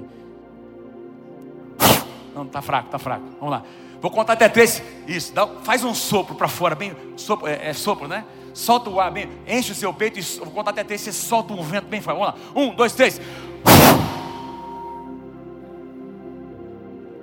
Não, 2.35 2.45
tá 2.45 2.61
fraco, 2.61 2.91
tá 2.91 2.99
fraco. 2.99 3.25
Vamos 3.39 3.53
lá. 3.53 3.63
Vou 4.01 4.11
contar 4.11 4.33
até 4.33 4.49
três. 4.49 4.83
Isso, 5.07 5.33
dá, 5.33 5.47
faz 5.63 5.85
um 5.85 5.95
sopro 5.95 6.35
para 6.35 6.49
fora, 6.49 6.75
bem. 6.75 6.93
Sopro, 7.17 7.47
é, 7.47 7.69
é, 7.69 7.73
sopro, 7.73 8.09
né? 8.09 8.25
Solta 8.53 8.91
o 8.91 8.99
ar 8.99 9.13
bem. 9.13 9.29
Enche 9.47 9.71
o 9.71 9.77
seu 9.77 9.95
peito 9.95 10.19
e 10.19 10.23
vou 10.23 10.51
contar 10.51 10.73
até 10.73 10.83
três. 10.83 11.03
Você 11.03 11.13
solta 11.13 11.53
um 11.53 11.63
vento 11.63 11.87
bem 11.87 12.01
forte. 12.01 12.19
Vamos 12.19 12.35
lá. 12.35 12.61
Um, 12.61 12.75
dois, 12.75 12.93
três. 12.95 13.21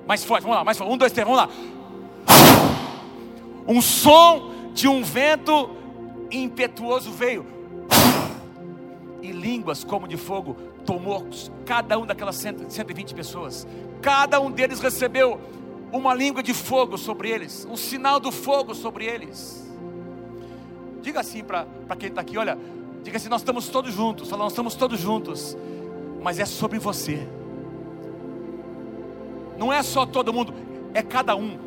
Mais 0.07 0.23
forte, 0.23 0.43
vamos 0.43 0.55
lá, 0.55 0.63
mais 0.63 0.77
forte. 0.77 0.93
Um, 0.93 0.97
dois, 0.97 1.11
três, 1.11 1.27
vamos 1.27 1.41
lá. 1.41 1.49
Um 3.67 3.81
som 3.81 4.53
de 4.73 4.87
um 4.87 5.03
vento 5.03 5.69
impetuoso 6.31 7.11
veio 7.11 7.45
e 9.23 9.31
línguas 9.31 9.85
como 9.85 10.05
de 10.05 10.17
fogo 10.17 10.55
tomou 10.85 11.25
cada 11.65 11.97
um 11.97 12.05
daquelas 12.05 12.35
120 12.35 13.15
pessoas. 13.15 13.65
Cada 14.01 14.39
um 14.41 14.51
deles 14.51 14.81
recebeu 14.81 15.39
uma 15.93 16.13
língua 16.13 16.43
de 16.43 16.53
fogo 16.53 16.97
sobre 16.97 17.29
eles, 17.29 17.65
um 17.71 17.77
sinal 17.77 18.19
do 18.19 18.33
fogo 18.33 18.75
sobre 18.75 19.05
eles. 19.05 19.65
Diga 21.01 21.21
assim 21.21 21.41
para 21.41 21.65
quem 21.97 22.09
está 22.09 22.19
aqui: 22.19 22.37
olha, 22.37 22.57
diga 23.01 23.15
assim, 23.15 23.29
nós 23.29 23.41
estamos 23.41 23.69
todos 23.69 23.93
juntos. 23.93 24.29
Fala, 24.29 24.43
nós 24.43 24.51
estamos 24.51 24.75
todos 24.75 24.99
juntos, 24.99 25.57
mas 26.21 26.37
é 26.37 26.45
sobre 26.45 26.77
você. 26.77 27.25
não 29.57 29.71
é 29.71 29.81
só 29.81 30.05
todo 30.05 30.33
mundo, 30.33 30.53
é 30.93 31.01
cada 31.01 31.33
um. 31.33 31.57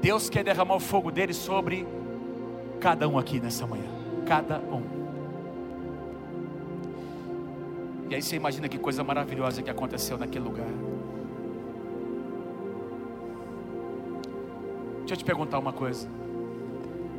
Deus 0.00 0.30
quer 0.30 0.44
derramar 0.44 0.76
o 0.76 0.80
fogo 0.80 1.10
dele 1.10 1.34
sobre 1.34 1.88
cada 2.78 3.08
um 3.08 3.18
aqui 3.18 3.40
nessa 3.40 3.66
manhã. 3.66 3.90
Cada 4.26 4.58
um. 4.58 5.03
E 8.08 8.14
aí 8.14 8.22
você 8.22 8.36
imagina 8.36 8.68
que 8.68 8.78
coisa 8.78 9.02
maravilhosa 9.02 9.62
que 9.62 9.70
aconteceu 9.70 10.18
naquele 10.18 10.44
lugar. 10.44 10.68
Deixa 14.98 15.14
eu 15.14 15.16
te 15.16 15.24
perguntar 15.24 15.58
uma 15.58 15.72
coisa. 15.72 16.08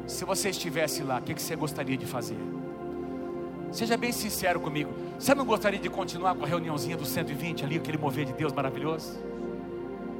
Se 0.08 0.26
você 0.26 0.50
estivesse 0.50 1.04
lá, 1.04 1.20
o 1.20 1.22
que 1.22 1.40
você 1.40 1.56
gostaria 1.56 1.98
de 1.98 2.06
fazer? 2.06 2.38
Seja 3.72 3.98
bem 3.98 4.12
sincero 4.12 4.60
comigo. 4.60 4.92
Você 5.20 5.36
não 5.36 5.46
gostaria 5.46 5.80
de 5.80 5.90
continuar 5.90 6.36
com 6.36 6.46
a 6.46 6.48
reuniãozinha 6.48 6.96
do 6.96 7.06
120 7.06 7.66
ali, 7.66 7.78
aquele 7.78 7.98
mover 7.98 8.26
de 8.26 8.34
Deus 8.34 8.54
maravilhoso? 8.54 9.20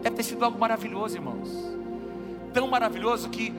Deve 0.02 0.16
ter 0.16 0.24
sido 0.24 0.44
algo 0.44 0.60
maravilhoso, 0.60 1.16
irmãos. 1.16 1.50
Tão 2.54 2.68
maravilhoso 2.68 3.30
que 3.30 3.54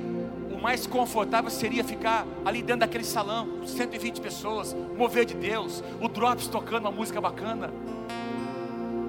mais 0.66 0.84
confortável 0.84 1.48
seria 1.48 1.84
ficar 1.84 2.26
ali 2.44 2.60
dentro 2.60 2.80
daquele 2.80 3.04
salão, 3.04 3.64
120 3.64 4.20
pessoas, 4.20 4.74
mover 4.98 5.24
de 5.24 5.34
Deus, 5.34 5.80
o 6.00 6.08
Drops 6.08 6.48
tocando 6.48 6.86
uma 6.86 6.90
música 6.90 7.20
bacana. 7.20 7.72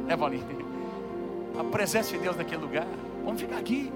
É, 0.08 0.16
Valinho? 0.16 0.46
A 1.60 1.64
presença 1.64 2.12
de 2.12 2.20
Deus 2.20 2.38
naquele 2.38 2.62
lugar. 2.62 2.86
Vamos 3.26 3.42
ficar 3.42 3.58
aqui. 3.58 3.92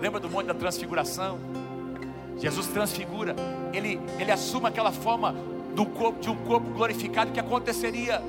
Lembra 0.00 0.20
do 0.20 0.30
monte 0.30 0.46
da 0.46 0.54
transfiguração? 0.54 1.40
Jesus 2.38 2.68
transfigura, 2.68 3.34
ele, 3.72 4.00
ele 4.20 4.30
assume 4.30 4.68
aquela 4.68 4.92
forma 4.92 5.34
do 5.74 5.84
corpo, 5.84 6.20
de 6.20 6.30
um 6.30 6.36
corpo 6.36 6.70
glorificado 6.70 7.32
que 7.32 7.40
aconteceria, 7.40 8.22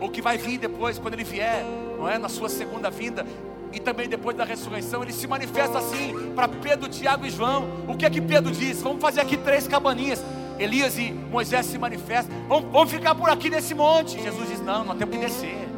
ou 0.00 0.10
que 0.10 0.20
vai 0.20 0.36
vir 0.36 0.58
depois, 0.58 0.98
quando 0.98 1.14
ele 1.14 1.22
vier, 1.22 1.64
não 1.96 2.08
é? 2.08 2.18
Na 2.18 2.28
sua 2.28 2.48
segunda 2.48 2.90
vinda, 2.90 3.24
e 3.72 3.78
também 3.78 4.08
depois 4.08 4.36
da 4.36 4.44
ressurreição, 4.44 5.02
ele 5.02 5.12
se 5.12 5.26
manifesta 5.26 5.78
assim 5.78 6.32
para 6.34 6.48
Pedro, 6.48 6.88
Tiago 6.88 7.26
e 7.26 7.30
João. 7.30 7.68
O 7.86 7.96
que 7.96 8.06
é 8.06 8.10
que 8.10 8.20
Pedro 8.20 8.52
diz? 8.52 8.80
Vamos 8.82 9.00
fazer 9.00 9.20
aqui 9.20 9.36
três 9.36 9.68
cabaninhas. 9.68 10.22
Elias 10.58 10.98
e 10.98 11.12
Moisés 11.12 11.66
se 11.66 11.78
manifestam. 11.78 12.34
Vamos, 12.48 12.72
vamos 12.72 12.90
ficar 12.90 13.14
por 13.14 13.28
aqui 13.30 13.48
nesse 13.48 13.74
monte. 13.74 14.20
Jesus 14.20 14.48
diz: 14.48 14.60
Não, 14.60 14.84
nós 14.84 14.98
temos 14.98 15.14
que 15.14 15.22
descer. 15.22 15.68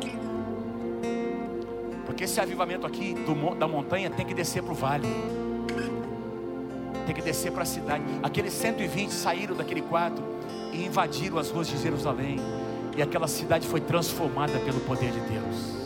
Porque 2.07 2.25
esse 2.25 2.41
avivamento 2.41 2.87
aqui 2.87 3.15
do, 3.15 3.55
da 3.55 3.69
montanha 3.69 4.11
tem 4.11 4.27
que 4.27 4.35
descer 4.35 4.63
para 4.63 4.73
o 4.73 4.75
vale 4.75 5.09
tem 7.11 7.15
que 7.15 7.23
descer 7.23 7.51
para 7.51 7.65
a 7.65 7.67
cidade. 7.67 8.05
Aqueles 8.23 8.53
120 8.53 9.11
saíram 9.11 9.57
daquele 9.57 9.83
quarto 9.83 10.23
e 10.73 10.85
invadiram 10.85 11.39
as 11.39 11.51
ruas 11.51 11.67
de 11.67 11.77
Jerusalém. 11.77 12.37
E 12.97 13.03
aquela 13.03 13.27
cidade 13.27 13.67
foi 13.67 13.81
transformada 13.81 14.59
pelo 14.61 14.79
poder 14.81 15.11
de 15.11 15.21
Deus. 15.21 15.80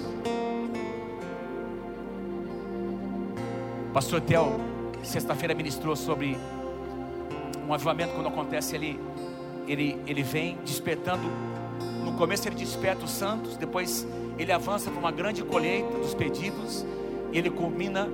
Pastor 3.95 4.21
Tel, 4.21 4.59
sexta-feira 5.05 5.55
ministrou 5.55 5.95
sobre 5.95 6.37
um 7.65 7.73
avivamento 7.73 8.13
quando 8.13 8.27
acontece 8.27 8.75
ali. 8.75 8.99
Ele, 9.69 10.03
ele 10.05 10.25
vem 10.25 10.59
despertando. 10.65 11.23
No 12.05 12.15
começo 12.15 12.49
ele 12.49 12.57
desperta 12.57 13.05
os 13.05 13.13
santos, 13.13 13.57
depois 13.57 14.05
ele 14.37 14.51
avança 14.51 14.91
para 14.91 14.99
uma 14.99 15.13
grande 15.13 15.45
colheita 15.45 15.97
dos 15.97 16.13
pedidos, 16.13 16.85
e 17.31 17.39
ele 17.39 17.49
culmina 17.49 18.09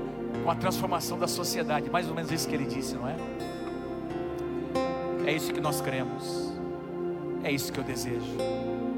com 0.45 0.51
a 0.51 0.55
transformação 0.55 1.19
da 1.19 1.27
sociedade. 1.27 1.89
Mais 1.89 2.07
ou 2.11 2.15
menos 2.15 2.31
isso 2.31 2.47
que 2.47 2.55
ele 2.55 2.67
disse, 2.67 2.95
não 2.95 3.09
é? 3.09 3.17
É 5.25 5.33
isso 5.33 5.51
que 5.51 5.63
nós 5.63 5.81
cremos. 5.81 6.53
É 7.43 7.51
isso 7.51 7.73
que 7.73 7.81
eu 7.81 7.85
desejo 7.85 8.37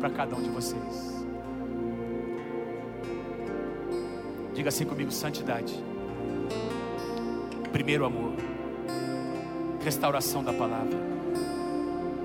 para 0.00 0.10
cada 0.10 0.34
um 0.34 0.42
de 0.42 0.50
vocês. 0.50 1.24
Diga 4.52 4.68
assim 4.68 4.84
comigo: 4.84 5.12
santidade. 5.12 5.91
Primeiro 7.72 8.04
amor. 8.04 8.32
Restauração 9.82 10.44
da 10.44 10.52
palavra. 10.52 10.98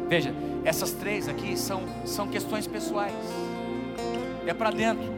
Veja, 0.07 0.33
essas 0.63 0.91
três 0.91 1.27
aqui 1.27 1.57
são, 1.57 1.83
são 2.05 2.27
questões 2.27 2.67
pessoais. 2.67 3.13
É 4.45 4.53
para 4.53 4.71
dentro. 4.71 5.17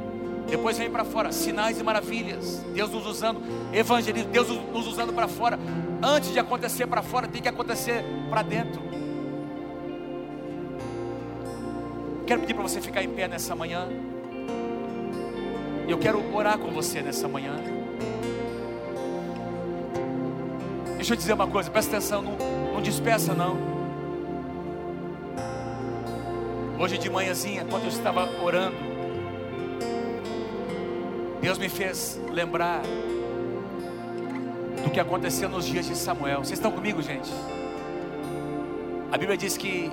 Depois 0.49 0.77
vem 0.77 0.89
para 0.89 1.03
fora, 1.03 1.31
sinais 1.31 1.79
e 1.79 1.83
maravilhas. 1.83 2.63
Deus 2.73 2.89
nos 2.91 3.05
usando, 3.05 3.41
evangelismo, 3.73 4.31
Deus 4.31 4.47
nos 4.47 4.87
usando 4.87 5.13
para 5.13 5.27
fora. 5.27 5.59
Antes 6.01 6.31
de 6.31 6.39
acontecer 6.39 6.87
para 6.87 7.01
fora, 7.01 7.27
tem 7.27 7.41
que 7.41 7.49
acontecer 7.49 8.03
para 8.29 8.41
dentro. 8.41 8.81
Quero 12.25 12.41
pedir 12.41 12.53
para 12.53 12.63
você 12.63 12.79
ficar 12.79 13.03
em 13.03 13.09
pé 13.09 13.27
nessa 13.27 13.55
manhã. 13.55 13.87
Eu 15.87 15.97
quero 15.97 16.23
orar 16.35 16.57
com 16.57 16.71
você 16.71 17.01
nessa 17.01 17.27
manhã. 17.27 17.55
Deixa 21.09 21.17
eu 21.17 21.21
dizer 21.23 21.33
uma 21.33 21.47
coisa, 21.47 21.71
presta 21.71 21.97
atenção, 21.97 22.21
não, 22.21 22.37
não 22.71 22.81
despeça 22.83 23.33
não. 23.33 23.57
Hoje 26.79 26.99
de 26.99 27.09
manhãzinha, 27.09 27.65
quando 27.65 27.85
eu 27.85 27.89
estava 27.89 28.29
orando, 28.43 28.75
Deus 31.41 31.57
me 31.57 31.67
fez 31.67 32.21
lembrar 32.31 32.83
do 34.83 34.91
que 34.91 34.99
aconteceu 34.99 35.49
nos 35.49 35.65
dias 35.65 35.87
de 35.87 35.95
Samuel. 35.95 36.43
Vocês 36.43 36.59
estão 36.59 36.71
comigo, 36.71 37.01
gente? 37.01 37.31
A 39.11 39.17
Bíblia 39.17 39.35
diz 39.35 39.57
que 39.57 39.91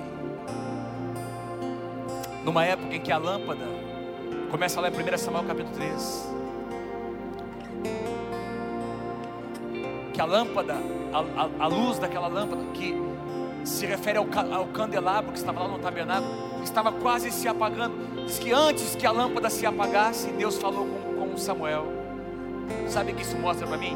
numa 2.45 2.63
época 2.63 2.93
em 2.93 3.01
que 3.01 3.11
a 3.11 3.17
lâmpada 3.17 3.65
começa 4.51 4.79
lá 4.79 4.87
em 4.87 4.91
1 4.91 5.17
Samuel 5.17 5.45
capítulo 5.45 5.75
3 5.77 6.37
que 10.17 10.21
a 10.21 10.25
lâmpada, 10.25 10.75
a, 11.19 11.49
a, 11.65 11.67
luz 11.67 11.99
daquela 11.99 12.27
lâmpada 12.27 12.63
que 12.73 12.95
se 13.63 13.85
refere 13.85 14.17
ao, 14.17 14.27
ao 14.53 14.67
candelabro 14.67 15.31
que 15.31 15.37
estava 15.37 15.61
lá 15.61 15.67
no 15.67 15.79
tabernáculo, 15.79 16.63
estava 16.63 16.91
quase 16.91 17.31
se 17.31 17.47
apagando. 17.47 18.25
Diz 18.25 18.39
que 18.39 18.51
antes 18.51 18.95
que 18.95 19.05
a 19.05 19.11
lâmpada 19.11 19.49
se 19.49 19.65
apagasse, 19.65 20.27
Deus 20.31 20.57
falou 20.57 20.85
com 20.85 21.07
com 21.37 21.37
Samuel. 21.37 21.85
Sabe 22.87 23.11
o 23.11 23.15
que 23.15 23.21
isso 23.21 23.37
mostra 23.37 23.67
para 23.67 23.77
mim? 23.77 23.95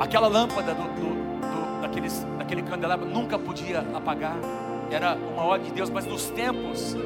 Aquela 0.00 0.26
lâmpada 0.26 0.74
do, 0.74 0.82
do, 0.82 1.14
do, 1.40 1.80
daqueles, 1.80 2.26
daquele 2.36 2.62
candelabro 2.62 3.06
nunca 3.06 3.38
podia 3.38 3.80
apagar. 3.94 4.36
Era 4.90 5.14
uma 5.14 5.44
ordem 5.44 5.68
de 5.68 5.76
Deus, 5.76 5.88
mas 5.88 6.04
nos 6.04 6.28
tempos 6.30 6.96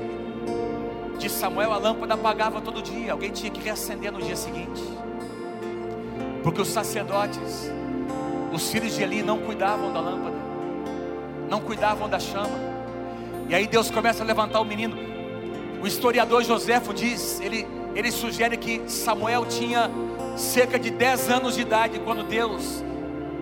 de 1.18 1.28
Samuel 1.28 1.72
a 1.72 1.76
lâmpada 1.76 2.14
apagava 2.14 2.60
todo 2.60 2.82
dia. 2.82 3.12
Alguém 3.12 3.30
tinha 3.30 3.50
que 3.50 3.60
reacender 3.60 4.10
no 4.10 4.20
dia 4.20 4.34
seguinte. 4.34 4.82
Porque 6.42 6.60
os 6.60 6.68
sacerdotes, 6.68 7.70
os 8.52 8.70
filhos 8.70 8.94
de 8.94 9.02
Eli 9.02 9.22
não 9.22 9.38
cuidavam 9.38 9.92
da 9.92 10.00
lâmpada, 10.00 10.36
não 11.48 11.60
cuidavam 11.60 12.08
da 12.08 12.18
chama. 12.18 12.68
E 13.48 13.54
aí 13.54 13.66
Deus 13.66 13.90
começa 13.90 14.22
a 14.22 14.26
levantar 14.26 14.60
o 14.60 14.64
menino. 14.64 14.96
O 15.82 15.86
historiador 15.86 16.42
Joséfo 16.42 16.92
diz, 16.92 17.40
ele, 17.40 17.66
ele 17.94 18.10
sugere 18.10 18.56
que 18.56 18.82
Samuel 18.88 19.46
tinha 19.46 19.90
cerca 20.36 20.78
de 20.78 20.90
10 20.90 21.30
anos 21.30 21.54
de 21.54 21.62
idade 21.62 22.00
quando 22.00 22.22
Deus 22.22 22.84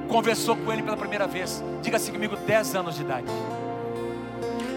conversou 0.09 0.57
com 0.57 0.73
ele 0.73 0.83
pela 0.83 0.97
primeira 0.97 1.27
vez. 1.27 1.63
Diga 1.83 1.97
assim 1.97 2.13
comigo, 2.13 2.37
10 2.37 2.77
anos 2.77 2.95
de 2.95 3.03
idade. 3.03 3.27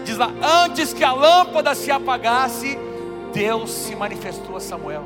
Diz 0.04 0.16
lá, 0.16 0.32
antes 0.64 0.92
que 0.92 1.04
a 1.04 1.12
lâmpada 1.12 1.74
se 1.74 1.90
apagasse, 1.90 2.78
Deus 3.32 3.70
se 3.70 3.94
manifestou 3.94 4.56
a 4.56 4.60
Samuel. 4.60 5.04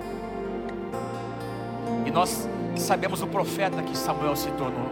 E 2.07 2.11
nós 2.11 2.49
sabemos 2.81 3.23
o 3.23 3.27
profeta 3.27 3.83
que 3.83 3.97
Samuel 3.97 4.37
se 4.37 4.51
tornou. 4.53 4.91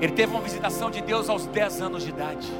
Ele 0.00 0.12
teve 0.12 0.32
uma 0.32 0.40
visitação 0.40 0.90
de 0.90 1.00
Deus 1.00 1.28
aos 1.28 1.46
10 1.46 1.80
anos 1.80 2.02
de 2.02 2.10
idade. 2.10 2.52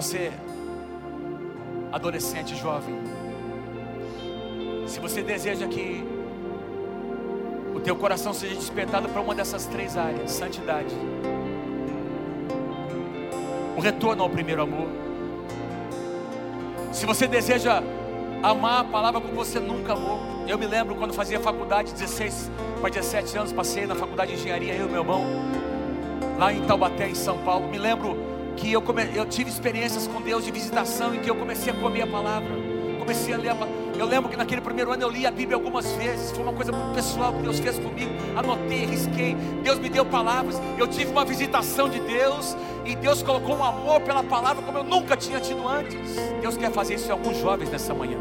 você, 0.00 0.32
adolescente, 1.92 2.56
jovem, 2.56 2.94
se 4.86 4.98
você 4.98 5.22
deseja 5.22 5.68
que 5.68 6.02
o 7.74 7.80
teu 7.80 7.94
coração 7.94 8.32
seja 8.32 8.54
despertado 8.54 9.10
para 9.10 9.20
uma 9.20 9.34
dessas 9.34 9.66
três 9.66 9.98
áreas, 9.98 10.30
santidade, 10.30 10.94
o 13.80 13.82
retorno 13.82 14.22
ao 14.22 14.28
primeiro 14.28 14.60
amor. 14.60 14.88
Se 16.92 17.06
você 17.06 17.26
deseja 17.26 17.82
amar 18.42 18.82
a 18.82 18.84
palavra 18.84 19.22
como 19.22 19.32
você 19.32 19.58
nunca 19.58 19.94
amou, 19.94 20.20
eu 20.46 20.58
me 20.58 20.66
lembro 20.66 20.94
quando 20.96 21.14
fazia 21.14 21.40
faculdade, 21.40 21.92
16 21.94 22.50
para 22.78 22.90
17 22.90 23.38
anos, 23.38 23.52
passei 23.54 23.86
na 23.86 23.94
faculdade 23.94 24.32
de 24.32 24.38
engenharia, 24.38 24.74
eu 24.74 24.86
e 24.86 24.90
meu 24.90 25.00
irmão, 25.00 25.24
lá 26.38 26.52
em 26.52 26.60
Taubaté, 26.66 27.08
em 27.08 27.14
São 27.14 27.38
Paulo. 27.38 27.68
Me 27.68 27.78
lembro 27.78 28.18
que 28.54 28.70
eu, 28.70 28.82
come, 28.82 29.08
eu 29.14 29.24
tive 29.24 29.48
experiências 29.48 30.06
com 30.06 30.20
Deus 30.20 30.44
de 30.44 30.50
visitação 30.50 31.14
em 31.14 31.20
que 31.20 31.30
eu 31.30 31.34
comecei 31.36 31.72
a 31.72 31.76
comer 31.76 32.02
a 32.02 32.06
palavra, 32.06 32.50
comecei 32.98 33.32
a 33.32 33.38
ler 33.38 33.48
a 33.48 33.54
palavra. 33.54 33.80
Eu 34.00 34.06
lembro 34.06 34.30
que 34.30 34.36
naquele 34.36 34.62
primeiro 34.62 34.92
ano 34.92 35.02
eu 35.02 35.10
li 35.10 35.26
a 35.26 35.30
Bíblia 35.30 35.56
algumas 35.56 35.92
vezes. 35.92 36.30
Foi 36.30 36.42
uma 36.42 36.54
coisa 36.54 36.72
muito 36.72 36.94
pessoal 36.94 37.34
que 37.34 37.42
Deus 37.42 37.58
fez 37.58 37.78
comigo. 37.78 38.10
Anotei, 38.34 38.86
risquei. 38.86 39.34
Deus 39.62 39.78
me 39.78 39.90
deu 39.90 40.06
palavras. 40.06 40.58
Eu 40.78 40.86
tive 40.86 41.10
uma 41.10 41.22
visitação 41.22 41.86
de 41.86 42.00
Deus. 42.00 42.56
E 42.84 42.94
Deus 42.96 43.22
colocou 43.22 43.56
um 43.56 43.64
amor 43.64 44.00
pela 44.00 44.22
palavra 44.22 44.62
como 44.62 44.78
eu 44.78 44.84
nunca 44.84 45.16
tinha 45.16 45.40
tido 45.40 45.66
antes. 45.68 46.16
Deus 46.40 46.56
quer 46.56 46.70
fazer 46.72 46.94
isso 46.94 47.08
em 47.08 47.12
alguns 47.12 47.38
jovens 47.38 47.70
nessa 47.70 47.94
manhã. 47.94 48.18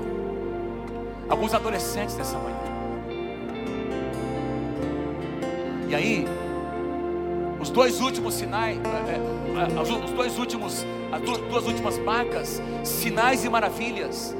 Alguns 1.29 1.53
adolescentes 1.53 2.15
nessa 2.15 2.37
manhã. 2.37 2.57
E 5.87 5.95
aí, 5.95 6.25
os 7.59 7.69
dois 7.69 7.99
últimos 7.99 8.35
sinais, 8.35 8.77
é, 8.77 9.15
é, 9.15 9.81
os 9.81 10.11
dois 10.11 10.37
últimos, 10.37 10.85
as 11.11 11.21
duas 11.21 11.65
últimas 11.65 11.97
marcas, 11.97 12.61
sinais 12.83 13.43
e 13.43 13.49
maravilhas, 13.49 14.35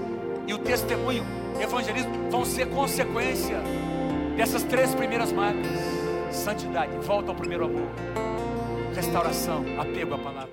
e 0.47 0.53
o 0.53 0.57
testemunho, 0.57 1.26
evangelismo, 1.59 2.30
vão 2.30 2.45
ser 2.45 2.67
consequência 2.70 3.57
dessas 4.38 4.63
três 4.63 4.93
primeiras 4.95 5.32
marcas: 5.32 5.67
santidade, 6.32 6.95
volta 6.99 7.30
ao 7.30 7.36
primeiro 7.36 7.65
amor, 7.65 7.89
restauração, 8.93 9.63
apego 9.79 10.15
à 10.15 10.17
palavra. 10.17 10.49